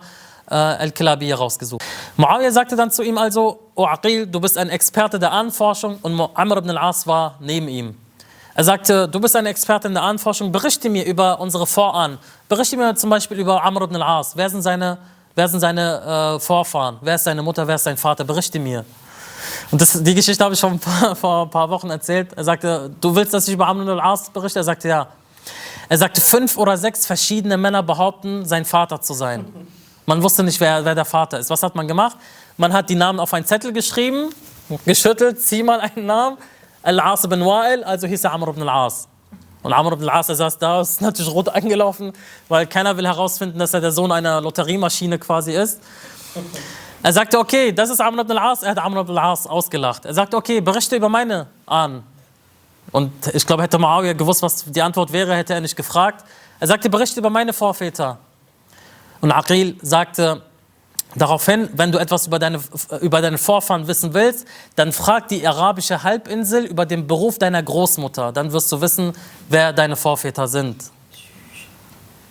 äh, 0.51 0.53
al-Kilabi 0.53 1.31
rausgesucht. 1.31 1.83
Muawiyah 2.15 2.51
sagte 2.51 2.75
dann 2.75 2.91
zu 2.91 3.01
ihm 3.01 3.17
also, 3.17 3.71
O 3.73 3.87
Aqil, 3.87 4.27
du 4.27 4.39
bist 4.39 4.55
ein 4.59 4.69
Experte 4.69 5.17
der 5.17 5.31
Ahnenforschung 5.31 5.97
und 6.03 6.29
Amr 6.35 6.57
ibn 6.57 6.69
al-As 6.69 7.07
war 7.07 7.37
neben 7.39 7.67
ihm. 7.67 7.97
Er 8.53 8.65
sagte, 8.65 9.07
du 9.07 9.19
bist 9.19 9.35
ein 9.35 9.47
Experte 9.47 9.87
in 9.87 9.95
der 9.95 10.03
Ahnenforschung, 10.03 10.51
berichte 10.51 10.91
mir 10.91 11.03
über 11.05 11.39
unsere 11.39 11.65
Vorahnen. 11.65 12.19
Berichte 12.49 12.77
mir 12.77 12.93
zum 12.93 13.09
Beispiel 13.09 13.39
über 13.39 13.63
Amr 13.63 13.81
ibn 13.81 13.95
al-As. 13.95 14.37
Wer 14.37 14.51
sind 14.51 14.61
seine 14.61 14.99
Wer 15.35 15.49
sind 15.49 15.59
seine 15.59 16.35
äh, 16.35 16.39
Vorfahren? 16.39 16.97
Wer 17.01 17.15
ist 17.15 17.25
seine 17.25 17.43
Mutter? 17.43 17.67
Wer 17.67 17.75
ist 17.75 17.83
sein 17.83 17.97
Vater? 17.97 18.23
Berichte 18.23 18.57
mir. 18.57 18.85
Und 19.69 19.81
das, 19.81 20.01
die 20.01 20.15
Geschichte 20.15 20.41
habe 20.43 20.53
ich 20.53 20.59
schon 20.59 20.79
vor 21.15 21.43
ein 21.43 21.49
paar 21.49 21.69
Wochen 21.69 21.89
erzählt. 21.89 22.31
Er 22.35 22.43
sagte, 22.45 22.89
du 23.01 23.13
willst, 23.13 23.33
dass 23.33 23.47
ich 23.47 23.53
über 23.53 23.67
Amr 23.67 23.91
al-As 23.91 24.29
berichte? 24.29 24.59
Er 24.59 24.63
sagte, 24.63 24.87
ja. 24.87 25.07
Er 25.89 25.97
sagte, 25.97 26.21
fünf 26.21 26.57
oder 26.57 26.77
sechs 26.77 27.05
verschiedene 27.05 27.57
Männer 27.57 27.83
behaupten, 27.83 28.45
sein 28.45 28.63
Vater 28.63 29.01
zu 29.01 29.13
sein. 29.13 29.45
Man 30.05 30.23
wusste 30.23 30.41
nicht, 30.41 30.59
wer, 30.59 30.85
wer 30.85 30.95
der 30.95 31.05
Vater 31.05 31.37
ist. 31.37 31.49
Was 31.49 31.61
hat 31.61 31.75
man 31.75 31.87
gemacht? 31.87 32.15
Man 32.57 32.71
hat 32.71 32.89
die 32.89 32.95
Namen 32.95 33.19
auf 33.19 33.33
einen 33.33 33.45
Zettel 33.45 33.73
geschrieben, 33.73 34.29
geschüttelt, 34.85 35.41
zieh 35.41 35.63
mal 35.63 35.81
einen 35.81 36.05
Namen. 36.05 36.37
Al-As 36.81 37.25
ibn 37.25 37.41
Wa'il, 37.41 37.83
also 37.83 38.07
hieß 38.07 38.23
er 38.23 38.31
Amr 38.31 38.49
ibn 38.49 38.61
al-As. 38.61 39.07
Und 39.65 39.73
Amr 39.73 39.93
ibn 39.93 40.07
al-As, 40.07 40.27
saß 40.27 40.59
da, 40.59 40.81
ist 40.81 41.01
natürlich 41.01 41.31
rot 41.31 41.49
angelaufen, 41.49 42.13
weil 42.49 42.67
keiner 42.67 42.97
will 42.97 43.07
herausfinden, 43.07 43.57
dass 43.57 43.73
er 43.73 43.81
der 43.81 43.91
Sohn 43.91 44.11
einer 44.11 44.39
Lotteriemaschine 44.39 45.17
quasi 45.17 45.53
ist. 45.53 45.81
Er 47.01 47.11
sagte, 47.11 47.39
okay, 47.39 47.71
das 47.71 47.89
ist 47.89 47.99
Amr 47.99 48.21
ibn 48.21 48.37
al-As. 48.37 48.61
Er 48.61 48.69
hat 48.69 48.77
Amr 48.77 49.01
ibn 49.01 49.17
al-As 49.17 49.47
ausgelacht. 49.47 50.05
Er 50.05 50.13
sagte, 50.13 50.37
okay, 50.37 50.61
berichte 50.61 50.95
über 50.95 51.09
meine 51.09 51.47
Ahnen. 51.65 52.03
Und 52.91 53.11
ich 53.33 53.47
glaube, 53.47 53.63
hätte 53.63 53.79
Muawiyah 53.79 54.13
gewusst, 54.13 54.43
was 54.43 54.65
die 54.65 54.83
Antwort 54.83 55.11
wäre, 55.11 55.33
hätte 55.33 55.55
er 55.55 55.61
nicht 55.61 55.75
gefragt. 55.75 56.23
Er 56.59 56.67
sagte, 56.67 56.87
berichte 56.87 57.19
über 57.19 57.31
meine 57.31 57.51
Vorväter. 57.51 58.19
Und 59.19 59.31
Aqil 59.31 59.79
sagte, 59.81 60.43
Daraufhin, 61.15 61.69
wenn 61.73 61.91
du 61.93 61.97
etwas 61.97 62.27
über 62.27 62.39
deine, 62.39 62.59
über 62.99 63.21
deine 63.21 63.37
Vorfahren 63.37 63.87
wissen 63.87 64.13
willst, 64.13 64.45
dann 64.75 64.91
frag 64.91 65.29
die 65.29 65.47
arabische 65.47 66.03
Halbinsel 66.03 66.65
über 66.65 66.85
den 66.85 67.07
Beruf 67.07 67.39
deiner 67.39 67.63
Großmutter. 67.63 68.33
Dann 68.33 68.51
wirst 68.51 68.71
du 68.71 68.81
wissen, 68.81 69.13
wer 69.47 69.71
deine 69.71 69.95
Vorväter 69.95 70.47
sind. 70.47 70.83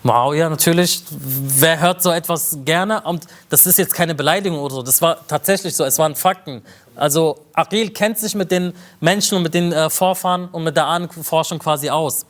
Muawiyah 0.03 0.51
natürlich, 0.51 1.03
wer 1.11 1.81
hört 1.81 2.03
so 2.03 2.11
etwas 2.11 2.59
gerne? 2.63 3.01
Und 3.01 3.25
das 3.49 3.67
ist 3.67 3.79
jetzt 3.79 3.95
keine 3.95 4.15
Beleidigung 4.15 4.59
oder 4.59 4.75
so, 4.75 4.83
das 4.83 5.01
war 5.01 5.27
tatsächlich 5.27 5.75
so, 5.75 5.83
es 5.83 5.99
waren 5.99 6.15
Fakten. 6.15 6.63
Also 6.95 7.39
Aqil 7.55 7.89
kennt 7.89 8.19
sich 8.19 8.35
mit 8.35 8.51
den 8.51 8.75
Menschen 9.01 9.39
und 9.39 9.45
mit 9.45 9.55
den 9.55 9.73
äh, 9.73 9.89
Vorfahren 9.89 10.49
und 10.49 10.63
mit 10.63 10.77
der 10.77 10.87
Ahnenforschung 10.87 11.59
quasi 11.59 11.89
aus. 11.89 12.27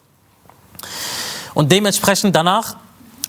Und 1.54 1.72
dementsprechend 1.72 2.36
danach 2.36 2.76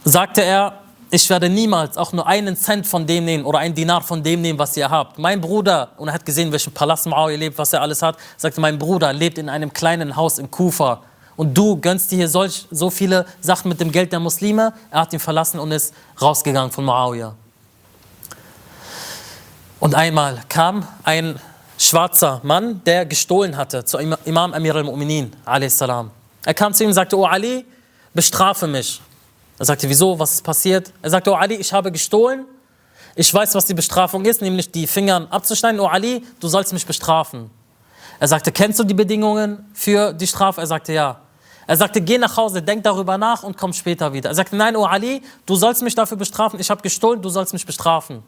sagte 0.04 0.44
er, 0.44 0.85
ich 1.16 1.30
werde 1.30 1.48
niemals 1.48 1.98
auch 1.98 2.12
nur 2.12 2.28
einen 2.28 2.58
Cent 2.58 2.86
von 2.86 3.08
dem 3.08 3.24
nehmen 3.24 3.46
oder 3.46 3.60
einen 3.60 3.74
Dinar 3.74 4.02
von 4.02 4.22
dem 4.22 4.42
nehmen, 4.42 4.60
was 4.60 4.76
ihr 4.76 4.90
habt. 4.90 5.18
Mein 5.18 5.40
Bruder, 5.40 5.92
und 5.96 6.10
er 6.10 6.14
hat 6.14 6.26
gesehen, 6.26 6.52
welchen 6.52 6.74
Palast 6.74 7.06
Muawiyah 7.06 7.38
lebt, 7.38 7.58
was 7.58 7.72
er 7.72 7.82
alles 7.82 8.02
hat, 8.02 8.18
sagte, 8.36 8.60
mein 8.60 8.78
Bruder 8.78 9.14
lebt 9.14 9.38
in 9.38 9.48
einem 9.48 9.72
kleinen 9.72 10.18
Haus 10.18 10.40
in 10.40 10.52
Kufa 10.52 11.04
und 11.38 11.58
du 11.58 11.78
gönnst 11.80 12.12
dir 12.12 12.18
hier 12.18 12.28
solch, 12.28 12.68
so 12.70 12.90
viele 12.90 13.26
Sachen 13.40 13.70
mit 13.70 13.80
dem 13.80 13.94
Geld 13.94 14.12
der 14.12 14.20
Muslime. 14.20 14.74
Er 14.92 15.00
hat 15.00 15.14
ihn 15.14 15.22
verlassen 15.22 15.58
und 15.58 15.72
ist 15.72 15.94
rausgegangen 16.22 16.72
von 16.72 16.84
Muawiyah. 16.84 17.34
Und 19.80 19.96
einmal 19.96 20.42
kam 20.50 20.86
ein 21.04 21.40
schwarzer 21.78 22.42
Mann, 22.44 22.82
der 22.86 23.06
gestohlen 23.06 23.56
hatte, 23.56 23.86
zu 23.86 24.00
Imam 24.00 24.54
Amir 24.54 24.76
al-Mu'minin, 24.76 25.32
Er 25.46 26.54
kam 26.54 26.74
zu 26.74 26.84
ihm 26.84 26.90
und 26.90 26.94
sagte, 26.94 27.18
oh 27.18 27.26
Ali, 27.26 27.66
bestrafe 28.14 28.68
mich. 28.68 29.02
Er 29.58 29.66
sagte, 29.66 29.88
wieso, 29.90 30.18
was 30.20 30.34
ist 30.34 30.44
passiert? 30.44 30.92
Er 31.02 31.10
sagte, 31.10 31.32
oh 31.32 31.36
Ali, 31.36 31.56
ich 31.56 31.72
habe 31.72 31.92
gestohlen. 31.92 32.46
Ich 33.16 33.34
weiß, 33.34 33.56
was 33.56 33.66
die 33.66 33.74
Bestrafung 33.74 34.26
ist, 34.26 34.42
nämlich 34.42 34.72
die 34.72 34.88
Finger 34.88 35.28
abzuschneiden. 35.30 35.80
Oh 35.80 35.88
Ali, 35.88 36.26
du 36.40 36.48
sollst 36.48 36.74
mich 36.74 36.86
bestrafen. 36.86 37.50
Er 38.20 38.28
sagte, 38.28 38.52
kennst 38.52 38.80
du 38.80 38.84
die 38.84 38.94
Bedingungen 38.94 39.70
für 39.74 40.14
die 40.14 40.28
Strafe? 40.28 40.62
Er 40.62 40.68
sagte, 40.68 40.94
ja. 40.94 41.22
Er 41.68 41.78
sagte, 41.78 42.02
geh 42.02 42.18
nach 42.18 42.38
Hause, 42.38 42.62
denk 42.62 42.84
darüber 42.84 43.18
nach 43.18 43.44
und 43.44 43.58
komm 43.58 43.74
später 43.74 44.14
wieder. 44.14 44.30
Er 44.30 44.36
sagte, 44.36 44.56
nein, 44.56 44.76
oh 44.76 44.86
Ali, 44.86 45.22
du 45.46 45.56
sollst 45.56 45.82
mich 45.82 45.96
dafür 45.96 46.18
bestrafen, 46.18 46.60
ich 46.60 46.70
habe 46.70 46.82
gestohlen, 46.82 47.22
du 47.22 47.30
sollst 47.30 47.54
mich 47.54 47.66
bestrafen. 47.66 48.22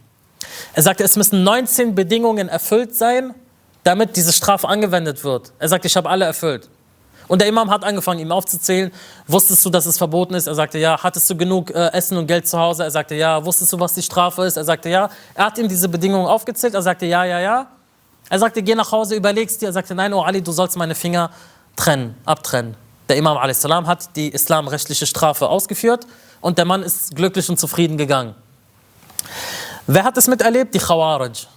Er 0.74 0.84
sagte, 0.84 1.04
es 1.04 1.16
müssen 1.16 1.44
19 1.44 1.94
Bedingungen 1.94 2.50
erfüllt 2.50 2.96
sein, 2.96 3.36
damit 3.84 4.16
diese 4.16 4.34
Strafe 4.34 4.68
angewendet 4.68 5.24
wird. 5.24 5.54
Er 5.60 5.70
sagte, 5.70 5.88
ich 5.88 5.96
habe 5.96 6.10
alle 6.10 6.26
erfüllt. 6.26 6.70
Und 7.28 7.42
der 7.42 7.48
Imam 7.48 7.70
hat 7.70 7.84
angefangen, 7.84 8.20
ihm 8.22 8.32
aufzuzählen. 8.32 8.92
Wusstest 9.28 9.66
du, 9.66 9.70
dass 9.70 9.86
es 9.86 9.98
verboten 9.98 10.34
ist? 10.34 10.48
Er 10.48 10.56
sagte, 10.56 10.78
ja. 10.78 11.02
Hattest 11.02 11.30
du 11.30 11.36
genug 11.36 11.72
äh, 11.72 11.92
Essen 11.92 12.18
und 12.18 12.28
Geld 12.28 12.48
zu 12.48 12.58
Hause? 12.58 12.84
Er 12.84 12.92
sagte, 12.92 13.16
ja. 13.16 13.44
Wusstest 13.44 13.74
du, 13.74 13.80
was 13.80 13.94
die 13.94 14.02
Strafe 14.02 14.44
ist? 14.44 14.58
Er 14.58 14.63
sagte, 14.63 14.90
ja. 14.90 15.10
Er 15.34 15.46
hat 15.46 15.58
ihm 15.58 15.68
diese 15.68 15.90
Bedingungen 15.90 16.28
aufgezählt. 16.28 16.74
Er 16.74 16.82
sagte, 16.82 17.06
ja, 17.06 17.26
ja, 17.26 17.40
ja. 17.40 17.68
Er 18.30 18.40
sagte, 18.40 18.62
geh 18.62 18.76
nach 18.76 18.92
Hause, 18.92 19.16
überlegst 19.16 19.62
dir. 19.62 19.68
Er 19.68 19.74
sagte, 19.74 19.94
nein, 19.96 20.13
oh 20.13 20.22
Ali, 20.22 20.42
du 20.42 20.52
sollst 20.52 20.78
meine 20.78 20.96
Finger 20.96 21.32
trennen, 21.76 22.16
abtrennen. 22.26 22.76
Der 23.10 23.16
Imam 23.16 23.38
a.s. 23.38 23.63
hat 23.63 24.16
die 24.16 24.30
islamrechtliche 24.30 25.06
Strafe 25.06 25.48
ausgeführt 25.48 26.06
und 26.42 26.58
der 26.58 26.66
Mann 26.66 26.84
ist 26.84 27.16
glücklich 27.16 27.50
und 27.50 27.58
zufrieden 27.58 27.98
gegangen. 27.98 28.36
Wer 29.86 30.04
hat 30.04 30.18
es 30.18 30.28
miterlebt? 30.28 30.74
Die 30.74 30.80
Khawarij. 30.80 31.48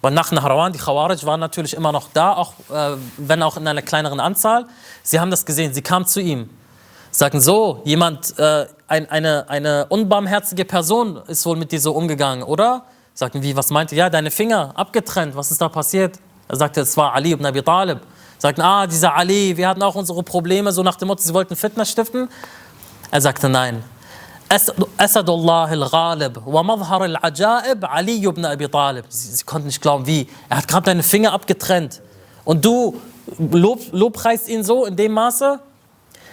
Weil 0.00 0.12
nach 0.12 0.30
Nahrawan, 0.30 0.72
die 0.72 0.78
Khawarij 0.78 1.24
waren 1.24 1.40
natürlich 1.40 1.74
immer 1.74 1.90
noch 1.90 2.08
da, 2.14 2.34
auch, 2.34 2.52
äh, 2.70 2.96
wenn 3.16 3.42
auch 3.42 3.56
in 3.56 3.66
einer 3.66 3.82
kleineren 3.82 4.20
Anzahl. 4.20 4.66
Sie 5.02 5.18
haben 5.18 5.30
das 5.30 5.44
gesehen, 5.44 5.74
sie 5.74 5.82
kamen 5.82 6.06
zu 6.06 6.20
ihm, 6.20 6.48
sagten 7.10 7.40
so, 7.40 7.82
jemand, 7.84 8.38
äh, 8.38 8.66
ein, 8.86 9.10
eine, 9.10 9.48
eine 9.48 9.86
unbarmherzige 9.86 10.64
Person 10.64 11.20
ist 11.26 11.44
wohl 11.46 11.56
mit 11.56 11.72
dir 11.72 11.80
so 11.80 11.92
umgegangen, 11.92 12.44
oder? 12.44 12.84
Sagten, 13.14 13.42
wie, 13.42 13.56
was 13.56 13.70
meinte? 13.70 13.96
Ja, 13.96 14.08
deine 14.08 14.30
Finger 14.30 14.72
abgetrennt, 14.76 15.34
was 15.34 15.50
ist 15.50 15.60
da 15.60 15.68
passiert? 15.68 16.20
Er 16.46 16.56
sagte, 16.56 16.82
es 16.82 16.96
war 16.96 17.14
Ali 17.14 17.32
ibn 17.32 17.44
Abi 17.44 17.62
Talib. 17.62 17.98
Sagten, 18.38 18.62
ah, 18.62 18.86
dieser 18.86 19.14
Ali, 19.16 19.56
wir 19.56 19.68
hatten 19.68 19.82
auch 19.82 19.96
unsere 19.96 20.22
Probleme, 20.22 20.70
so 20.70 20.84
nach 20.84 20.94
dem 20.94 21.08
Motto, 21.08 21.22
sie 21.22 21.34
wollten 21.34 21.56
Fitna 21.56 21.84
stiften. 21.84 22.28
Er 23.10 23.20
sagte, 23.20 23.48
nein. 23.48 23.82
Asadullah 24.48 25.68
al-Ghalib 25.68 26.40
wa 26.46 26.62
Madhar 26.62 27.02
al-Ajaib 27.02 27.84
Ali 27.84 28.24
ibn 28.24 28.44
Abi 28.44 28.68
Talib. 28.68 29.04
Sie, 29.08 29.32
sie 29.32 29.44
konnten 29.44 29.66
nicht 29.66 29.82
glauben, 29.82 30.06
wie. 30.06 30.26
Er 30.48 30.58
hat 30.58 30.68
gerade 30.68 30.86
deine 30.86 31.02
Finger 31.02 31.32
abgetrennt. 31.32 32.00
Und 32.44 32.64
du 32.64 32.98
lob, 33.38 33.80
lobpreist 33.92 34.48
ihn 34.48 34.64
so 34.64 34.86
in 34.86 34.96
dem 34.96 35.12
Maße? 35.12 35.60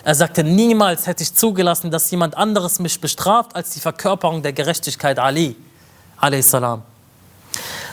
Er 0.05 0.15
sagte, 0.15 0.43
niemals 0.43 1.07
hätte 1.07 1.23
ich 1.23 1.33
zugelassen, 1.33 1.91
dass 1.91 2.09
jemand 2.11 2.37
anderes 2.37 2.79
mich 2.79 3.01
bestraft 3.01 3.55
als 3.55 3.71
die 3.71 3.79
Verkörperung 3.79 4.41
der 4.43 4.53
Gerechtigkeit 4.53 5.19
Ali. 5.19 5.55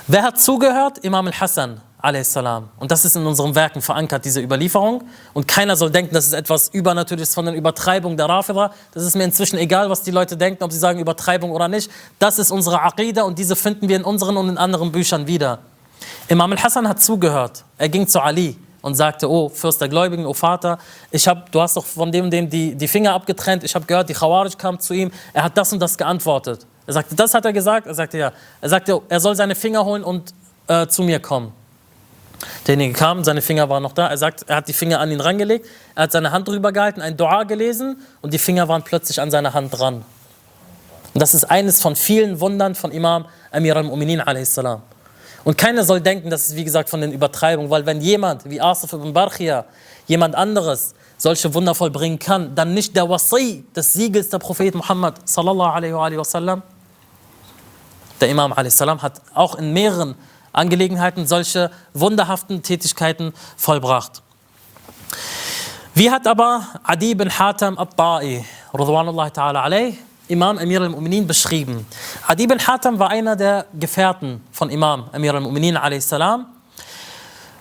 Wer 0.06 0.22
hat 0.22 0.38
zugehört? 0.38 0.98
Imam 0.98 1.26
al-Hassan 1.26 1.80
salam. 2.24 2.68
Und 2.78 2.90
das 2.90 3.04
ist 3.04 3.16
in 3.16 3.24
unseren 3.24 3.54
Werken 3.54 3.80
verankert, 3.80 4.24
diese 4.24 4.40
Überlieferung. 4.40 5.04
Und 5.34 5.46
keiner 5.46 5.76
soll 5.76 5.90
denken, 5.90 6.14
das 6.14 6.26
ist 6.26 6.32
etwas 6.32 6.68
Übernatürliches 6.68 7.34
von 7.34 7.46
der 7.46 7.54
Übertreibung 7.54 8.16
der 8.16 8.28
Rafida. 8.28 8.72
Das 8.92 9.04
ist 9.04 9.14
mir 9.14 9.24
inzwischen 9.24 9.56
egal, 9.58 9.88
was 9.88 10.02
die 10.02 10.10
Leute 10.10 10.36
denken, 10.36 10.64
ob 10.64 10.72
sie 10.72 10.78
sagen 10.78 10.98
Übertreibung 10.98 11.52
oder 11.52 11.68
nicht. 11.68 11.90
Das 12.18 12.38
ist 12.38 12.50
unsere 12.50 12.82
Aqida 12.82 13.22
und 13.22 13.38
diese 13.38 13.54
finden 13.54 13.88
wir 13.88 13.96
in 13.96 14.04
unseren 14.04 14.36
und 14.36 14.48
in 14.48 14.58
anderen 14.58 14.90
Büchern 14.90 15.26
wieder. 15.26 15.60
Imam 16.28 16.50
al-Hassan 16.50 16.88
hat 16.88 17.00
zugehört. 17.00 17.64
Er 17.78 17.88
ging 17.88 18.08
zu 18.08 18.20
Ali 18.20 18.56
und 18.80 18.96
sagte, 18.96 19.30
oh 19.30 19.48
Fürst 19.48 19.80
der 19.80 19.88
Gläubigen, 19.88 20.26
oh 20.26 20.34
Vater, 20.34 20.78
ich 21.12 21.26
hab, 21.28 21.52
du 21.52 21.60
hast 21.60 21.76
doch 21.76 21.84
von 21.84 22.10
dem 22.10 22.24
und 22.24 22.30
dem 22.32 22.50
die, 22.50 22.74
die 22.74 22.88
Finger 22.88 23.14
abgetrennt. 23.14 23.62
Ich 23.62 23.74
habe 23.76 23.86
gehört, 23.86 24.08
die 24.08 24.14
Khawarij 24.14 24.56
kam 24.58 24.80
zu 24.80 24.92
ihm. 24.92 25.12
Er 25.32 25.44
hat 25.44 25.56
das 25.56 25.72
und 25.72 25.78
das 25.78 25.96
geantwortet. 25.96 26.66
Er 26.84 26.94
sagte, 26.94 27.14
das 27.14 27.32
hat 27.32 27.44
er 27.44 27.52
gesagt? 27.52 27.86
Er 27.86 27.94
sagte, 27.94 28.18
ja. 28.18 28.32
Er 28.60 28.68
sagte, 28.68 29.00
er 29.08 29.20
soll 29.20 29.36
seine 29.36 29.54
Finger 29.54 29.84
holen 29.84 30.02
und 30.02 30.34
äh, 30.66 30.88
zu 30.88 31.04
mir 31.04 31.20
kommen. 31.20 31.52
Derjenige 32.66 32.94
kam, 32.94 33.24
seine 33.24 33.42
Finger 33.42 33.68
waren 33.68 33.82
noch 33.82 33.92
da. 33.92 34.08
Er 34.08 34.18
sagt, 34.18 34.44
er 34.48 34.56
hat 34.56 34.68
die 34.68 34.72
Finger 34.72 35.00
an 35.00 35.10
ihn 35.10 35.20
rangelegt, 35.20 35.66
er 35.94 36.04
hat 36.04 36.12
seine 36.12 36.32
Hand 36.32 36.48
drüber 36.48 36.72
gehalten, 36.72 37.00
ein 37.00 37.16
Dua 37.16 37.44
gelesen 37.44 38.00
und 38.20 38.32
die 38.32 38.38
Finger 38.38 38.68
waren 38.68 38.82
plötzlich 38.82 39.20
an 39.20 39.30
seiner 39.30 39.54
Hand 39.54 39.78
dran. 39.78 40.04
Und 41.14 41.20
das 41.20 41.34
ist 41.34 41.44
eines 41.44 41.82
von 41.82 41.96
vielen 41.96 42.40
Wundern 42.40 42.74
von 42.74 42.90
Imam 42.90 43.26
Amir 43.50 43.76
al-Mu'minin 43.76 44.20
a.s. 44.20 44.60
Und 45.44 45.58
keiner 45.58 45.84
soll 45.84 46.00
denken, 46.00 46.30
das 46.30 46.48
ist 46.48 46.56
wie 46.56 46.64
gesagt 46.64 46.88
von 46.88 47.00
den 47.00 47.12
Übertreibungen, 47.12 47.70
weil 47.70 47.84
wenn 47.84 48.00
jemand 48.00 48.48
wie 48.48 48.60
Asif 48.60 48.92
ibn 48.92 49.12
Barkhia, 49.12 49.64
jemand 50.06 50.34
anderes, 50.34 50.94
solche 51.18 51.52
Wunder 51.54 51.74
vollbringen 51.74 52.18
kann, 52.18 52.54
dann 52.54 52.74
nicht 52.74 52.96
der 52.96 53.08
Wasi 53.08 53.64
des 53.74 53.92
Siegels 53.92 54.28
der 54.28 54.38
Prophet 54.38 54.74
Muhammad 54.74 55.28
sallallahu 55.28 55.70
alaihi 55.70 56.16
wa 56.16 56.24
sallam. 56.24 56.62
Der 58.20 58.28
Imam 58.28 58.52
a.s. 58.52 58.80
hat 58.80 59.20
auch 59.34 59.56
in 59.56 59.72
mehreren 59.72 60.14
Angelegenheiten 60.52 61.26
solche 61.26 61.70
wunderhaften 61.94 62.62
Tätigkeiten 62.62 63.32
vollbracht. 63.56 64.22
Wie 65.94 66.10
hat 66.10 66.26
aber 66.26 66.66
Adi 66.84 67.14
bin 67.14 67.30
Hatam 67.30 67.76
Abba'i, 67.76 68.44
ta'ala 68.72 69.92
Imam 70.28 70.58
Amir 70.58 70.80
al-Mu'minin 70.80 71.26
beschrieben? 71.26 71.86
Adi 72.26 72.46
bin 72.46 72.58
Hatam 72.58 72.98
war 72.98 73.10
einer 73.10 73.36
der 73.36 73.66
Gefährten 73.78 74.42
von 74.52 74.70
Imam 74.70 75.04
Amir 75.12 75.34
al-Mu'minin 75.34 75.76
a.s. 75.76 76.14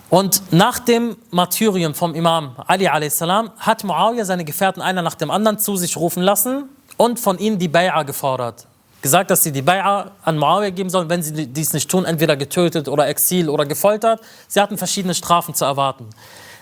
Und 0.08 0.52
nach 0.52 0.78
dem 0.78 1.16
Martyrium 1.30 1.94
vom 1.94 2.14
Imam 2.14 2.54
Ali 2.66 2.86
a.s. 2.88 3.22
hat 3.22 3.84
Muawiyah 3.84 4.24
seine 4.24 4.44
Gefährten 4.44 4.82
einer 4.82 5.02
nach 5.02 5.14
dem 5.14 5.30
anderen 5.30 5.58
zu 5.58 5.76
sich 5.76 5.96
rufen 5.96 6.22
lassen 6.22 6.68
und 6.96 7.18
von 7.18 7.38
ihnen 7.38 7.58
die 7.58 7.68
Bay'a 7.68 8.04
gefordert 8.04 8.66
gesagt, 9.02 9.30
dass 9.30 9.42
sie 9.42 9.52
die 9.52 9.62
Bai'a 9.62 10.12
an 10.24 10.38
Muawiyah 10.38 10.70
geben 10.70 10.88
sollen, 10.88 11.10
wenn 11.10 11.22
sie 11.22 11.46
dies 11.46 11.72
nicht 11.72 11.90
tun, 11.90 12.04
entweder 12.04 12.36
getötet 12.36 12.88
oder 12.88 13.08
Exil 13.08 13.48
oder 13.48 13.66
gefoltert. 13.66 14.20
Sie 14.48 14.60
hatten 14.60 14.78
verschiedene 14.78 15.14
Strafen 15.14 15.54
zu 15.54 15.64
erwarten. 15.64 16.08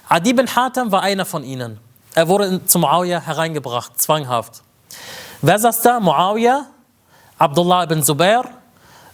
Adi 0.08 0.32
bin 0.32 0.46
Hatem 0.56 0.90
war 0.90 1.02
einer 1.02 1.24
von 1.24 1.44
ihnen. 1.44 1.78
Er 2.14 2.26
wurde 2.26 2.64
zu 2.66 2.78
Muawiyah 2.78 3.20
hereingebracht, 3.20 4.00
zwanghaft. 4.00 4.62
Wer 5.42 5.58
saß 5.58 5.82
da? 5.82 6.00
Muawiyah, 6.00 6.66
Abdullah 7.38 7.84
ibn 7.84 8.02
Zubair, 8.02 8.44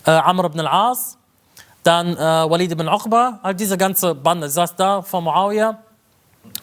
äh, 0.07 0.11
Amr 0.12 0.47
ibn 0.47 0.61
al-As, 0.61 1.19
dann 1.83 2.17
äh, 2.17 2.19
Walid 2.19 2.73
ibn 2.73 2.89
Uqba, 2.89 3.41
all 3.43 3.55
diese 3.55 3.77
ganze 3.77 4.15
Bande 4.15 4.49
saß 4.49 4.75
da 4.77 5.03
vor 5.03 5.21
Muawiyah. 5.21 5.79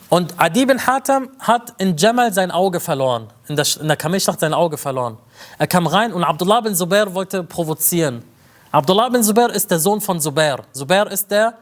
Und 0.09 0.34
Adi 0.38 0.65
bin 0.65 0.86
Hatem 0.86 1.29
hat 1.39 1.73
in 1.79 1.97
Jamal 1.97 2.31
sein 2.34 2.51
Auge 2.51 2.79
verloren, 2.79 3.27
in 3.47 3.55
der, 3.55 3.65
in 3.79 3.88
der 3.88 3.97
Kamelschlacht 3.97 4.39
sein 4.39 4.53
Auge 4.53 4.77
verloren. 4.77 5.17
Er 5.57 5.67
kam 5.67 5.88
rein 5.88 6.13
und 6.13 6.23
Abdullah 6.23 6.61
bin 6.61 6.75
Zubair 6.75 7.13
wollte 7.13 7.43
provozieren. 7.43 8.23
Abdullah 8.71 9.09
bin 9.09 9.23
Zubair 9.23 9.49
ist 9.49 9.69
der 9.71 9.79
Sohn 9.79 10.01
von 10.01 10.19
Zubair. 10.19 10.59
Zubair 10.71 11.07
ist 11.11 11.29
der, 11.31 11.53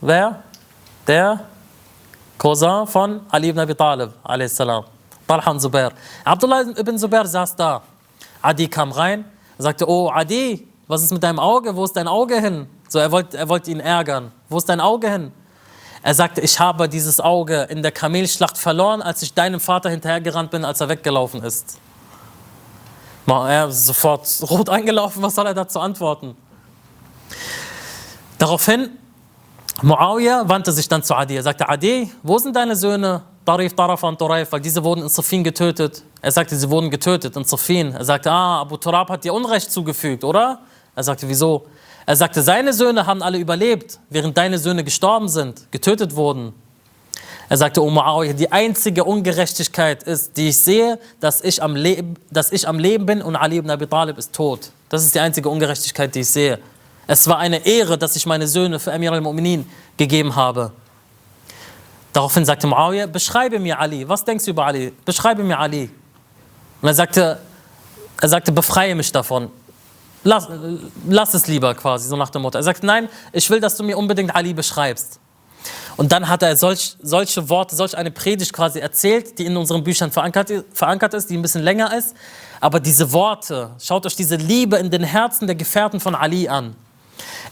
wer? 0.00 0.42
Der 1.06 1.40
Cousin 2.38 2.86
von 2.86 3.20
Ali 3.30 3.48
ibn 3.48 3.58
Abi 3.58 3.74
Talib, 3.74 4.10
a.s. 4.22 4.54
Talha 4.56 5.50
und 5.50 5.60
Zubair. 5.60 5.92
Abdullah 6.24 6.62
ibn 6.76 6.98
Zubair 6.98 7.26
saß 7.26 7.56
da. 7.56 7.82
Adi 8.42 8.68
kam 8.68 8.92
rein, 8.92 9.24
sagte, 9.58 9.88
oh 9.88 10.10
Adi, 10.10 10.66
was 10.88 11.02
ist 11.02 11.12
mit 11.12 11.22
deinem 11.22 11.38
Auge? 11.38 11.74
Wo 11.76 11.84
ist 11.84 11.96
dein 11.96 12.08
Auge 12.08 12.40
hin? 12.40 12.66
So, 12.88 12.98
er 12.98 13.12
wollte 13.12 13.38
er 13.38 13.48
wollt 13.48 13.68
ihn 13.68 13.78
ärgern. 13.78 14.32
Wo 14.48 14.56
ist 14.58 14.68
dein 14.68 14.80
Auge 14.80 15.08
hin? 15.08 15.32
Er 16.02 16.14
sagte, 16.14 16.40
ich 16.40 16.58
habe 16.58 16.88
dieses 16.88 17.20
Auge 17.20 17.62
in 17.70 17.82
der 17.82 17.92
Kamelschlacht 17.92 18.56
verloren, 18.56 19.02
als 19.02 19.22
ich 19.22 19.34
deinem 19.34 19.60
Vater 19.60 19.90
hinterhergerannt 19.90 20.50
bin, 20.50 20.64
als 20.64 20.80
er 20.80 20.88
weggelaufen 20.88 21.42
ist. 21.42 21.78
Er 23.26 23.68
ist 23.68 23.86
sofort 23.86 24.26
rot 24.50 24.68
angelaufen, 24.68 25.22
was 25.22 25.34
soll 25.34 25.46
er 25.46 25.54
dazu 25.54 25.78
antworten? 25.78 26.34
Daraufhin, 28.38 28.90
Muawiyah 29.82 30.48
wandte 30.48 30.72
sich 30.72 30.88
dann 30.88 31.02
zu 31.02 31.14
Adi. 31.14 31.36
Er 31.36 31.42
sagte, 31.42 31.68
Adi, 31.68 32.10
wo 32.22 32.38
sind 32.38 32.56
deine 32.56 32.74
Söhne? 32.74 33.22
Tarif, 33.44 33.74
Tarafa 33.74 34.08
und 34.08 34.18
Turaif, 34.18 34.50
weil 34.52 34.60
diese 34.60 34.82
wurden 34.82 35.02
in 35.02 35.08
Safin 35.08 35.44
getötet. 35.44 36.02
Er 36.20 36.30
sagte, 36.30 36.56
sie 36.56 36.68
wurden 36.68 36.90
getötet 36.90 37.36
in 37.36 37.44
Safin. 37.44 37.94
Er 37.94 38.04
sagte, 38.04 38.30
ah, 38.30 38.60
Abu 38.60 38.76
Turab 38.76 39.08
hat 39.10 39.24
dir 39.24 39.32
Unrecht 39.32 39.70
zugefügt, 39.70 40.24
oder? 40.24 40.60
Er 40.94 41.02
sagte, 41.02 41.28
wieso? 41.28 41.66
Er 42.10 42.16
sagte, 42.16 42.42
seine 42.42 42.72
Söhne 42.72 43.06
haben 43.06 43.22
alle 43.22 43.38
überlebt, 43.38 44.00
während 44.08 44.36
deine 44.36 44.58
Söhne 44.58 44.82
gestorben 44.82 45.28
sind, 45.28 45.70
getötet 45.70 46.16
wurden. 46.16 46.52
Er 47.48 47.56
sagte, 47.56 47.84
O 47.84 47.88
Muawiyah, 47.88 48.32
die 48.32 48.50
einzige 48.50 49.04
Ungerechtigkeit 49.04 50.02
ist, 50.02 50.36
die 50.36 50.48
ich 50.48 50.58
sehe, 50.58 50.98
dass 51.20 51.40
ich, 51.40 51.62
am 51.62 51.76
Leben, 51.76 52.16
dass 52.32 52.50
ich 52.50 52.66
am 52.66 52.80
Leben 52.80 53.06
bin 53.06 53.22
und 53.22 53.36
Ali 53.36 53.58
ibn 53.58 53.70
Abi 53.70 53.86
Talib 53.86 54.18
ist 54.18 54.32
tot. 54.32 54.72
Das 54.88 55.04
ist 55.04 55.14
die 55.14 55.20
einzige 55.20 55.48
Ungerechtigkeit, 55.48 56.12
die 56.12 56.22
ich 56.22 56.30
sehe. 56.30 56.58
Es 57.06 57.28
war 57.28 57.38
eine 57.38 57.64
Ehre, 57.64 57.96
dass 57.96 58.16
ich 58.16 58.26
meine 58.26 58.48
Söhne 58.48 58.80
für 58.80 58.92
Amir 58.92 59.12
al-Mu'minin 59.12 59.64
gegeben 59.96 60.34
habe. 60.34 60.72
Daraufhin 62.12 62.44
sagte 62.44 62.66
Muawiyah, 62.66 63.06
beschreibe 63.06 63.60
mir 63.60 63.78
Ali. 63.78 64.08
Was 64.08 64.24
denkst 64.24 64.46
du 64.46 64.50
über 64.50 64.66
Ali? 64.66 64.92
Beschreibe 65.04 65.44
mir 65.44 65.60
Ali. 65.60 65.88
Und 66.82 66.88
er 66.88 66.94
sagte, 66.94 67.38
er 68.20 68.28
sagte, 68.28 68.50
befreie 68.50 68.96
mich 68.96 69.12
davon. 69.12 69.48
Lass, 70.22 70.48
lass 71.08 71.34
es 71.34 71.46
lieber 71.46 71.74
quasi, 71.74 72.08
so 72.08 72.16
nach 72.16 72.30
dem 72.30 72.42
Motto. 72.42 72.58
Er 72.58 72.62
sagte, 72.62 72.84
nein, 72.84 73.08
ich 73.32 73.48
will, 73.48 73.60
dass 73.60 73.76
du 73.76 73.82
mir 73.82 73.96
unbedingt 73.96 74.34
Ali 74.34 74.52
beschreibst. 74.52 75.18
Und 75.96 76.12
dann 76.12 76.28
hat 76.28 76.42
er 76.42 76.56
solch, 76.56 76.96
solche 77.02 77.48
Worte, 77.48 77.76
solch 77.76 77.96
eine 77.96 78.10
Predigt 78.10 78.52
quasi 78.52 78.78
erzählt, 78.78 79.38
die 79.38 79.46
in 79.46 79.56
unseren 79.56 79.84
Büchern 79.84 80.10
verankert, 80.10 80.50
verankert 80.72 81.14
ist, 81.14 81.28
die 81.28 81.36
ein 81.36 81.42
bisschen 81.42 81.62
länger 81.62 81.96
ist. 81.96 82.14
Aber 82.60 82.80
diese 82.80 83.12
Worte, 83.12 83.70
schaut 83.78 84.06
euch 84.06 84.16
diese 84.16 84.36
Liebe 84.36 84.76
in 84.76 84.90
den 84.90 85.04
Herzen 85.04 85.46
der 85.46 85.56
Gefährten 85.56 86.00
von 86.00 86.14
Ali 86.14 86.48
an. 86.48 86.76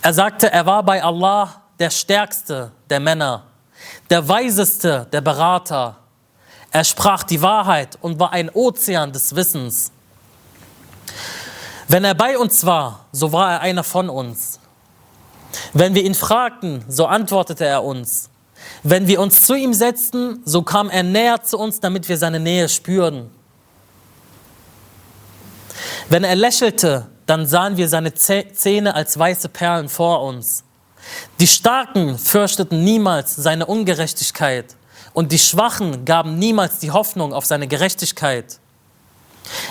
Er 0.00 0.14
sagte, 0.14 0.50
er 0.50 0.64
war 0.66 0.82
bei 0.82 1.02
Allah 1.02 1.62
der 1.78 1.90
stärkste 1.90 2.72
der 2.88 3.00
Männer, 3.00 3.44
der 4.10 4.26
weiseste 4.26 5.06
der 5.12 5.20
Berater. 5.20 5.96
Er 6.70 6.84
sprach 6.84 7.24
die 7.24 7.40
Wahrheit 7.40 7.98
und 8.00 8.18
war 8.18 8.32
ein 8.32 8.50
Ozean 8.50 9.12
des 9.12 9.34
Wissens. 9.34 9.92
Wenn 11.88 12.04
er 12.04 12.14
bei 12.14 12.38
uns 12.38 12.64
war, 12.66 13.06
so 13.12 13.32
war 13.32 13.52
er 13.52 13.60
einer 13.60 13.82
von 13.82 14.10
uns. 14.10 14.60
Wenn 15.72 15.94
wir 15.94 16.04
ihn 16.04 16.14
fragten, 16.14 16.84
so 16.86 17.06
antwortete 17.06 17.64
er 17.64 17.82
uns. 17.82 18.28
Wenn 18.82 19.06
wir 19.06 19.20
uns 19.20 19.42
zu 19.42 19.54
ihm 19.54 19.72
setzten, 19.72 20.42
so 20.44 20.62
kam 20.62 20.90
er 20.90 21.02
näher 21.02 21.42
zu 21.42 21.58
uns, 21.58 21.80
damit 21.80 22.08
wir 22.08 22.18
seine 22.18 22.40
Nähe 22.40 22.68
spüren. 22.68 23.30
Wenn 26.10 26.24
er 26.24 26.36
lächelte, 26.36 27.06
dann 27.26 27.46
sahen 27.46 27.76
wir 27.76 27.88
seine 27.88 28.14
Zähne 28.14 28.94
als 28.94 29.18
weiße 29.18 29.48
Perlen 29.48 29.88
vor 29.88 30.22
uns. 30.22 30.64
Die 31.40 31.46
Starken 31.46 32.18
fürchteten 32.18 32.84
niemals 32.84 33.36
seine 33.36 33.66
Ungerechtigkeit 33.66 34.76
und 35.12 35.32
die 35.32 35.38
Schwachen 35.38 36.04
gaben 36.04 36.38
niemals 36.38 36.78
die 36.78 36.90
Hoffnung 36.90 37.32
auf 37.32 37.46
seine 37.46 37.68
Gerechtigkeit. 37.68 38.58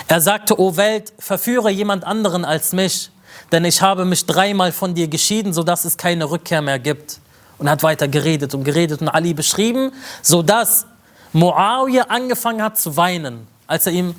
Er 0.08 0.20
sagte, 0.20 0.58
O 0.58 0.76
Welt, 0.76 1.12
verführe 1.18 1.70
jemand 1.70 2.04
anderen 2.04 2.44
als 2.44 2.72
mich, 2.72 3.10
denn 3.52 3.64
ich 3.64 3.82
habe 3.82 4.04
mich 4.04 4.26
dreimal 4.26 4.72
von 4.72 4.94
dir 4.94 5.08
geschieden, 5.08 5.52
sodass 5.52 5.84
es 5.84 5.96
keine 5.96 6.30
Rückkehr 6.30 6.62
mehr 6.62 6.78
gibt. 6.78 7.20
Und 7.58 7.68
hat 7.68 7.82
weiter 7.82 8.06
geredet 8.06 8.54
und 8.54 8.62
geredet 8.62 9.00
und 9.00 9.08
Ali 9.08 9.34
beschrieben, 9.34 9.90
sodass 10.22 10.86
Muawiyah 11.32 12.04
angefangen 12.04 12.62
hat 12.62 12.78
zu 12.78 12.96
weinen, 12.96 13.48
als 13.66 13.86
er 13.86 13.92
ihm 13.92 14.14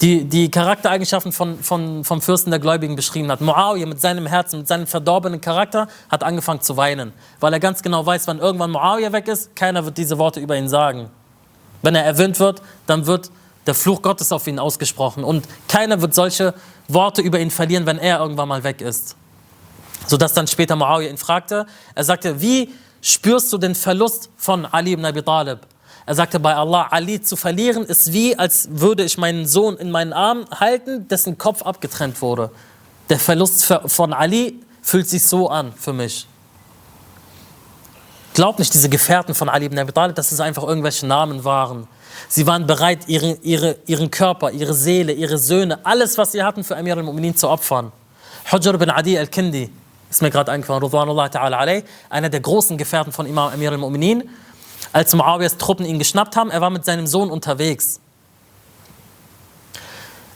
die, 0.00 0.24
die 0.24 0.50
Charaktereigenschaften 0.50 1.30
von, 1.30 1.58
von, 1.58 2.04
vom 2.04 2.22
Fürsten 2.22 2.50
der 2.50 2.58
Gläubigen 2.58 2.96
beschrieben 2.96 3.30
hat. 3.30 3.42
Muawiyah 3.42 3.86
mit 3.86 4.00
seinem 4.00 4.26
Herzen, 4.26 4.60
mit 4.60 4.68
seinem 4.68 4.86
verdorbenen 4.86 5.42
Charakter 5.42 5.88
hat 6.08 6.24
angefangen 6.24 6.62
zu 6.62 6.76
weinen, 6.78 7.12
weil 7.38 7.52
er 7.52 7.60
ganz 7.60 7.82
genau 7.82 8.06
weiß, 8.06 8.26
wann 8.28 8.38
irgendwann 8.38 8.70
Muawiyah 8.70 9.12
weg 9.12 9.28
ist, 9.28 9.54
keiner 9.54 9.84
wird 9.84 9.98
diese 9.98 10.16
Worte 10.16 10.40
über 10.40 10.56
ihn 10.56 10.68
sagen. 10.68 11.10
Wenn 11.82 11.94
er 11.94 12.04
erwähnt 12.04 12.40
wird, 12.40 12.62
dann 12.86 13.06
wird 13.06 13.30
der 13.70 13.76
Fluch 13.76 14.02
Gottes 14.02 14.32
auf 14.32 14.48
ihn 14.48 14.58
ausgesprochen 14.58 15.22
und 15.22 15.46
keiner 15.68 16.02
wird 16.02 16.12
solche 16.12 16.54
Worte 16.88 17.22
über 17.22 17.38
ihn 17.38 17.52
verlieren, 17.52 17.86
wenn 17.86 17.98
er 17.98 18.18
irgendwann 18.18 18.48
mal 18.48 18.64
weg 18.64 18.80
ist. 18.80 19.14
Sodass 20.08 20.32
dann 20.32 20.48
später 20.48 20.74
Muawiyah 20.74 21.08
ihn 21.08 21.16
fragte, 21.16 21.66
er 21.94 22.02
sagte, 22.02 22.40
wie 22.40 22.74
spürst 23.00 23.52
du 23.52 23.58
den 23.58 23.76
Verlust 23.76 24.28
von 24.36 24.66
Ali 24.66 24.94
ibn 24.94 25.04
Abi 25.04 25.22
Talib? 25.22 25.60
Er 26.04 26.16
sagte 26.16 26.40
bei 26.40 26.56
Allah, 26.56 26.88
Ali 26.90 27.22
zu 27.22 27.36
verlieren 27.36 27.84
ist 27.84 28.12
wie, 28.12 28.36
als 28.36 28.66
würde 28.72 29.04
ich 29.04 29.16
meinen 29.18 29.46
Sohn 29.46 29.76
in 29.76 29.92
meinen 29.92 30.12
Arm 30.12 30.46
halten, 30.50 31.06
dessen 31.06 31.38
Kopf 31.38 31.62
abgetrennt 31.62 32.20
wurde. 32.20 32.50
Der 33.08 33.20
Verlust 33.20 33.72
von 33.86 34.12
Ali 34.12 34.58
fühlt 34.82 35.08
sich 35.08 35.24
so 35.24 35.48
an 35.48 35.72
für 35.74 35.92
mich. 35.92 36.26
Glaubt 38.34 38.58
nicht 38.58 38.74
diese 38.74 38.88
Gefährten 38.88 39.32
von 39.32 39.48
Ali 39.48 39.66
ibn 39.66 39.78
Abi 39.78 39.92
Talib, 39.92 40.16
dass 40.16 40.32
es 40.32 40.40
einfach 40.40 40.64
irgendwelche 40.64 41.06
Namen 41.06 41.44
waren. 41.44 41.86
Sie 42.28 42.46
waren 42.46 42.66
bereit, 42.66 43.00
ihre, 43.06 43.38
ihre, 43.42 43.76
ihren 43.86 44.10
Körper, 44.10 44.50
ihre 44.50 44.74
Seele, 44.74 45.12
ihre 45.12 45.38
Söhne, 45.38 45.84
alles, 45.84 46.18
was 46.18 46.32
sie 46.32 46.42
hatten, 46.42 46.64
für 46.64 46.76
Amir 46.76 46.96
al-Mu'minin 46.96 47.34
zu 47.36 47.48
opfern. 47.48 47.92
Hujr 48.50 48.78
bin 48.78 48.90
Adi 48.90 49.18
al-Kindi, 49.18 49.70
ist 50.10 50.22
mir 50.22 50.30
gerade 50.30 50.52
eingefallen, 50.52 50.82
ta'ala 50.82 51.82
einer 52.08 52.28
der 52.28 52.40
großen 52.40 52.76
Gefährten 52.78 53.12
von 53.12 53.26
Imam 53.26 53.52
Amir 53.52 53.72
al-Mu'minin, 53.72 54.28
als 54.92 55.14
Muawiyas 55.14 55.56
Truppen 55.56 55.86
ihn 55.86 55.98
geschnappt 55.98 56.36
haben, 56.36 56.50
er 56.50 56.60
war 56.60 56.70
mit 56.70 56.84
seinem 56.84 57.06
Sohn 57.06 57.30
unterwegs. 57.30 58.00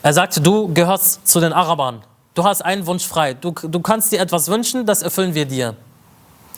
Er 0.02 0.12
sagte, 0.12 0.40
du 0.40 0.72
gehörst 0.72 1.26
zu 1.26 1.40
den 1.40 1.52
Arabern, 1.52 2.02
du 2.34 2.44
hast 2.44 2.62
einen 2.62 2.86
Wunsch 2.86 3.06
frei, 3.06 3.34
du, 3.34 3.52
du 3.52 3.80
kannst 3.80 4.12
dir 4.12 4.20
etwas 4.20 4.48
wünschen, 4.48 4.86
das 4.86 5.02
erfüllen 5.02 5.34
wir 5.34 5.46
dir. 5.46 5.74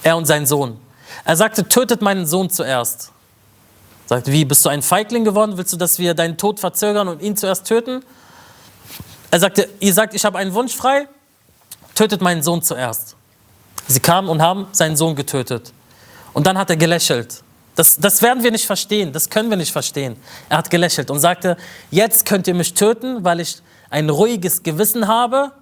Er 0.03 0.17
und 0.17 0.27
sein 0.27 0.47
Sohn. 0.47 0.79
Er 1.25 1.37
sagte, 1.37 1.67
tötet 1.67 2.03
meinen 2.03 2.27
Sohn 2.27 2.51
zuerst. 2.51 3.13
Sagt, 4.07 4.29
wie, 4.29 4.45
bist 4.45 4.65
du 4.65 4.69
ein 4.69 4.83
Feigling 4.83 5.25
geworden? 5.25 5.57
Willst 5.57 5.73
du, 5.73 5.77
dass 5.77 5.99
wir 5.99 6.15
deinen 6.15 6.37
Tod 6.37 6.61
verzögern 6.61 7.09
und 7.09 7.21
ihn 7.21 7.37
zuerst 7.37 7.67
töten? 7.67 8.05
Er 9.31 9.41
sagte, 9.41 9.69
ihr 9.81 9.93
sagt, 9.93 10.15
ich 10.15 10.25
habe 10.25 10.39
einen 10.39 10.55
Wunsch 10.55 10.75
frei, 10.75 11.09
tötet 11.95 12.21
meinen 12.21 12.43
Sohn 12.43 12.63
zuerst. 12.63 13.17
Sie 13.89 14.01
kamen 14.01 14.29
und 14.29 14.41
haben 14.41 14.69
seinen 14.73 14.97
Sohn 14.97 15.17
getötet. 15.17 15.73
Und 16.33 16.47
dann 16.47 16.57
hat 16.57 16.71
er 16.71 16.77
gelächelt. 16.77 17.43
Das, 17.75 17.97
das 17.97 18.23
werden 18.23 18.43
wir 18.43 18.51
nicht 18.51 18.65
verstehen, 18.65 19.13
das 19.13 19.29
können 19.29 19.51
wir 19.51 19.57
nicht 19.57 19.73
verstehen. 19.73 20.17
Er 20.49 20.59
hat 20.59 20.71
gelächelt 20.71 21.11
und 21.11 21.21
sagte, 21.21 21.57
jetzt 21.91 22.25
könnt 22.25 22.47
ihr 22.47 22.55
mich 22.55 22.73
töten, 22.75 23.23
weil 23.25 23.41
ich 23.41 23.59
ein 23.91 24.09
ruhiges 24.09 24.63
Gewissen 24.63 25.09
habe 25.09 25.53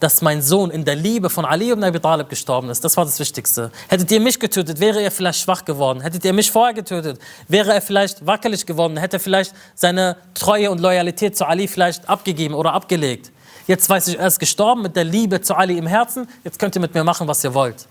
dass 0.00 0.22
mein 0.22 0.42
Sohn 0.42 0.70
in 0.70 0.84
der 0.84 0.96
Liebe 0.96 1.30
von 1.30 1.44
Ali 1.44 1.70
ibn 1.70 1.82
Abi 1.82 1.98
Talib 1.98 2.28
gestorben 2.28 2.70
ist. 2.70 2.84
Das 2.84 2.96
war 2.96 3.04
das 3.04 3.18
Wichtigste. 3.18 3.70
Hättet 3.88 4.10
ihr 4.10 4.20
mich 4.20 4.38
getötet, 4.38 4.80
wäre 4.80 5.02
er 5.02 5.10
vielleicht 5.10 5.40
schwach 5.40 5.64
geworden. 5.64 6.00
Hättet 6.00 6.24
ihr 6.24 6.32
mich 6.32 6.50
vorher 6.50 6.74
getötet, 6.74 7.18
wäre 7.48 7.72
er 7.74 7.82
vielleicht 7.82 8.24
wackelig 8.24 8.64
geworden. 8.66 8.96
Hätte 8.96 9.18
vielleicht 9.18 9.54
seine 9.74 10.16
Treue 10.34 10.70
und 10.70 10.80
Loyalität 10.80 11.36
zu 11.36 11.46
Ali 11.46 11.66
vielleicht 11.68 12.08
abgegeben 12.08 12.54
oder 12.54 12.72
abgelegt. 12.72 13.32
Jetzt 13.66 13.88
weiß 13.90 14.08
ich, 14.08 14.18
er 14.18 14.28
ist 14.28 14.38
gestorben 14.38 14.82
mit 14.82 14.96
der 14.96 15.04
Liebe 15.04 15.40
zu 15.40 15.54
Ali 15.54 15.76
im 15.76 15.86
Herzen. 15.86 16.26
Jetzt 16.44 16.58
könnt 16.58 16.74
ihr 16.76 16.80
mit 16.80 16.94
mir 16.94 17.04
machen, 17.04 17.28
was 17.28 17.44
ihr 17.44 17.52
wollt. 17.52 17.86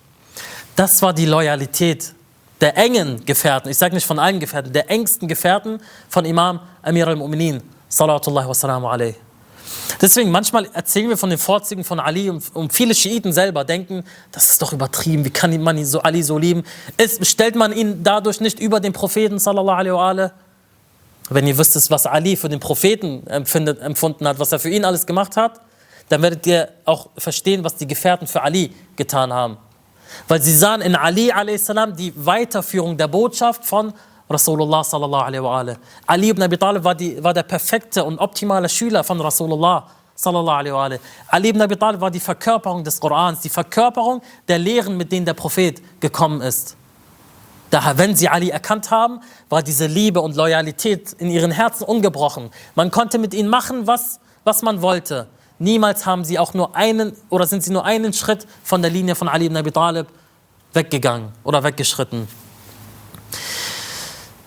Das 0.76 1.02
war 1.02 1.14
die 1.14 1.26
Loyalität 1.26 2.14
der 2.62 2.76
engen 2.78 3.24
Gefährten. 3.26 3.70
Ich 3.70 3.78
sage 3.78 3.94
nicht 3.94 4.08
von 4.08 4.18
allen 4.18 4.40
Gefährten, 4.40 4.74
der 4.74 4.90
engsten 4.90 5.28
Gefährten 5.28 5.80
von 6.10 6.26
Imam 6.26 6.60
Amir 6.82 7.08
al-Mu'minin. 7.08 7.62
Salawatullahi 7.90 8.48
wa 8.48 8.54
salamu 8.54 8.88
alayhi. 8.88 9.16
Deswegen, 10.02 10.32
manchmal 10.32 10.70
erzählen 10.74 11.10
wir 11.10 11.18
von 11.18 11.30
den 11.30 11.40
Vorzügen 11.40 11.84
von 11.84 12.00
Ali 12.00 12.30
und, 12.30 12.44
und, 12.56 12.74
viele 12.74 12.94
Schiiten 12.94 13.34
selber 13.34 13.64
denken, 13.64 14.04
das 14.32 14.52
ist 14.52 14.62
doch 14.62 14.74
übertrieben, 14.74 15.26
wie 15.26 15.30
kann 15.30 15.62
man 15.62 15.84
so, 15.86 16.02
Ali 16.02 16.24
so 16.24 16.38
lieben? 16.38 16.64
Ist, 16.98 17.26
stellt 17.26 17.56
man 17.56 17.74
ihn 17.74 18.04
dadurch 18.04 18.40
nicht 18.40 18.60
über 18.60 18.80
den 18.80 18.94
Propheten, 18.94 19.40
sallallahu 19.40 19.78
alaihi 19.78 19.94
wa 19.94 20.10
alaihi? 20.10 20.32
Wenn 21.30 21.48
ihr 21.48 21.58
wüsstet, 21.58 21.90
was 21.90 22.06
Ali 22.06 22.36
für 22.38 22.50
den 22.50 22.60
Propheten 22.60 23.26
empfindet, 23.28 23.82
empfunden 23.82 24.28
hat, 24.28 24.40
was 24.40 24.52
er 24.52 24.60
für 24.60 24.70
ihn 24.70 24.86
alles 24.86 25.06
gemacht 25.06 25.36
hat, 25.36 25.60
dann 26.10 26.22
werdet 26.22 26.46
ihr 26.48 26.70
auch 26.86 27.10
verstehen, 27.18 27.64
was 27.64 27.76
die 27.76 27.88
Gefährten 27.88 28.28
für 28.28 28.42
Ali 28.42 28.74
getan 28.96 29.34
haben. 29.34 29.58
Weil 30.28 30.42
sie 30.42 30.56
sahen 30.56 30.82
in 30.82 30.96
Ali 30.96 31.32
a.s. 31.32 31.72
die 31.98 32.14
Weiterführung 32.16 32.98
der 32.98 33.08
Botschaft 33.10 33.66
von 33.66 33.94
Rasulullah 34.30 34.84
sallallahu 34.84 35.24
alaihi 35.24 35.44
wa 35.44 35.60
alaihi. 35.60 35.78
Ali 36.06 36.30
ibn 36.30 36.42
Abi 36.42 36.58
Talib 36.58 36.84
war, 36.84 36.96
die, 36.96 37.24
war 37.24 37.34
der 37.34 37.44
perfekte 37.44 38.04
und 38.04 38.20
optimale 38.20 38.68
Schüler 38.68 39.04
von 39.04 39.22
Rasulullah 39.22 39.88
sallallahu 40.16 40.58
alaihi 40.58 40.74
wa 40.74 40.84
alaihi. 40.84 41.02
Ali 41.30 41.50
ibn 41.50 41.62
Abi 41.62 41.78
Talib 41.78 42.02
war 42.02 42.12
die 42.12 42.20
Verkörperung 42.20 42.84
des 42.84 43.00
Korans, 43.00 43.42
die 43.42 43.50
Verkörperung 43.50 44.22
der 44.48 44.60
Lehren, 44.60 44.98
mit 44.98 45.12
denen 45.12 45.26
der 45.26 45.34
Prophet 45.34 45.82
gekommen 46.02 46.42
ist. 46.42 46.76
Daher, 47.70 47.98
wenn 47.98 48.16
sie 48.16 48.30
Ali 48.30 48.50
erkannt 48.50 48.92
haben, 48.92 49.20
war 49.50 49.62
diese 49.62 49.88
Liebe 49.88 50.22
und 50.22 50.36
Loyalität 50.36 51.14
in 51.14 51.30
ihren 51.30 51.52
Herzen 51.52 51.84
ungebrochen. 51.84 52.50
Man 52.76 52.92
konnte 52.92 53.18
mit 53.18 53.34
ihnen 53.34 53.50
machen, 53.50 53.88
was, 53.88 54.20
was 54.44 54.62
man 54.62 54.82
wollte. 54.82 55.28
Niemals 55.60 56.06
haben 56.06 56.24
sie 56.24 56.40
auch 56.40 56.54
nur 56.54 56.76
einen 56.76 57.14
oder 57.30 57.48
sind 57.48 57.64
sie 57.64 57.72
nur 57.72 57.84
einen 57.84 58.14
Schritt 58.14 58.46
von 58.64 58.82
der 58.82 58.92
Linie 58.92 59.16
von 59.16 59.28
Ali 59.28 59.48
ibn 59.48 59.58
Abi 59.58 59.72
Talib 59.72 60.08
weggegangen 60.74 61.32
oder 61.44 61.64
weggeschritten. 61.64 62.28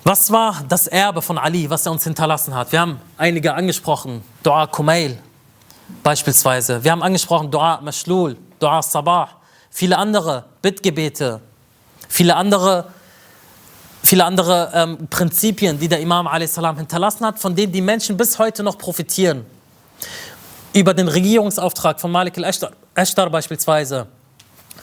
Was 0.02 0.30
war 0.30 0.64
das 0.68 0.86
Erbe 0.86 1.20
von 1.20 1.36
Ali, 1.36 1.68
was 1.68 1.84
er 1.84 1.92
uns 1.92 2.04
hinterlassen 2.04 2.54
hat? 2.54 2.72
Wir 2.72 2.80
haben 2.80 3.00
einige 3.18 3.52
angesprochen. 3.52 4.22
Dua 4.42 4.66
Kumail 4.66 5.18
beispielsweise. 6.02 6.82
Wir 6.82 6.92
haben 6.92 7.02
angesprochen 7.02 7.50
Dua 7.50 7.80
Mashlul, 7.82 8.36
Dua 8.58 8.82
Sabah. 8.82 9.28
Viele 9.70 9.98
andere 9.98 10.44
Bittgebete. 10.62 11.40
Viele 12.08 12.34
andere 12.34 12.86
viele 14.02 14.24
andere 14.24 14.72
ähm, 14.74 15.06
Prinzipien, 15.08 15.78
die 15.78 15.86
der 15.86 16.00
Imam 16.00 16.26
a.s. 16.26 16.56
hinterlassen 16.56 17.26
hat, 17.26 17.38
von 17.38 17.54
denen 17.54 17.72
die 17.72 17.82
Menschen 17.82 18.16
bis 18.16 18.38
heute 18.38 18.62
noch 18.62 18.78
profitieren. 18.78 19.44
Über 20.72 20.94
den 20.94 21.08
Regierungsauftrag 21.08 22.00
von 22.00 22.10
Malik 22.10 22.38
al-Ashtar 22.38 23.30
beispielsweise 23.30 24.06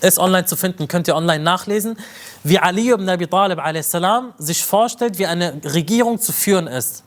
ist 0.01 0.19
online 0.19 0.45
zu 0.45 0.55
finden, 0.55 0.87
könnt 0.87 1.07
ihr 1.07 1.15
online 1.15 1.43
nachlesen, 1.43 1.97
wie 2.43 2.59
Ali 2.59 2.91
ibn 2.91 3.07
Abi 3.09 3.27
Talib 3.27 3.59
a.s. 3.59 3.95
sich 4.37 4.63
vorstellt, 4.63 5.17
wie 5.17 5.25
eine 5.25 5.59
Regierung 5.63 6.19
zu 6.19 6.31
führen 6.31 6.67
ist. 6.67 7.03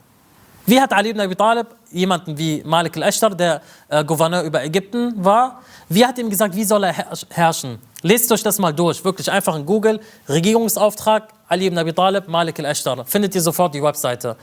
Wie 0.67 0.81
hat 0.81 0.93
Ali 0.93 1.11
ibn 1.11 1.21
Abi 1.21 1.35
Talib 1.35 1.67
jemanden 1.91 2.37
wie 2.39 2.63
Malik 2.65 2.97
al-Ashtar, 2.97 3.35
der 3.35 3.63
äh, 3.89 4.05
Gouverneur 4.05 4.43
über 4.43 4.63
Ägypten 4.63 5.13
war, 5.17 5.63
wie 5.89 6.07
hat 6.07 6.19
ihm 6.19 6.31
gesagt, 6.31 6.55
wie 6.55 6.65
soll 6.65 6.85
er 6.85 6.95
herrschen? 7.31 7.79
Lest 8.03 8.31
euch 8.33 8.43
das 8.43 8.59
mal 8.59 8.73
durch, 8.73 9.05
wirklich 9.05 9.31
einfach 9.31 9.57
in 9.57 9.67
Google, 9.67 10.01
Regierungsauftrag, 10.29 11.29
Ali 11.49 11.67
ibn 11.67 11.79
Abi 11.79 11.93
Talib, 11.93 12.29
Malik 12.29 12.59
al-Ashtar. 12.61 13.05
Findet 13.05 13.35
ihr 13.35 13.43
sofort 13.43 13.75
die 13.75 13.83
Webseite. 13.83 14.37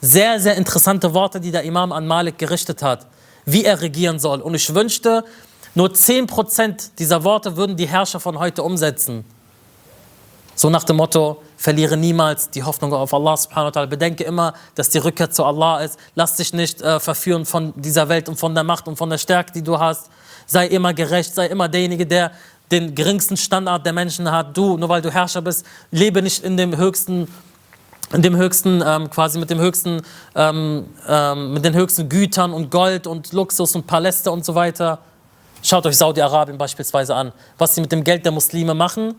Sehr, 0.00 0.40
sehr 0.40 0.56
interessante 0.56 1.12
Worte, 1.14 1.40
die 1.40 1.50
der 1.50 1.62
Imam 1.62 1.92
an 1.92 2.06
Malik 2.06 2.38
gerichtet 2.38 2.82
hat, 2.82 3.06
wie 3.44 3.64
er 3.64 3.80
regieren 3.80 4.18
soll. 4.18 4.40
Und 4.40 4.54
ich 4.54 4.74
wünschte, 4.74 5.24
nur 5.74 5.88
10% 5.88 6.90
dieser 6.98 7.24
Worte 7.24 7.56
würden 7.56 7.76
die 7.76 7.86
Herrscher 7.86 8.20
von 8.20 8.38
heute 8.38 8.62
umsetzen. 8.62 9.24
So 10.56 10.70
nach 10.70 10.84
dem 10.84 10.96
Motto, 10.96 11.42
verliere 11.56 11.96
niemals 11.96 12.50
die 12.50 12.62
Hoffnung 12.62 12.92
auf 12.92 13.12
Allah 13.12 13.36
subhanahu 13.36 13.74
wa 13.74 13.80
ta'ala. 13.80 13.86
Bedenke 13.86 14.22
immer, 14.22 14.54
dass 14.76 14.88
die 14.90 14.98
Rückkehr 14.98 15.30
zu 15.30 15.44
Allah 15.44 15.80
ist. 15.80 15.98
Lass 16.14 16.36
dich 16.36 16.52
nicht 16.52 16.80
äh, 16.80 17.00
verführen 17.00 17.44
von 17.44 17.72
dieser 17.74 18.08
Welt 18.08 18.28
und 18.28 18.38
von 18.38 18.54
der 18.54 18.62
Macht 18.62 18.86
und 18.86 18.96
von 18.96 19.10
der 19.10 19.18
Stärke, 19.18 19.52
die 19.52 19.62
du 19.62 19.78
hast. 19.78 20.10
Sei 20.46 20.66
immer 20.66 20.94
gerecht, 20.94 21.34
sei 21.34 21.46
immer 21.46 21.68
derjenige, 21.68 22.06
der 22.06 22.30
den 22.70 22.94
geringsten 22.94 23.36
Standard 23.36 23.84
der 23.84 23.92
Menschen 23.92 24.30
hat. 24.30 24.56
Du, 24.56 24.76
nur 24.76 24.88
weil 24.88 25.02
du 25.02 25.10
Herrscher 25.10 25.42
bist, 25.42 25.66
lebe 25.90 26.22
nicht 26.22 26.44
in 26.44 26.56
dem 26.56 26.76
höchsten 26.76 27.28
in 28.12 28.22
dem 28.22 28.36
höchsten, 28.36 28.82
ähm, 28.86 29.10
quasi 29.10 29.38
mit 29.38 29.50
dem 29.50 29.58
höchsten, 29.58 30.02
ähm, 30.36 30.86
ähm, 31.08 31.54
mit 31.54 31.64
den 31.64 31.74
höchsten 31.74 32.08
Gütern 32.08 32.52
und 32.52 32.70
Gold 32.70 33.06
und 33.06 33.32
Luxus 33.32 33.74
und 33.74 33.86
Paläste 33.86 34.30
und 34.30 34.44
so 34.44 34.54
weiter. 34.54 35.00
Schaut 35.64 35.86
euch 35.86 35.96
Saudi-Arabien 35.96 36.58
beispielsweise 36.58 37.14
an, 37.14 37.32
was 37.56 37.74
sie 37.74 37.80
mit 37.80 37.90
dem 37.90 38.04
Geld 38.04 38.22
der 38.26 38.32
Muslime 38.32 38.74
machen. 38.74 39.14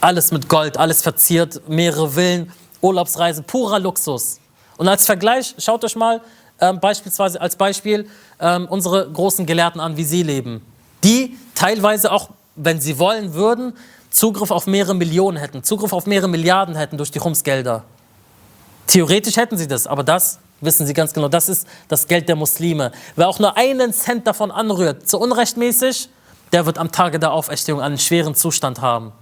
Alles 0.00 0.32
mit 0.32 0.48
Gold, 0.48 0.76
alles 0.76 1.02
verziert, 1.02 1.68
mehrere 1.68 2.10
Villen, 2.10 2.52
Urlaubsreisen, 2.80 3.44
purer 3.44 3.78
Luxus. 3.78 4.40
Und 4.76 4.88
als 4.88 5.06
Vergleich, 5.06 5.54
schaut 5.58 5.84
euch 5.84 5.94
mal 5.94 6.20
ähm, 6.60 6.80
beispielsweise 6.80 7.40
als 7.40 7.54
Beispiel 7.54 8.08
ähm, 8.40 8.66
unsere 8.68 9.08
großen 9.08 9.46
Gelehrten 9.46 9.80
an, 9.80 9.96
wie 9.96 10.02
sie 10.02 10.24
leben. 10.24 10.66
Die 11.04 11.38
teilweise 11.54 12.10
auch, 12.10 12.30
wenn 12.56 12.80
sie 12.80 12.98
wollen 12.98 13.34
würden, 13.34 13.74
Zugriff 14.10 14.50
auf 14.50 14.66
mehrere 14.66 14.96
Millionen 14.96 15.36
hätten, 15.36 15.62
Zugriff 15.62 15.92
auf 15.92 16.06
mehrere 16.06 16.28
Milliarden 16.28 16.74
hätten 16.74 16.96
durch 16.96 17.12
die 17.12 17.20
Humsgelder. 17.20 17.84
Theoretisch 18.88 19.36
hätten 19.36 19.56
sie 19.58 19.68
das, 19.68 19.86
aber 19.86 20.02
das 20.02 20.40
wissen 20.60 20.86
Sie 20.86 20.94
ganz 20.94 21.12
genau, 21.12 21.28
das 21.28 21.48
ist 21.48 21.66
das 21.88 22.06
Geld 22.06 22.28
der 22.28 22.36
Muslime. 22.36 22.92
Wer 23.16 23.28
auch 23.28 23.38
nur 23.38 23.56
einen 23.56 23.92
Cent 23.92 24.26
davon 24.26 24.50
anrührt, 24.50 25.08
so 25.08 25.18
unrechtmäßig, 25.18 26.08
der 26.52 26.66
wird 26.66 26.78
am 26.78 26.92
Tage 26.92 27.18
der 27.18 27.32
Auferstehung 27.32 27.80
einen 27.80 27.98
schweren 27.98 28.34
Zustand 28.34 28.80
haben. 28.80 29.12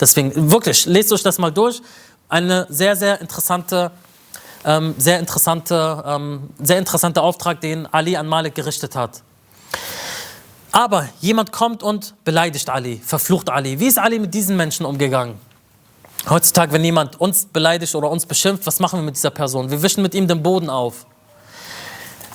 Deswegen, 0.00 0.50
wirklich, 0.50 0.86
lest 0.86 1.12
euch 1.12 1.22
das 1.22 1.38
mal 1.38 1.50
durch. 1.50 1.80
Eine 2.28 2.66
sehr, 2.68 2.96
sehr 2.96 3.20
interessante, 3.20 3.90
ähm, 4.64 4.94
sehr 4.98 5.18
interessante, 5.18 6.02
ähm, 6.06 6.50
sehr 6.60 6.78
interessanter 6.78 7.22
Auftrag, 7.22 7.60
den 7.60 7.86
Ali 7.86 8.16
an 8.16 8.26
Malik 8.26 8.54
gerichtet 8.54 8.96
hat. 8.96 9.22
Aber 10.72 11.08
jemand 11.20 11.52
kommt 11.52 11.82
und 11.82 12.14
beleidigt 12.24 12.70
Ali, 12.70 13.00
verflucht 13.04 13.50
Ali. 13.50 13.78
Wie 13.78 13.86
ist 13.86 13.98
Ali 13.98 14.18
mit 14.18 14.32
diesen 14.32 14.56
Menschen 14.56 14.86
umgegangen? 14.86 15.38
Heutzutage, 16.28 16.72
wenn 16.72 16.84
jemand 16.84 17.20
uns 17.20 17.46
beleidigt 17.46 17.94
oder 17.94 18.08
uns 18.08 18.26
beschimpft, 18.26 18.64
was 18.66 18.78
machen 18.78 19.00
wir 19.00 19.04
mit 19.04 19.16
dieser 19.16 19.30
Person? 19.30 19.70
Wir 19.70 19.82
wischen 19.82 20.02
mit 20.02 20.14
ihm 20.14 20.28
den 20.28 20.42
Boden 20.42 20.70
auf. 20.70 21.06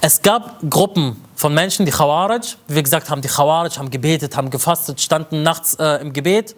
Es 0.01 0.21
gab 0.21 0.59
Gruppen 0.69 1.23
von 1.35 1.53
Menschen, 1.53 1.85
die 1.85 1.91
Khawarij, 1.91 2.41
wie 2.67 2.75
wir 2.75 2.83
gesagt 2.83 3.09
haben, 3.09 3.21
die 3.21 3.29
Khawarij 3.29 3.71
haben 3.77 3.89
gebetet, 3.89 4.35
haben 4.35 4.49
gefastet, 4.49 4.99
standen 5.01 5.41
nachts 5.41 5.75
äh, 5.75 6.01
im 6.01 6.13
Gebet. 6.13 6.55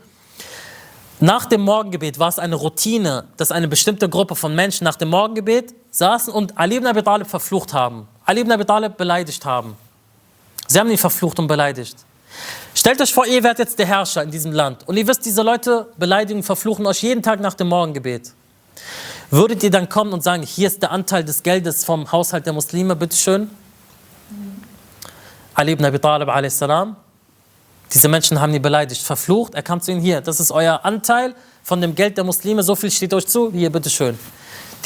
Nach 1.21 1.45
dem 1.45 1.61
Morgengebet 1.61 2.17
war 2.17 2.30
es 2.30 2.39
eine 2.39 2.55
Routine, 2.55 3.25
dass 3.38 3.51
eine 3.51 3.67
bestimmte 3.67 4.09
Gruppe 4.09 4.36
von 4.36 4.55
Menschen 4.55 4.86
nach 4.86 4.95
dem 4.95 5.09
Morgengebet 5.09 5.75
saßen 5.91 6.34
und 6.34 6.57
Ali 6.57 6.77
ibn 6.77 6.88
Abi 6.88 7.03
Talib 7.03 7.27
verflucht 7.27 7.73
haben. 7.73 8.07
Ali 8.25 8.41
ibn 8.41 8.51
Abi 8.51 8.65
Talib 8.65 8.97
beleidigt 8.97 9.45
haben. 9.45 9.75
Sie 10.67 10.80
haben 10.80 10.89
ihn 10.89 10.97
verflucht 10.97 11.38
und 11.39 11.47
beleidigt. 11.47 11.97
Stellt 12.73 13.01
euch 13.01 13.13
vor, 13.13 13.25
ihr 13.25 13.43
werdet 13.43 13.59
jetzt 13.59 13.80
der 13.80 13.86
Herrscher 13.86 14.23
in 14.23 14.32
diesem 14.32 14.51
Land 14.51 14.88
und 14.88 14.95
ihr 14.97 15.07
wisst, 15.07 15.25
diese 15.25 15.41
Leute 15.41 15.88
beleidigen, 15.97 16.43
verfluchen 16.43 16.86
euch 16.86 17.03
jeden 17.03 17.21
Tag 17.21 17.39
nach 17.39 17.53
dem 17.53 17.67
Morgengebet. 17.67 18.32
Würdet 19.32 19.61
ihr 19.63 19.69
dann 19.69 19.89
kommen 19.89 20.13
und 20.13 20.23
sagen, 20.23 20.43
hier 20.43 20.67
ist 20.67 20.82
der 20.82 20.91
Anteil 20.91 21.23
des 21.23 21.43
Geldes 21.43 21.86
vom 21.86 22.11
Haushalt 22.11 22.45
der 22.45 22.53
Muslime, 22.53 22.95
bitteschön? 22.95 23.49
Ali 25.53 25.73
ibn 25.73 25.86
Abi 25.86 25.99
Talib 25.99 26.30
a.s. 26.30 26.63
Diese 27.93 28.07
Menschen 28.07 28.39
haben 28.39 28.53
ihn 28.53 28.61
beleidigt, 28.61 29.01
verflucht. 29.01 29.55
Er 29.55 29.63
kam 29.63 29.82
zu 29.82 29.91
ihnen 29.91 30.01
hier. 30.01 30.21
Das 30.21 30.39
ist 30.39 30.51
euer 30.51 30.86
Anteil 30.86 31.36
von 31.63 31.82
dem 31.82 31.95
Geld 31.95 32.17
der 32.17 32.23
Muslime. 32.23 32.63
So 32.63 32.75
viel 32.75 32.91
steht 32.91 33.13
euch 33.13 33.27
zu. 33.27 33.51
Hier, 33.51 33.71
bitteschön. 33.71 34.17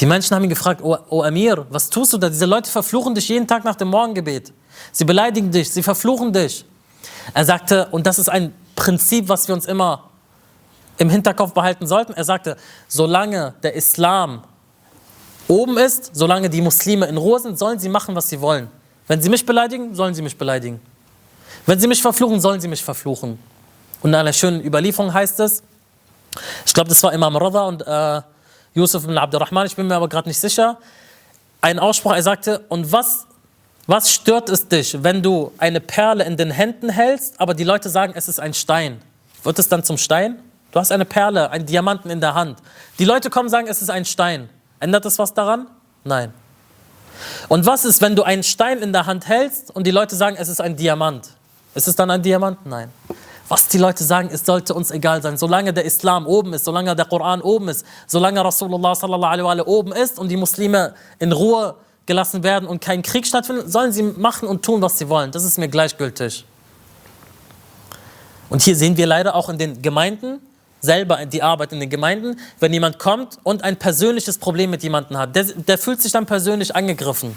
Die 0.00 0.06
Menschen 0.06 0.34
haben 0.34 0.42
ihn 0.42 0.50
gefragt, 0.50 0.82
O, 0.82 0.96
o 1.10 1.22
Amir, 1.22 1.66
was 1.70 1.88
tust 1.88 2.12
du 2.12 2.18
da? 2.18 2.28
Diese 2.28 2.46
Leute 2.46 2.70
verfluchen 2.70 3.14
dich 3.14 3.28
jeden 3.28 3.46
Tag 3.46 3.64
nach 3.64 3.76
dem 3.76 3.88
Morgengebet. 3.88 4.52
Sie 4.90 5.04
beleidigen 5.04 5.50
dich, 5.50 5.70
sie 5.70 5.82
verfluchen 5.82 6.32
dich. 6.32 6.64
Er 7.32 7.44
sagte, 7.44 7.86
und 7.90 8.06
das 8.06 8.18
ist 8.18 8.28
ein 8.28 8.54
Prinzip, 8.76 9.28
was 9.28 9.48
wir 9.48 9.54
uns 9.54 9.66
immer 9.66 10.10
im 10.98 11.10
Hinterkopf 11.10 11.52
behalten 11.52 11.86
sollten, 11.86 12.12
er 12.12 12.24
sagte, 12.24 12.56
solange 12.88 13.54
der 13.62 13.74
Islam 13.74 14.44
oben 15.48 15.76
ist, 15.76 16.10
solange 16.14 16.48
die 16.48 16.60
Muslime 16.60 17.06
in 17.06 17.16
Ruhe 17.16 17.40
sind, 17.40 17.58
sollen 17.58 17.78
sie 17.78 17.88
machen, 17.88 18.14
was 18.14 18.28
sie 18.28 18.40
wollen. 18.40 18.68
Wenn 19.06 19.20
sie 19.20 19.28
mich 19.28 19.44
beleidigen, 19.44 19.94
sollen 19.94 20.14
sie 20.14 20.22
mich 20.22 20.38
beleidigen. 20.38 20.80
Wenn 21.66 21.78
sie 21.78 21.86
mich 21.86 22.00
verfluchen, 22.00 22.40
sollen 22.40 22.60
sie 22.60 22.68
mich 22.68 22.82
verfluchen. 22.82 23.38
Und 24.02 24.10
in 24.10 24.14
einer 24.14 24.32
schönen 24.32 24.64
Überlieferung 24.64 25.12
heißt 25.12 25.40
es, 25.40 25.62
ich 26.66 26.74
glaube, 26.74 26.88
das 26.88 27.02
war 27.02 27.12
Imam 27.12 27.36
Radha 27.36 27.64
und 27.66 27.86
äh, 27.86 28.22
Yusuf 28.74 29.04
ibn 29.04 29.16
Abdurrahman, 29.16 29.66
ich 29.66 29.76
bin 29.76 29.86
mir 29.86 29.94
aber 29.94 30.08
gerade 30.08 30.28
nicht 30.28 30.38
sicher, 30.38 30.78
ein 31.60 31.78
Ausspruch, 31.78 32.12
er 32.12 32.22
sagte, 32.22 32.64
und 32.68 32.90
was 32.92 33.26
was 33.86 34.10
stört 34.10 34.48
es 34.48 34.68
dich, 34.68 35.02
wenn 35.02 35.22
du 35.22 35.52
eine 35.58 35.80
Perle 35.80 36.24
in 36.24 36.36
den 36.36 36.50
Händen 36.50 36.88
hältst, 36.88 37.38
aber 37.40 37.54
die 37.54 37.64
Leute 37.64 37.90
sagen, 37.90 38.14
es 38.16 38.28
ist 38.28 38.40
ein 38.40 38.54
Stein? 38.54 39.00
Wird 39.42 39.58
es 39.58 39.68
dann 39.68 39.84
zum 39.84 39.98
Stein? 39.98 40.38
Du 40.72 40.80
hast 40.80 40.90
eine 40.90 41.04
Perle, 41.04 41.50
einen 41.50 41.66
Diamanten 41.66 42.10
in 42.10 42.20
der 42.20 42.34
Hand. 42.34 42.58
Die 42.98 43.04
Leute 43.04 43.30
kommen 43.30 43.46
und 43.46 43.50
sagen, 43.50 43.68
es 43.68 43.82
ist 43.82 43.90
ein 43.90 44.04
Stein. 44.04 44.48
Ändert 44.80 45.04
das 45.04 45.18
was 45.18 45.34
daran? 45.34 45.66
Nein. 46.02 46.32
Und 47.48 47.66
was 47.66 47.84
ist, 47.84 48.00
wenn 48.02 48.16
du 48.16 48.22
einen 48.22 48.42
Stein 48.42 48.78
in 48.78 48.92
der 48.92 49.06
Hand 49.06 49.28
hältst 49.28 49.70
und 49.70 49.86
die 49.86 49.90
Leute 49.90 50.16
sagen, 50.16 50.36
es 50.38 50.48
ist 50.48 50.60
ein 50.60 50.76
Diamant? 50.76 51.30
Ist 51.74 51.86
es 51.86 51.94
dann 51.94 52.10
ein 52.10 52.22
Diamant? 52.22 52.64
Nein. 52.66 52.90
Was 53.48 53.68
die 53.68 53.78
Leute 53.78 54.02
sagen, 54.02 54.30
es 54.32 54.44
sollte 54.44 54.74
uns 54.74 54.90
egal 54.90 55.22
sein. 55.22 55.36
Solange 55.36 55.72
der 55.72 55.84
Islam 55.84 56.26
oben 56.26 56.54
ist, 56.54 56.64
solange 56.64 56.96
der 56.96 57.04
Koran 57.04 57.42
oben 57.42 57.68
ist, 57.68 57.84
solange 58.06 58.42
Rasulullah 58.42 58.94
sallallahu 58.94 59.32
alaihi 59.32 59.58
wa 59.58 59.66
oben 59.66 59.92
ist 59.92 60.18
und 60.18 60.28
die 60.28 60.36
Muslime 60.36 60.94
in 61.18 61.30
Ruhe 61.32 61.76
gelassen 62.06 62.42
werden 62.42 62.68
und 62.68 62.80
kein 62.80 63.02
Krieg 63.02 63.26
stattfindet, 63.26 63.70
sollen 63.70 63.92
sie 63.92 64.02
machen 64.02 64.48
und 64.48 64.64
tun, 64.64 64.82
was 64.82 64.98
sie 64.98 65.08
wollen. 65.08 65.30
Das 65.30 65.44
ist 65.44 65.58
mir 65.58 65.68
gleichgültig. 65.68 66.44
Und 68.50 68.62
hier 68.62 68.76
sehen 68.76 68.96
wir 68.96 69.06
leider 69.06 69.34
auch 69.34 69.48
in 69.48 69.58
den 69.58 69.80
Gemeinden, 69.80 70.40
selber 70.80 71.24
die 71.24 71.42
Arbeit 71.42 71.72
in 71.72 71.80
den 71.80 71.88
Gemeinden, 71.88 72.38
wenn 72.60 72.72
jemand 72.72 72.98
kommt 72.98 73.38
und 73.42 73.64
ein 73.64 73.78
persönliches 73.78 74.38
Problem 74.38 74.70
mit 74.70 74.82
jemandem 74.82 75.16
hat, 75.16 75.34
der, 75.34 75.44
der 75.44 75.78
fühlt 75.78 76.02
sich 76.02 76.12
dann 76.12 76.26
persönlich 76.26 76.76
angegriffen. 76.76 77.36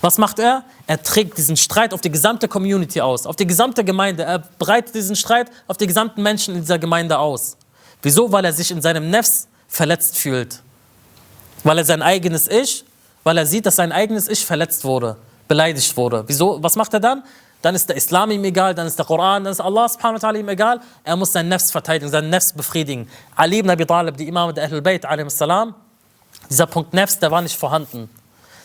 Was 0.00 0.18
macht 0.18 0.38
er? 0.38 0.64
Er 0.86 1.02
trägt 1.02 1.38
diesen 1.38 1.56
Streit 1.56 1.92
auf 1.92 2.00
die 2.00 2.10
gesamte 2.10 2.46
Community 2.46 3.00
aus, 3.00 3.26
auf 3.26 3.36
die 3.36 3.46
gesamte 3.46 3.84
Gemeinde. 3.84 4.22
Er 4.22 4.38
breitet 4.38 4.94
diesen 4.94 5.16
Streit 5.16 5.50
auf 5.66 5.76
die 5.76 5.86
gesamten 5.86 6.22
Menschen 6.22 6.54
in 6.54 6.60
dieser 6.60 6.78
Gemeinde 6.78 7.18
aus. 7.18 7.56
Wieso? 8.02 8.30
Weil 8.30 8.44
er 8.44 8.52
sich 8.52 8.70
in 8.70 8.82
seinem 8.82 9.10
Nefs 9.10 9.48
verletzt 9.66 10.18
fühlt. 10.18 10.60
Weil 11.62 11.78
er 11.78 11.84
sein 11.84 12.02
eigenes 12.02 12.48
Ich 12.48 12.84
weil 13.24 13.38
er 13.38 13.46
sieht, 13.46 13.66
dass 13.66 13.76
sein 13.76 13.90
eigenes 13.90 14.28
Ich 14.28 14.46
verletzt 14.46 14.84
wurde, 14.84 15.16
beleidigt 15.48 15.96
wurde. 15.96 16.24
Wieso? 16.26 16.62
Was 16.62 16.76
macht 16.76 16.94
er 16.94 17.00
dann? 17.00 17.24
Dann 17.62 17.74
ist 17.74 17.88
der 17.88 17.96
Islam 17.96 18.30
ihm 18.30 18.44
egal, 18.44 18.74
dann 18.74 18.86
ist 18.86 18.98
der 18.98 19.06
Koran, 19.06 19.44
dann 19.44 19.52
ist 19.52 19.60
Allah 19.60 19.88
subhanahu 19.88 20.20
wa 20.22 20.28
ta'ala 20.28 20.38
ihm 20.38 20.48
egal. 20.50 20.80
Er 21.02 21.16
muss 21.16 21.32
sein 21.32 21.48
Nefs 21.48 21.70
verteidigen, 21.70 22.10
sein 22.10 22.28
Nefs 22.28 22.52
befriedigen. 22.52 23.08
Ali 23.34 23.60
ibn 23.60 23.70
Abi 23.70 23.86
Talib, 23.86 24.18
die 24.18 24.28
Imame 24.28 24.52
der 24.52 24.64
Ahlul 24.64 24.82
Bayt, 24.82 25.06
salam, 25.28 25.74
dieser 26.50 26.66
Punkt 26.66 26.92
Nefs, 26.92 27.18
der 27.18 27.30
war 27.30 27.40
nicht 27.40 27.56
vorhanden. 27.56 28.10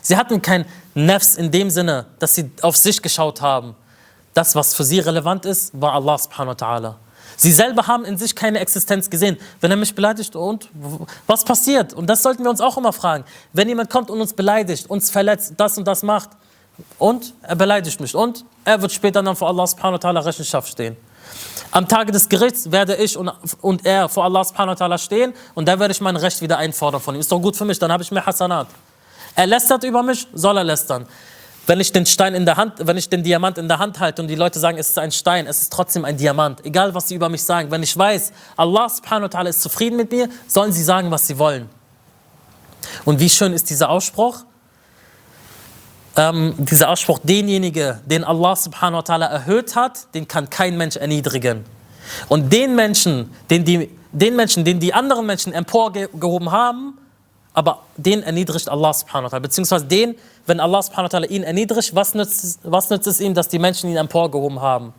Sie 0.02 0.18
hatten 0.18 0.42
kein 0.42 0.66
Nefs 0.96 1.36
in 1.36 1.50
dem 1.50 1.70
Sinne, 1.70 2.08
dass 2.20 2.36
sie 2.36 2.52
auf 2.62 2.76
sich 2.76 3.02
geschaut 3.02 3.42
haben. 3.42 3.74
Das, 4.34 4.56
was 4.56 4.74
für 4.74 4.84
sie 4.84 5.00
relevant 5.00 5.46
ist, 5.46 5.72
war 5.80 5.94
Allah 5.94 6.18
subhanahu 6.18 6.60
wa 6.60 6.66
ta'ala. 6.66 6.96
Sie 7.40 7.54
selber 7.54 7.88
haben 7.88 8.04
in 8.04 8.18
sich 8.18 8.36
keine 8.36 8.60
Existenz 8.60 9.10
gesehen. 9.10 9.38
Wenn 9.62 9.72
er 9.72 9.78
mich 9.78 9.96
beleidigt, 9.96 10.36
und 10.36 10.68
was 11.26 11.46
passiert? 11.46 11.94
Und 11.94 12.08
das 12.08 12.22
sollten 12.22 12.44
wir 12.44 12.50
uns 12.50 12.60
auch 12.60 12.76
immer 12.78 12.92
fragen. 12.92 13.24
Wenn 13.54 13.70
jemand 13.70 13.90
kommt 13.90 14.10
und 14.12 14.20
uns 14.20 14.34
beleidigt, 14.34 14.90
uns 14.90 15.10
verletzt, 15.10 15.54
das 15.56 15.78
und 15.78 15.88
das 15.88 16.04
macht, 16.04 16.32
und 16.98 17.34
er 17.42 17.56
beleidigt 17.56 18.02
mich, 18.02 18.14
und 18.14 18.44
er 18.66 18.82
wird 18.82 18.92
später 18.92 19.24
dann 19.24 19.38
vor 19.38 19.48
Allah 19.48 19.66
subhanahu 19.66 20.04
wa 20.04 20.10
ta'ala 20.10 20.26
Rechenschaft 20.26 20.68
stehen. 20.68 20.98
Am 21.72 21.88
Tage 21.88 22.12
des 22.12 22.28
Gerichts 22.28 22.70
werde 22.74 22.98
ich 22.98 23.16
und, 23.16 23.32
und 23.62 23.86
er 23.86 24.10
vor 24.10 24.26
Allah 24.26 24.44
subhanahu 24.44 24.78
wa 24.78 24.86
ta'ala 24.86 24.98
stehen 24.98 25.34
und 25.56 25.66
da 25.66 25.80
werde 25.80 25.94
ich 25.94 26.02
mein 26.02 26.18
Recht 26.18 26.42
wieder 26.42 26.58
einfordern 26.58 27.00
von 27.00 27.16
ihm. 27.16 27.22
Ist 27.22 27.32
doch 27.32 27.40
gut 27.40 27.56
für 27.56 27.64
mich, 27.64 27.80
dann 27.80 27.90
habe 27.90 28.04
ich 28.04 28.12
mehr 28.12 28.26
Hasanat. 28.26 28.68
Er 29.36 29.48
lästert 29.48 29.86
über 29.86 30.04
mich, 30.04 30.28
soll 30.34 30.58
er 30.58 30.66
lästern. 30.66 31.06
Wenn 31.70 31.80
ich 31.80 31.92
den 31.92 32.08
Stein 32.08 32.34
in 32.34 32.48
der 32.48 32.58
Hand, 32.58 32.74
wenn 32.80 32.98
ich 32.98 33.10
den 33.10 33.22
Diamant 33.22 33.60
in 33.60 33.68
der 33.68 33.78
Hand 33.78 34.00
halte 34.00 34.24
und 34.24 34.28
die 34.28 34.34
Leute 34.34 34.58
sagen, 34.58 34.80
es 34.80 34.90
ist 34.90 34.98
ein 34.98 35.12
Stein, 35.12 35.46
es 35.46 35.62
ist 35.62 35.72
trotzdem 35.72 36.04
ein 36.04 36.18
Diamant. 36.18 36.66
Egal, 36.66 36.96
was 36.96 37.10
sie 37.10 37.14
über 37.14 37.30
mich 37.30 37.44
sagen. 37.44 37.70
Wenn 37.70 37.84
ich 37.84 37.96
weiß, 37.96 38.32
Allah 38.58 38.90
subhanahu 38.90 39.32
wa 39.32 39.38
ta'ala 39.38 39.50
ist 39.50 39.62
zufrieden 39.62 39.96
mit 39.96 40.12
mir, 40.12 40.30
sollen 40.48 40.72
sie 40.72 40.82
sagen, 40.82 41.12
was 41.12 41.28
sie 41.28 41.38
wollen. 41.38 41.70
Und 43.06 43.20
wie 43.20 43.30
schön 43.30 43.54
ist 43.54 43.70
dieser 43.70 43.92
Ausspruch? 43.92 44.46
Ähm, 46.18 46.56
dieser 46.58 46.90
Ausspruch, 46.90 47.20
denjenige, 47.22 48.02
den 48.04 48.24
Allah 48.24 48.56
subhanahu 48.56 49.04
wa 49.08 49.14
ta'ala 49.14 49.28
erhöht 49.28 49.76
hat, 49.76 50.12
den 50.16 50.28
kann 50.28 50.50
kein 50.50 50.76
Mensch 50.76 50.96
erniedrigen. 50.96 51.66
Und 52.30 52.52
den 52.52 52.76
Menschen, 52.76 53.30
den 53.52 53.64
die, 53.64 53.96
den 54.12 54.36
Menschen, 54.36 54.66
den 54.66 54.80
die 54.80 54.96
anderen 54.96 55.28
Menschen 55.28 55.54
emporgehoben 55.54 56.52
haben, 56.52 56.98
aber 57.54 57.80
den 57.98 58.24
erniedrigt 58.24 58.70
Allah 58.70 58.94
subhanahu 58.94 59.32
wa 59.32 59.38
ta'ala. 59.38 59.42
Beziehungsweise 59.42 59.86
den, 59.86 60.16
wenn 60.46 60.60
Allah 60.60 60.82
subhanahu 60.82 61.12
wa 61.12 61.18
ta'ala 61.18 61.30
ihn 61.30 61.44
erniedrigt, 61.44 61.96
was 61.96 62.14
nützt, 62.14 62.60
was 62.64 62.90
nützt 62.90 63.08
es 63.08 63.20
ihm, 63.20 63.34
dass 63.34 63.48
die 63.50 63.60
Menschen 63.60 63.90
ihn 63.90 63.98
emporgehoben 63.98 64.62
haben? 64.62 64.94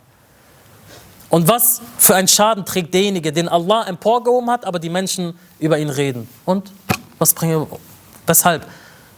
Und 1.29 1.47
was 1.47 1.81
für 1.97 2.13
einen 2.13 2.27
Schaden 2.27 2.65
trägt 2.65 2.93
derjenige, 2.93 3.31
den 3.31 3.47
Allah 3.47 3.85
emporgehoben 3.87 4.49
hat, 4.49 4.65
aber 4.65 4.79
die 4.79 4.89
Menschen 4.89 5.33
über 5.59 5.79
ihn 5.79 5.89
reden? 5.89 6.27
Und 6.45 6.71
was 7.19 7.33
bringen 7.33 7.61
wir, 7.61 7.79
weshalb? 8.27 8.67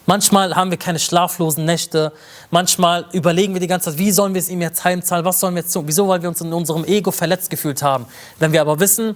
Manchmal 0.06 0.56
haben 0.56 0.70
wir 0.70 0.78
keine 0.78 1.00
schlaflosen 1.00 1.64
Nächte. 1.66 2.12
Manchmal 2.52 3.06
überlegen 3.14 3.54
wir 3.54 3.62
die 3.62 3.68
ganze 3.68 3.90
Zeit, 3.90 4.00
wie 4.00 4.12
sollen 4.12 4.34
wir 4.34 4.40
es 4.40 4.50
ihm 4.50 4.62
jetzt 4.62 4.84
heimzahlen? 4.84 5.24
Was 5.24 5.40
sollen 5.40 5.56
wir 5.56 5.62
jetzt 5.62 5.72
tun? 5.72 5.84
Wieso? 5.88 6.08
Weil 6.08 6.22
wir 6.22 6.30
uns 6.30 6.42
in 6.42 6.52
unserem 6.52 6.84
Ego 6.84 7.12
verletzt 7.12 7.50
gefühlt 7.50 7.82
haben. 7.82 8.06
Wenn 8.38 8.52
wir 8.52 8.62
aber 8.62 8.80
wissen, 8.80 9.16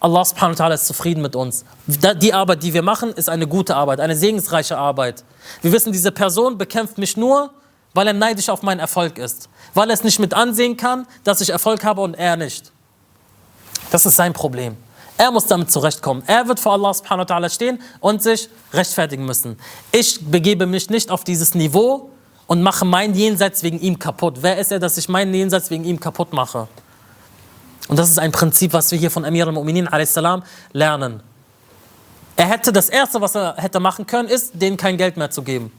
Allah 0.00 0.24
subhanahu 0.24 0.58
wa 0.58 0.64
ta'ala 0.64 0.74
ist 0.74 0.86
zufrieden 0.86 1.22
mit 1.22 1.34
uns. 1.34 1.64
Die 1.86 2.32
Arbeit, 2.32 2.62
die 2.62 2.72
wir 2.72 2.82
machen, 2.82 3.12
ist 3.12 3.28
eine 3.28 3.46
gute 3.46 3.74
Arbeit, 3.74 3.98
eine 3.98 4.14
segensreiche 4.14 4.78
Arbeit. 4.78 5.24
Wir 5.60 5.72
wissen, 5.72 5.92
diese 5.92 6.12
Person 6.12 6.56
bekämpft 6.56 6.98
mich 6.98 7.16
nur, 7.16 7.50
weil 7.94 8.06
er 8.06 8.12
neidisch 8.12 8.48
auf 8.48 8.62
meinen 8.62 8.78
Erfolg 8.78 9.18
ist. 9.18 9.48
Weil 9.74 9.90
er 9.90 9.94
es 9.94 10.04
nicht 10.04 10.20
mit 10.20 10.34
ansehen 10.34 10.76
kann, 10.76 11.06
dass 11.24 11.40
ich 11.40 11.50
Erfolg 11.50 11.82
habe 11.84 12.00
und 12.00 12.14
er 12.14 12.36
nicht. 12.36 12.70
Das 13.90 14.06
ist 14.06 14.14
sein 14.16 14.32
Problem. 14.32 14.76
Er 15.16 15.32
muss 15.32 15.46
damit 15.46 15.72
zurechtkommen. 15.72 16.22
Er 16.28 16.46
wird 16.46 16.60
vor 16.60 16.74
Allah 16.74 16.94
subhanahu 16.94 17.28
wa 17.28 17.34
ta'ala 17.34 17.50
stehen 17.50 17.80
und 17.98 18.22
sich 18.22 18.48
rechtfertigen 18.72 19.24
müssen. 19.24 19.58
Ich 19.90 20.24
begebe 20.24 20.66
mich 20.66 20.90
nicht 20.90 21.10
auf 21.10 21.24
dieses 21.24 21.54
Niveau 21.54 22.10
und 22.46 22.62
mache 22.62 22.84
mein 22.84 23.14
Jenseits 23.14 23.64
wegen 23.64 23.80
ihm 23.80 23.98
kaputt. 23.98 24.38
Wer 24.42 24.58
ist 24.58 24.70
er, 24.70 24.78
dass 24.78 24.96
ich 24.96 25.08
mein 25.08 25.34
Jenseits 25.34 25.70
wegen 25.70 25.82
ihm 25.84 25.98
kaputt 25.98 26.32
mache? 26.32 26.68
Und 27.88 27.98
das 27.98 28.10
ist 28.10 28.18
ein 28.18 28.32
Prinzip, 28.32 28.72
was 28.74 28.90
wir 28.92 28.98
hier 28.98 29.10
von 29.10 29.24
Amir 29.24 29.46
al-Mu'minin 29.46 30.42
lernen. 30.72 31.22
Er 32.36 32.46
hätte 32.46 32.72
das 32.72 32.88
Erste, 32.88 33.20
was 33.20 33.34
er 33.34 33.56
hätte 33.56 33.80
machen 33.80 34.06
können, 34.06 34.28
ist, 34.28 34.52
denen 34.54 34.76
kein 34.76 34.96
Geld 34.96 35.16
mehr 35.16 35.30
zu 35.30 35.42
geben. 35.42 35.72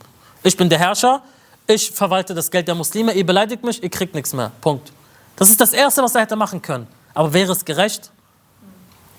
Ich 0.43 0.57
bin 0.57 0.70
der 0.70 0.80
Herrscher, 0.80 1.22
ich 1.68 1.91
verwalte 1.91 2.34
das 2.34 2.51
Geld 2.51 2.68
der 2.68 2.76
Muslime, 2.76 3.14
ihr 3.14 3.26
beleidigt 3.26 3.64
mich, 3.64 3.82
ihr 3.82 3.89
kriegt 3.89 4.16
nichts 4.16 4.34
mehr. 4.34 4.51
Punkt. 4.60 4.91
Das 5.36 5.49
ist 5.49 5.62
das 5.62 5.72
Erste, 5.72 6.01
was 6.03 6.16
er 6.16 6.22
hätte 6.22 6.36
machen 6.36 6.62
können. 6.62 6.88
Aber 7.14 7.34
wäre 7.34 7.51
es 7.51 7.64
gerecht? 7.64 8.12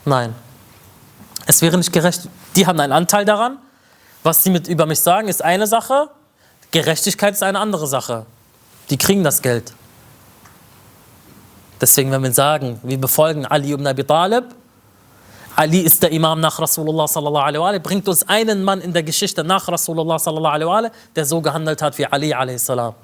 Nein. 0.04 0.34
Es 1.46 1.62
wäre 1.62 1.78
nicht 1.78 1.92
gerecht. 1.92 2.28
Die 2.56 2.66
haben 2.66 2.78
einen 2.78 2.92
Anteil 2.92 3.24
daran. 3.24 3.58
Was 4.22 4.44
sie 4.44 4.50
mit 4.50 4.68
über 4.68 4.84
mich 4.84 5.00
sagen, 5.00 5.28
ist 5.28 5.42
eine 5.42 5.66
Sache. 5.66 6.10
Gerechtigkeit 6.72 7.34
ist 7.34 7.42
eine 7.42 7.58
andere 7.58 7.86
Sache. 7.86 8.26
Die 8.90 8.98
kriegen 8.98 9.24
das 9.24 9.40
Geld. 9.40 9.72
Deswegen, 11.80 12.10
wenn 12.10 12.22
wir 12.22 12.32
sagen, 12.32 12.78
wir 12.82 12.98
befolgen 12.98 13.46
Ali 13.46 13.72
ibn 13.72 13.86
Abi 13.86 14.04
Talib, 14.04 14.44
Ali 15.56 15.80
ist 15.80 16.02
der 16.02 16.12
Imam 16.12 16.40
nach 16.40 16.58
Rasulullah 16.58 17.06
sallallahu 17.06 17.44
alaihi 17.44 17.62
wa 17.62 17.78
bringt 17.78 18.08
uns 18.08 18.26
einen 18.28 18.62
Mann 18.62 18.80
in 18.80 18.92
der 18.92 19.02
Geschichte 19.02 19.42
nach 19.42 19.66
Rasulullah 19.68 20.18
sallallahu 20.18 20.54
alaihi 20.54 20.68
wa 20.68 20.90
der 21.16 21.24
so 21.24 21.40
gehandelt 21.40 21.82
hat 21.82 21.98
wie 21.98 22.06
Ali 22.06 22.32
alaihi 22.32 22.58
salam. 22.58 22.94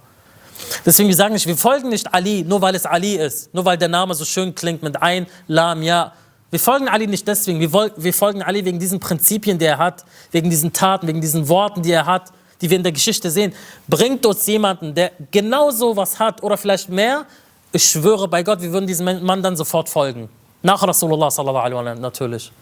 Deswegen, 0.84 1.08
wir 1.08 1.16
sagen 1.16 1.34
nicht, 1.34 1.46
wir 1.46 1.56
folgen 1.56 1.90
nicht 1.90 2.12
Ali, 2.14 2.44
nur 2.44 2.60
weil 2.62 2.74
es 2.74 2.86
Ali 2.86 3.16
ist, 3.16 3.52
nur 3.52 3.64
weil 3.64 3.76
der 3.76 3.88
Name 3.88 4.14
so 4.14 4.24
schön 4.24 4.54
klingt 4.54 4.82
mit 4.82 5.00
ein, 5.02 5.26
Lam, 5.48 5.82
Ja. 5.82 6.12
Wir 6.50 6.60
folgen 6.60 6.88
Ali 6.88 7.06
nicht 7.08 7.26
deswegen, 7.26 7.60
wir, 7.60 7.90
wir 7.96 8.14
folgen 8.14 8.42
Ali 8.42 8.64
wegen 8.64 8.78
diesen 8.78 9.00
Prinzipien, 9.00 9.58
die 9.58 9.64
er 9.64 9.78
hat, 9.78 10.04
wegen 10.30 10.48
diesen 10.48 10.72
Taten, 10.72 11.06
wegen 11.08 11.20
diesen 11.20 11.48
Worten, 11.48 11.82
die 11.82 11.90
er 11.90 12.06
hat, 12.06 12.32
die 12.60 12.70
wir 12.70 12.76
in 12.76 12.84
der 12.84 12.92
Geschichte 12.92 13.30
sehen. 13.30 13.52
Bringt 13.88 14.24
uns 14.24 14.46
jemanden, 14.46 14.94
der 14.94 15.10
genauso 15.30 15.96
was 15.96 16.18
hat 16.18 16.42
oder 16.42 16.56
vielleicht 16.56 16.88
mehr, 16.88 17.26
ich 17.72 17.84
schwöre 17.84 18.28
bei 18.28 18.42
Gott, 18.42 18.60
wir 18.60 18.72
würden 18.72 18.86
diesem 18.86 19.24
Mann 19.24 19.42
dann 19.42 19.56
sofort 19.56 19.88
folgen. 19.88 20.28
Nach 20.62 20.82
Rasulullah 20.82 21.30
sallallahu 21.30 21.64
alaihi 21.64 21.84
wa 21.84 21.94
natürlich. 21.94 22.52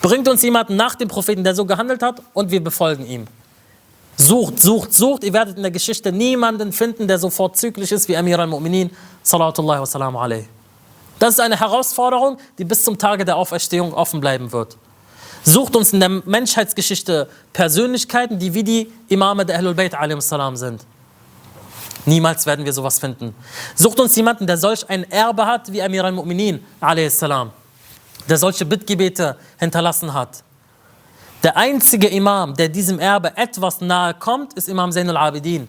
Bringt 0.00 0.28
uns 0.28 0.42
jemanden 0.42 0.76
nach 0.76 0.94
dem 0.94 1.08
Propheten, 1.08 1.42
der 1.42 1.54
so 1.54 1.64
gehandelt 1.64 2.02
hat 2.02 2.22
und 2.34 2.50
wir 2.50 2.62
befolgen 2.62 3.06
ihm. 3.06 3.26
Sucht, 4.16 4.60
sucht, 4.60 4.92
sucht. 4.92 5.24
Ihr 5.24 5.32
werdet 5.32 5.56
in 5.56 5.62
der 5.62 5.70
Geschichte 5.70 6.12
niemanden 6.12 6.72
finden, 6.72 7.08
der 7.08 7.18
so 7.18 7.30
vorzüglich 7.30 7.90
ist 7.90 8.08
wie 8.08 8.16
Amir 8.16 8.38
al-Mu'minin 8.38 8.90
sallallahu 9.22 9.80
wa 9.80 9.86
sallam 9.86 10.16
alaihi. 10.16 10.46
Das 11.18 11.34
ist 11.34 11.40
eine 11.40 11.58
Herausforderung, 11.58 12.38
die 12.58 12.64
bis 12.64 12.84
zum 12.84 12.98
Tage 12.98 13.24
der 13.24 13.36
Auferstehung 13.36 13.94
offen 13.94 14.20
bleiben 14.20 14.52
wird. 14.52 14.76
Sucht 15.44 15.74
uns 15.74 15.92
in 15.92 16.00
der 16.00 16.08
Menschheitsgeschichte 16.08 17.28
Persönlichkeiten, 17.52 18.38
die 18.38 18.54
wie 18.54 18.62
die 18.62 18.92
Imame 19.08 19.44
der 19.44 19.56
Ahlul 19.56 19.74
Bayt 19.74 19.96
sind. 20.54 20.84
Niemals 22.04 22.46
werden 22.46 22.64
wir 22.64 22.72
sowas 22.72 22.98
finden. 22.98 23.34
Sucht 23.74 24.00
uns 24.00 24.16
jemanden, 24.16 24.46
der 24.46 24.56
solch 24.56 24.88
ein 24.88 25.08
Erbe 25.10 25.46
hat 25.46 25.72
wie 25.72 25.82
Amir 25.82 26.04
al-Mu'minin, 26.04 26.60
der 28.28 28.38
solche 28.38 28.64
Bittgebete 28.64 29.36
hinterlassen 29.58 30.12
hat. 30.12 30.42
Der 31.42 31.56
einzige 31.56 32.06
Imam, 32.06 32.54
der 32.54 32.68
diesem 32.68 33.00
Erbe 33.00 33.36
etwas 33.36 33.80
nahe 33.80 34.14
kommt, 34.14 34.52
ist 34.54 34.68
Imam 34.68 34.92
Zain 34.92 35.10
al-Abidin. 35.10 35.68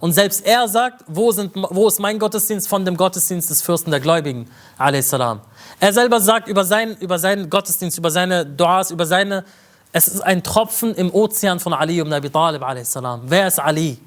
Und 0.00 0.12
selbst 0.12 0.46
er 0.46 0.68
sagt, 0.68 1.04
wo, 1.06 1.32
sind, 1.32 1.52
wo 1.54 1.88
ist 1.88 2.00
mein 2.00 2.18
Gottesdienst 2.18 2.68
von 2.68 2.84
dem 2.84 2.96
Gottesdienst 2.96 3.50
des 3.50 3.62
Fürsten 3.62 3.90
der 3.90 4.00
Gläubigen? 4.00 4.50
Er 4.78 5.92
selber 5.92 6.20
sagt 6.20 6.48
über, 6.48 6.64
sein, 6.64 6.96
über 6.98 7.18
seinen 7.18 7.48
Gottesdienst, 7.48 7.98
über 7.98 8.10
seine 8.10 8.44
Duas, 8.44 8.90
über 8.90 9.06
seine, 9.06 9.44
es 9.92 10.08
ist 10.08 10.20
ein 10.20 10.42
Tropfen 10.42 10.94
im 10.94 11.12
Ozean 11.14 11.60
von 11.60 11.72
Ali 11.72 11.98
ibn 11.98 12.12
Abi 12.12 12.30
Talib. 12.30 12.62
Wer 12.62 13.46
ist 13.48 13.58
Ali? 13.58 13.98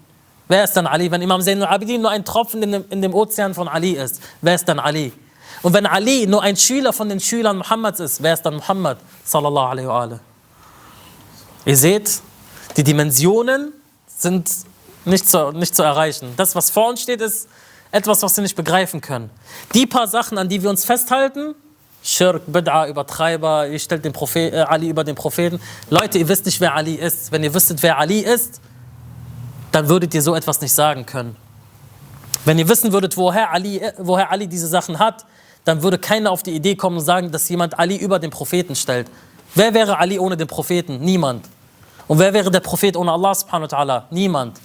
Wer 0.52 0.66
ist 0.66 0.74
dann 0.74 0.86
Ali? 0.86 1.10
Wenn 1.10 1.22
Imam 1.22 1.42
Zain 1.42 1.64
al-Abidin 1.64 2.02
nur 2.02 2.12
ein 2.12 2.26
Tropfen 2.26 2.62
in 2.62 2.74
dem, 2.74 2.84
in 2.90 3.02
dem 3.02 3.14
Ozean 3.14 3.54
von 3.54 3.70
Ali 3.70 3.92
ist, 3.92 4.22
wer 4.42 4.54
ist 4.54 4.66
dann 4.66 4.82
Ali? 4.82 5.14
Und 5.62 5.74
wenn 5.74 5.86
Ali 5.86 6.28
nur 6.28 6.44
ein 6.44 6.58
Schüler 6.58 6.92
von 6.92 7.08
den 7.08 7.22
Schülern 7.22 7.60
Muhammads 7.60 8.02
ist, 8.02 8.22
wer 8.22 8.34
ist 8.34 8.42
dann 8.42 8.56
Muhammad? 8.56 8.98
Sallallahu 9.24 9.66
alaihi 9.66 9.88
wa 9.88 10.20
Ihr 11.64 11.78
seht, 11.78 12.20
die 12.76 12.84
Dimensionen 12.84 13.72
sind 14.08 14.52
nicht 15.06 15.30
zu, 15.30 15.54
nicht 15.54 15.74
zu 15.74 15.84
erreichen. 15.84 16.34
Das, 16.36 16.54
was 16.54 16.70
vor 16.70 16.90
uns 16.90 17.02
steht, 17.02 17.22
ist 17.22 17.48
etwas, 17.94 18.22
was 18.22 18.36
wir 18.36 18.42
nicht 18.42 18.58
begreifen 18.58 19.00
können. 19.00 19.30
Die 19.74 19.88
paar 19.88 20.08
Sachen, 20.08 20.38
an 20.38 20.50
die 20.50 20.62
wir 20.62 20.70
uns 20.70 20.84
festhalten, 20.84 21.56
Schirk, 22.04 22.42
Bid'a, 22.52 22.90
Übertreiber, 22.90 23.70
ihr 23.70 23.80
stellt 23.80 24.04
den 24.04 24.12
Prophet, 24.12 24.54
äh, 24.54 24.58
Ali 24.58 24.90
über 24.90 25.06
den 25.06 25.16
Propheten. 25.16 25.62
Leute, 25.90 26.18
ihr 26.18 26.28
wisst 26.28 26.46
nicht, 26.46 26.60
wer 26.60 26.76
Ali 26.76 26.96
ist. 26.96 27.32
Wenn 27.32 27.42
ihr 27.42 27.54
wüsstet, 27.54 27.82
wer 27.84 27.98
Ali 28.00 28.20
ist, 28.20 28.60
dann 29.72 29.90
würdet 29.90 30.14
ihr 30.14 30.22
so 30.22 30.36
etwas 30.36 30.62
nicht 30.62 30.74
sagen 30.74 31.06
können. 31.06 31.36
Wenn 32.46 32.58
ihr 32.60 32.68
wissen 32.68 32.92
würdet, 32.92 33.18
woher 33.18 33.52
Ali, 33.52 33.82
woher 33.98 34.32
Ali 34.32 34.48
diese 34.48 34.68
Sachen 34.68 35.00
hat, 35.00 35.26
dann 35.64 35.84
würde 35.84 35.98
keiner 36.00 36.32
auf 36.32 36.44
die 36.44 36.52
Idee 36.52 36.76
kommen 36.76 36.98
und 36.98 37.04
sagen, 37.04 37.32
dass 37.32 37.48
jemand 37.50 37.78
Ali 37.78 37.96
über 37.98 38.20
den 38.20 38.32
Propheten 38.32 38.76
stellt. 38.76 39.08
Wer 39.54 39.74
wäre 39.74 39.98
Ali 39.98 40.18
ohne 40.18 40.36
den 40.38 40.48
Propheten? 40.48 41.00
Niemand. 41.00 41.46
Und 42.08 42.20
wer 42.20 42.34
wäre 42.34 42.50
der 42.50 42.62
Prophet 42.62 42.98
ohne 42.98 43.12
Allah 43.12 43.36
subhanahu 43.36 43.72
wa 43.72 43.78
ta'ala? 43.78 44.04
Niemand. 44.10 44.60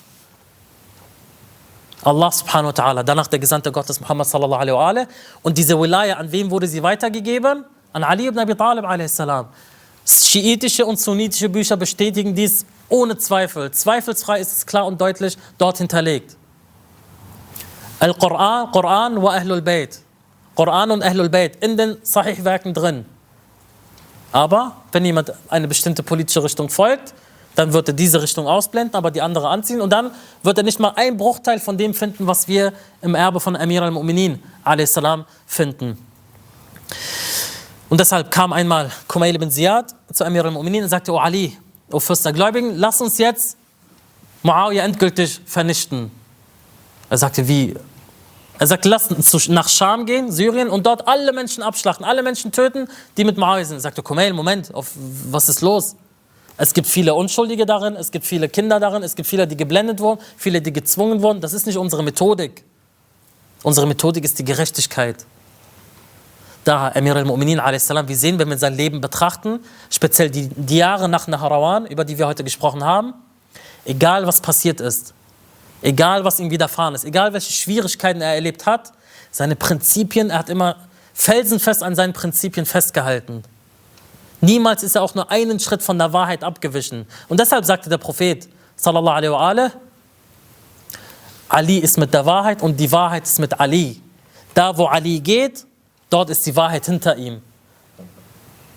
Allah 2.02 2.30
subhanahu 2.30 2.68
wa 2.68 2.82
ta'ala, 2.82 3.02
danach 3.02 3.26
der 3.26 3.38
Gesandte 3.38 3.72
Gottes 3.72 4.00
Muhammad 4.00 4.26
sallallahu 4.26 4.60
alaihi 4.60 4.76
wa 4.76 4.88
alaihi. 4.88 5.06
Und 5.42 5.58
diese 5.58 5.78
Wilaya, 5.78 6.16
an 6.16 6.30
wem 6.30 6.50
wurde 6.50 6.66
sie 6.66 6.82
weitergegeben? 6.82 7.64
An 7.92 8.04
Ali 8.04 8.26
ibn 8.26 8.38
Abi 8.38 8.54
Talib 8.54 8.84
alaihi 8.84 9.08
salam. 9.08 9.48
Schiitische 10.06 10.86
und 10.86 11.00
sunnitische 11.00 11.48
Bücher 11.48 11.76
bestätigen 11.76 12.34
dies 12.34 12.64
ohne 12.88 13.18
Zweifel. 13.18 13.70
Zweifelsfrei 13.72 14.40
ist 14.40 14.52
es 14.52 14.66
klar 14.66 14.86
und 14.86 15.00
deutlich 15.00 15.36
dort 15.58 15.78
hinterlegt. 15.78 16.36
Al-Quran, 17.98 18.70
Quran 18.70 19.22
wa 19.22 19.30
Ahlul 19.30 19.62
Bayt. 19.62 19.98
Quran 20.54 20.92
und 20.92 21.02
Ahlul 21.02 21.28
Bayt 21.28 21.56
in 21.64 21.76
den 21.76 21.96
Sahih-Werken 22.02 22.72
drin. 22.72 23.04
Aber 24.30 24.76
wenn 24.92 25.04
jemand 25.04 25.32
eine 25.48 25.66
bestimmte 25.66 26.02
politische 26.02 26.44
Richtung 26.44 26.68
folgt, 26.68 27.14
dann 27.56 27.72
wird 27.72 27.88
er 27.88 27.94
diese 27.94 28.20
Richtung 28.20 28.46
ausblenden, 28.46 28.94
aber 28.94 29.10
die 29.10 29.22
andere 29.22 29.48
anziehen 29.48 29.80
und 29.80 29.90
dann 29.90 30.10
wird 30.42 30.58
er 30.58 30.64
nicht 30.64 30.78
mal 30.78 30.92
einen 30.94 31.16
Bruchteil 31.16 31.58
von 31.58 31.78
dem 31.78 31.94
finden, 31.94 32.26
was 32.26 32.46
wir 32.46 32.72
im 33.00 33.14
Erbe 33.14 33.40
von 33.40 33.56
Amir 33.56 33.82
al-Mu'minin 33.82 34.38
finden. 35.46 35.98
Und 37.88 38.00
deshalb 38.00 38.30
kam 38.30 38.52
einmal 38.52 38.90
Kumail 39.06 39.34
ibn 39.34 39.50
Ziyad 39.50 39.94
zu 40.12 40.24
Amir 40.24 40.44
al-Mu'minin 40.44 40.82
und 40.82 40.88
sagte, 40.88 41.12
O 41.12 41.18
Ali, 41.18 41.56
O 41.90 42.00
Fürst 42.00 42.24
der 42.24 42.32
Gläubigen, 42.32 42.74
lass 42.76 43.00
uns 43.00 43.18
jetzt 43.18 43.56
Muawiyah 44.42 44.84
endgültig 44.84 45.40
vernichten. 45.46 46.10
Er 47.10 47.18
sagte, 47.18 47.46
wie? 47.46 47.74
Er 48.58 48.66
sagt, 48.66 48.84
lasst 48.84 49.12
uns 49.12 49.48
nach 49.48 49.68
Scham 49.68 50.06
gehen, 50.06 50.32
Syrien, 50.32 50.68
und 50.68 50.86
dort 50.86 51.06
alle 51.06 51.32
Menschen 51.32 51.62
abschlachten, 51.62 52.04
alle 52.04 52.22
Menschen 52.22 52.52
töten, 52.52 52.88
die 53.16 53.24
mit 53.24 53.36
Muawiyah 53.36 53.64
sind. 53.64 53.76
Er 53.78 53.80
sagte, 53.80 54.02
Kumail, 54.02 54.32
Moment, 54.32 54.74
auf, 54.74 54.92
was 55.30 55.48
ist 55.48 55.60
los? 55.60 55.94
Es 56.56 56.72
gibt 56.72 56.88
viele 56.88 57.14
Unschuldige 57.14 57.66
darin, 57.66 57.96
es 57.96 58.10
gibt 58.10 58.24
viele 58.24 58.48
Kinder 58.48 58.80
darin, 58.80 59.02
es 59.02 59.14
gibt 59.14 59.28
viele, 59.28 59.46
die 59.46 59.56
geblendet 59.56 60.00
wurden, 60.00 60.20
viele, 60.36 60.62
die 60.62 60.72
gezwungen 60.72 61.20
wurden. 61.22 61.40
Das 61.40 61.52
ist 61.52 61.66
nicht 61.66 61.76
unsere 61.76 62.02
Methodik. 62.02 62.64
Unsere 63.62 63.86
Methodik 63.86 64.24
ist 64.24 64.38
die 64.38 64.44
Gerechtigkeit. 64.44 65.26
Da 66.66 66.88
Emir 66.88 67.14
al-Mu'minin 67.14 67.60
a.s., 67.60 67.88
wir 67.90 68.16
sehen, 68.16 68.40
wenn 68.40 68.50
wir 68.50 68.58
sein 68.58 68.74
Leben 68.74 69.00
betrachten, 69.00 69.60
speziell 69.88 70.30
die, 70.30 70.48
die 70.48 70.78
Jahre 70.78 71.08
nach 71.08 71.28
Naharawan, 71.28 71.86
über 71.86 72.04
die 72.04 72.18
wir 72.18 72.26
heute 72.26 72.42
gesprochen 72.42 72.82
haben, 72.82 73.14
egal 73.84 74.26
was 74.26 74.40
passiert 74.40 74.80
ist, 74.80 75.14
egal 75.80 76.24
was 76.24 76.40
ihm 76.40 76.50
widerfahren 76.50 76.96
ist, 76.96 77.04
egal 77.04 77.32
welche 77.32 77.52
Schwierigkeiten 77.52 78.20
er 78.20 78.34
erlebt 78.34 78.66
hat, 78.66 78.92
seine 79.30 79.54
Prinzipien, 79.54 80.30
er 80.30 80.40
hat 80.40 80.48
immer 80.48 80.88
felsenfest 81.14 81.84
an 81.84 81.94
seinen 81.94 82.12
Prinzipien 82.12 82.66
festgehalten. 82.66 83.44
Niemals 84.40 84.82
ist 84.82 84.96
er 84.96 85.02
auch 85.02 85.14
nur 85.14 85.30
einen 85.30 85.60
Schritt 85.60 85.84
von 85.84 85.96
der 85.98 86.12
Wahrheit 86.12 86.42
abgewichen. 86.42 87.06
Und 87.28 87.38
deshalb 87.38 87.64
sagte 87.64 87.88
der 87.88 87.98
Prophet, 87.98 88.48
sallallahu 88.74 89.14
alaihi 89.14 89.32
wa 89.32 89.48
alaihi, 89.48 89.70
Ali 91.48 91.78
ist 91.78 91.96
mit 91.96 92.12
der 92.12 92.26
Wahrheit 92.26 92.60
und 92.60 92.76
die 92.80 92.90
Wahrheit 92.90 93.22
ist 93.22 93.38
mit 93.38 93.60
Ali. 93.60 94.02
Da, 94.52 94.76
wo 94.76 94.86
Ali 94.86 95.20
geht, 95.20 95.65
dort 96.10 96.30
ist 96.30 96.46
die 96.46 96.54
Wahrheit 96.56 96.86
hinter 96.86 97.16
ihm. 97.16 97.42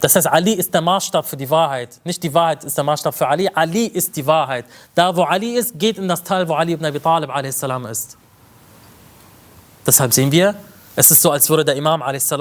Das 0.01 0.15
heißt, 0.15 0.27
Ali 0.27 0.53
ist 0.53 0.73
der 0.73 0.81
Maßstab 0.81 1.25
für 1.25 1.35
die 1.35 1.49
Wahrheit. 1.49 1.99
Nicht 2.05 2.23
die 2.23 2.33
Wahrheit 2.33 2.63
ist 2.63 2.77
der 2.77 2.83
Maßstab 2.85 3.13
für 3.13 3.27
Ali, 3.27 3.49
Ali 3.53 3.85
ist 3.85 4.15
die 4.15 4.25
Wahrheit. 4.25 4.65
Da, 4.95 5.15
wo 5.15 5.23
Ali 5.23 5.55
ist, 5.55 5.77
geht 5.77 5.97
in 5.97 6.07
das 6.07 6.23
Teil, 6.23 6.47
wo 6.47 6.53
Ali 6.53 6.73
ibn 6.73 6.85
Abi 6.85 6.99
Talib 6.99 7.29
a.s. 7.29 7.63
ist. 7.91 8.17
Deshalb 9.85 10.13
sehen 10.13 10.31
wir, 10.31 10.55
es 10.95 11.11
ist 11.11 11.21
so, 11.21 11.31
als 11.31 11.49
würde 11.49 11.65
der 11.65 11.75
Imam 11.75 12.01
a.s. 12.01 12.31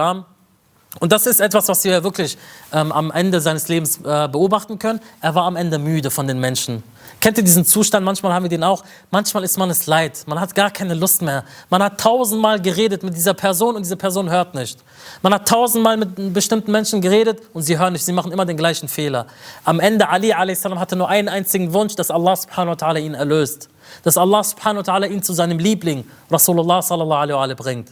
Und 1.01 1.13
das 1.13 1.27
ist 1.27 1.41
etwas, 1.41 1.69
was 1.69 1.85
wir 1.85 2.03
wirklich 2.05 2.39
ähm, 2.73 2.93
am 2.93 3.11
Ende 3.11 3.41
seines 3.41 3.69
Lebens 3.69 3.99
äh, 3.99 4.29
beobachten 4.29 4.79
können. 4.79 5.01
Er 5.21 5.35
war 5.35 5.45
am 5.45 5.57
Ende 5.57 5.79
müde 5.79 6.11
von 6.11 6.27
den 6.27 6.41
Menschen. 6.41 6.83
Kennt 7.21 7.37
ihr 7.37 7.43
diesen 7.43 7.65
Zustand? 7.65 8.05
Manchmal 8.05 8.33
haben 8.33 8.45
wir 8.45 8.49
den 8.49 8.63
auch. 8.63 8.85
Manchmal 9.11 9.43
ist 9.43 9.59
man 9.59 9.69
es 9.71 9.87
leid. 9.87 10.23
Man 10.27 10.39
hat 10.39 10.55
gar 10.55 10.71
keine 10.71 10.95
Lust 10.95 11.21
mehr. 11.21 11.45
Man 11.69 11.83
hat 11.83 12.01
tausendmal 12.01 12.63
geredet 12.63 13.03
mit 13.03 13.17
dieser 13.17 13.35
Person 13.35 13.75
und 13.75 13.83
diese 13.83 13.97
Person 13.97 14.31
hört 14.31 14.55
nicht. 14.55 14.79
Man 15.23 15.35
hat 15.35 15.49
tausendmal 15.49 15.97
mit 15.97 16.33
bestimmten 16.33 16.71
Menschen 16.71 17.01
geredet 17.01 17.41
und 17.53 17.63
sie 17.63 17.77
hören 17.77 17.95
nicht. 17.95 18.05
Sie 18.05 18.13
machen 18.13 18.31
immer 18.31 18.47
den 18.47 18.57
gleichen 18.57 18.89
Fehler. 18.89 19.27
Am 19.65 19.81
Ende 19.81 20.09
Ali 20.09 20.33
a.s. 20.33 20.65
hatte 20.65 20.95
nur 20.95 21.09
einen 21.09 21.29
einzigen 21.29 21.73
Wunsch, 21.73 21.97
dass 21.97 22.13
Allah 22.13 22.37
subhanahu 22.37 22.81
wa 22.81 22.87
ta'ala 22.87 23.01
ihn 23.01 23.15
erlöst. 23.15 23.69
Dass 24.05 24.17
Allah 24.17 24.45
subhanahu 24.45 24.87
wa 24.87 24.93
ta'ala 24.93 25.09
ihn 25.09 25.23
zu 25.23 25.33
seinem 25.33 25.59
Liebling, 25.59 26.09
Rasulullah 26.31 26.83
sallallahu 26.83 27.35
alaihi 27.35 27.51
wa 27.51 27.55
bringt. 27.55 27.89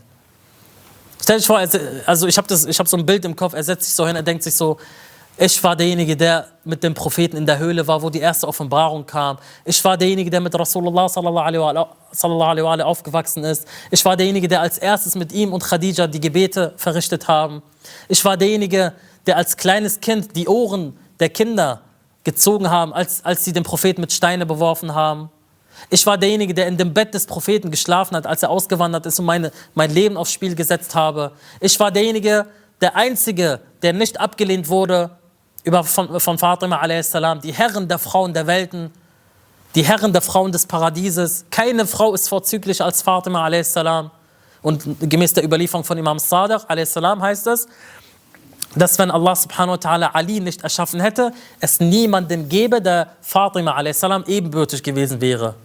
Stell 1.21 1.39
dich 1.39 1.47
vor, 1.49 1.59
also 1.59 2.29
ich 2.29 2.39
habe 2.39 2.55
hab 2.55 2.89
so 2.89 2.97
ein 2.97 3.05
Bild 3.05 3.25
im 3.25 3.35
Kopf, 3.35 3.55
er 3.55 3.65
setzt 3.65 3.87
sich 3.87 3.95
so 3.95 4.07
hin, 4.07 4.15
er 4.15 4.23
denkt 4.23 4.45
sich 4.45 4.55
so, 4.55 4.77
ich 5.39 5.63
war 5.63 5.77
derjenige, 5.77 6.17
der 6.17 6.47
mit 6.65 6.83
dem 6.83 6.95
Propheten 6.95 7.37
in 7.37 7.45
der 7.45 7.59
Höhle 7.59 7.87
war, 7.87 8.01
wo 8.01 8.09
die 8.09 8.21
erste 8.21 8.49
Offenbarung 8.49 9.05
kam. 9.05 9.39
Ich 9.67 9.85
war 9.85 9.97
derjenige, 9.99 10.31
der 10.31 10.41
mit 10.41 10.59
Rasulullah 10.59 11.09
sallallahu 11.09 11.85
alaihi 12.15 12.65
wa 12.65 12.85
aufgewachsen 12.85 13.45
ist. 13.45 13.67
Ich 13.91 14.03
war 14.05 14.17
derjenige, 14.17 14.49
der 14.49 14.63
als 14.63 14.79
erstes 14.79 15.15
mit 15.15 15.33
ihm 15.33 15.53
und 15.53 15.63
Khadija 15.63 16.07
die 16.07 16.21
Gebete 16.21 16.73
verrichtet 16.79 17.29
haben. 17.29 17.63
Ich 18.09 18.25
war 18.25 18.39
derjenige, 18.39 18.95
der 19.27 19.37
als 19.37 19.59
kleines 19.59 20.01
Kind 20.01 20.35
die 20.35 20.49
Ohren 20.49 20.97
der 21.21 21.29
Kinder 21.29 21.83
gezogen 22.25 22.71
haben, 22.71 22.95
als, 22.95 23.23
als 23.23 23.45
sie 23.45 23.53
den 23.53 23.63
Propheten 23.63 24.01
mit 24.01 24.15
Steine 24.15 24.47
beworfen 24.47 24.95
haben. 24.95 25.31
Ich 25.91 26.07
war 26.07 26.17
derjenige, 26.17 26.55
der 26.55 26.67
in 26.67 26.79
dem 26.79 26.95
Bett 26.95 27.13
des 27.13 27.27
Propheten 27.27 27.71
geschlafen 27.71 28.17
hat, 28.17 28.27
als 28.27 28.43
er 28.43 28.49
ausgewandert 28.49 29.05
ist 29.05 29.19
und 29.19 29.27
meine, 29.27 29.53
mein 29.75 29.91
Leben 29.91 30.17
aufs 30.17 30.33
Spiel 30.33 30.55
gesetzt 30.55 30.95
habe. 30.95 31.33
Ich 31.61 31.79
war 31.79 31.91
derjenige, 31.91 32.47
der 32.81 32.97
Einzige, 32.97 33.61
der 33.83 33.93
nicht 33.93 34.19
abgelehnt 34.19 34.71
wurde 34.71 35.11
über, 35.67 35.83
von, 35.83 36.21
von 36.21 36.39
Fatima 36.39 36.81
a.s., 36.81 37.13
die 37.43 37.53
Herren 37.53 37.89
der 37.89 37.99
Frauen 37.99 38.33
der 38.33 38.47
Welten, 38.47 38.93
die 39.75 39.83
Herren 39.83 40.13
der 40.13 40.23
Frauen 40.23 40.53
des 40.53 40.65
Paradieses. 40.65 41.45
Keine 41.51 41.87
Frau 41.87 42.15
ist 42.15 42.29
vorzüglicher 42.29 42.85
als 42.85 43.03
Fatima 43.03 43.45
a.s. 43.45 43.75
Und 44.63 44.85
gemäß 45.01 45.33
der 45.33 45.45
Überlieferung 45.45 45.83
von 45.83 45.99
Imam 45.99 46.21
Sadiq 46.21 46.63
a.s. 46.69 46.97
heißt 46.97 47.49
es, 47.49 47.67
dass 48.77 48.97
wenn 48.99 49.11
Allah 49.11 49.35
subhanahu 49.35 49.73
wa 49.73 49.91
ta'ala 49.91 50.11
Ali 50.13 50.39
nicht 50.39 50.63
erschaffen 50.63 51.01
hätte, 51.01 51.33
es 51.59 51.81
niemanden 51.81 52.49
gäbe, 52.49 52.81
der 52.81 53.09
Fatima 53.21 53.73
a.s. 53.73 54.05
ebenbürtig 54.27 54.85
gewesen 54.85 55.21
wäre. 55.21 55.57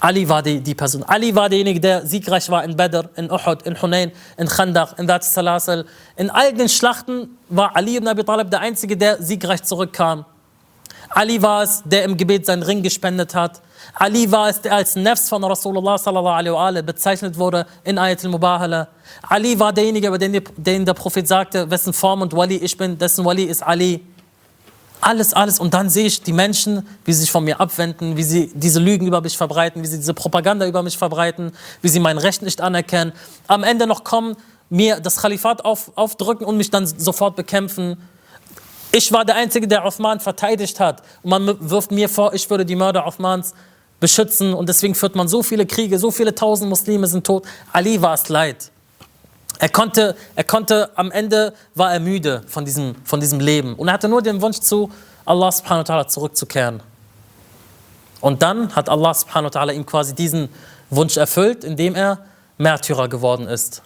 Ali 0.00 0.26
war 0.28 0.42
die, 0.42 0.60
die 0.60 0.74
Person. 0.74 1.02
Ali 1.02 1.34
war 1.34 1.48
derjenige, 1.48 1.78
der 1.78 2.06
siegreich 2.06 2.48
war 2.48 2.64
in 2.64 2.74
Badr, 2.74 3.10
in 3.16 3.30
Uhud, 3.30 3.62
in 3.62 3.80
Hunayn, 3.80 4.12
in 4.38 4.48
Khandaq, 4.48 4.98
in 4.98 5.06
Dhat 5.06 5.22
Salasal. 5.22 5.84
In 6.16 6.30
all 6.30 6.52
den 6.54 6.70
Schlachten 6.70 7.36
war 7.50 7.76
Ali 7.76 7.96
ibn 7.96 8.08
Abi 8.08 8.24
Talib 8.24 8.50
der 8.50 8.60
Einzige, 8.60 8.96
der 8.96 9.22
siegreich 9.22 9.62
zurückkam. 9.62 10.24
Ali 11.10 11.42
war 11.42 11.64
es, 11.64 11.82
der 11.84 12.04
im 12.04 12.16
Gebet 12.16 12.46
seinen 12.46 12.62
Ring 12.62 12.82
gespendet 12.82 13.34
hat. 13.34 13.60
Ali 13.94 14.30
war 14.30 14.48
es, 14.48 14.60
der 14.60 14.74
als 14.74 14.96
Nefs 14.96 15.28
von 15.28 15.42
Rasulullah 15.44 15.98
sallallahu 15.98 16.54
alaihi 16.56 16.82
bezeichnet 16.82 17.36
wurde 17.36 17.66
in 17.84 17.98
Ayat 17.98 18.24
al-Mubahala. 18.24 18.88
Ali 19.28 19.58
war 19.58 19.72
derjenige, 19.72 20.08
über 20.08 20.18
den 20.18 20.86
der 20.86 20.94
Prophet 20.94 21.26
sagte, 21.26 21.68
wessen 21.70 21.92
Form 21.92 22.22
und 22.22 22.34
Wali 22.34 22.56
ich 22.56 22.76
bin, 22.76 22.96
dessen 22.96 23.24
Wali 23.24 23.44
ist 23.44 23.62
Ali. 23.62 24.06
Alles, 25.00 25.32
alles. 25.32 25.58
Und 25.58 25.74
dann 25.74 25.88
sehe 25.88 26.06
ich 26.06 26.22
die 26.22 26.32
Menschen, 26.32 26.86
wie 27.04 27.12
sie 27.12 27.20
sich 27.20 27.30
von 27.30 27.44
mir 27.44 27.60
abwenden, 27.60 28.16
wie 28.16 28.22
sie 28.22 28.50
diese 28.54 28.80
Lügen 28.80 29.06
über 29.06 29.20
mich 29.20 29.36
verbreiten, 29.36 29.82
wie 29.82 29.86
sie 29.86 29.96
diese 29.96 30.14
Propaganda 30.14 30.66
über 30.66 30.82
mich 30.82 30.98
verbreiten, 30.98 31.52
wie 31.80 31.88
sie 31.88 32.00
mein 32.00 32.18
Recht 32.18 32.42
nicht 32.42 32.60
anerkennen. 32.60 33.12
Am 33.46 33.64
Ende 33.64 33.86
noch 33.86 34.04
kommen, 34.04 34.36
mir 34.68 35.00
das 35.00 35.16
Kalifat 35.16 35.64
auf, 35.64 35.92
aufdrücken 35.96 36.46
und 36.46 36.56
mich 36.56 36.70
dann 36.70 36.86
sofort 36.86 37.34
bekämpfen. 37.34 37.96
Ich 38.92 39.12
war 39.12 39.24
der 39.24 39.36
Einzige, 39.36 39.66
der 39.66 39.84
Osman 39.84 40.20
verteidigt 40.20 40.80
hat. 40.80 41.02
Und 41.22 41.30
man 41.30 41.70
wirft 41.70 41.92
mir 41.92 42.08
vor, 42.08 42.34
ich 42.34 42.48
würde 42.50 42.66
die 42.66 42.76
Mörder 42.76 43.06
Osmans 43.06 43.54
beschützen. 44.00 44.52
Und 44.52 44.68
deswegen 44.68 44.94
führt 44.94 45.14
man 45.14 45.28
so 45.28 45.42
viele 45.42 45.66
Kriege, 45.66 45.98
so 45.98 46.10
viele 46.10 46.34
tausend 46.34 46.68
Muslime 46.68 47.06
sind 47.06 47.24
tot. 47.24 47.46
Ali 47.72 48.02
war 48.02 48.14
es 48.14 48.28
leid. 48.28 48.70
Er 49.60 49.68
konnte, 49.68 50.16
er 50.36 50.44
konnte, 50.44 50.90
am 50.94 51.10
Ende 51.10 51.52
war 51.74 51.92
er 51.92 52.00
müde 52.00 52.42
von 52.46 52.64
diesem, 52.64 52.94
von 53.04 53.20
diesem 53.20 53.40
Leben. 53.40 53.74
Und 53.74 53.88
er 53.88 53.94
hatte 53.94 54.08
nur 54.08 54.22
den 54.22 54.40
Wunsch 54.40 54.58
zu, 54.60 54.90
Allah 55.26 55.52
subhanahu 55.52 55.86
wa 55.86 55.94
ta'ala 55.94 56.08
zurückzukehren. 56.08 56.82
Und 58.22 58.40
dann 58.40 58.74
hat 58.74 58.88
Allah 58.88 59.12
subhanahu 59.12 59.52
wa 59.52 59.60
ta'ala 59.60 59.74
ihm 59.74 59.84
quasi 59.84 60.14
diesen 60.14 60.48
Wunsch 60.88 61.18
erfüllt, 61.18 61.62
indem 61.62 61.94
er 61.94 62.20
Märtyrer 62.56 63.08
geworden 63.08 63.46
ist. 63.46 63.82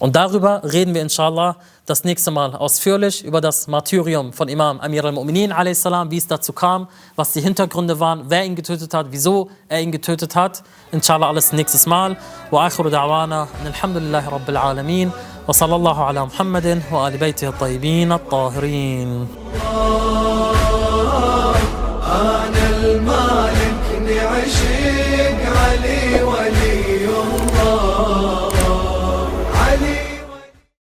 Und 0.00 0.16
darüber 0.16 0.62
reden 0.64 0.92
wir 0.92 1.00
inshallah 1.00 1.56
das 1.90 2.04
nächste 2.04 2.30
Mal 2.30 2.54
ausführlich 2.54 3.24
über 3.24 3.40
das 3.40 3.66
Martyrium 3.66 4.32
von 4.32 4.48
Imam 4.48 4.78
Amir 4.80 5.04
al-Mu'minin 5.04 5.50
a.s., 5.52 5.84
wie 5.84 6.16
es 6.18 6.28
dazu 6.28 6.52
kam, 6.52 6.86
was 7.16 7.32
die 7.32 7.40
Hintergründe 7.40 7.98
waren, 7.98 8.26
wer 8.28 8.44
ihn 8.44 8.54
getötet 8.54 8.94
hat, 8.94 9.06
wieso 9.10 9.50
er 9.68 9.80
ihn 9.80 9.90
getötet 9.90 10.36
hat. 10.36 10.62
Inshallah 10.92 11.26
alles 11.26 11.52
nächstes 11.52 11.86
Mal. 11.86 12.16
Wa 12.50 12.66
akhiru 12.66 12.90
da'wana 12.90 13.48
alhamdulillahi 13.64 14.30
rabbil 14.30 14.56
alamin. 14.56 15.12
Wa 15.46 15.52
sallallahu 15.52 16.00
ala 16.00 16.26
Muhammadin 16.26 16.84
wa 16.90 17.06
ali 17.06 17.18
baytihi 17.18 17.48
at-tayyibin 17.48 18.12
at-tahirin. 18.12 19.28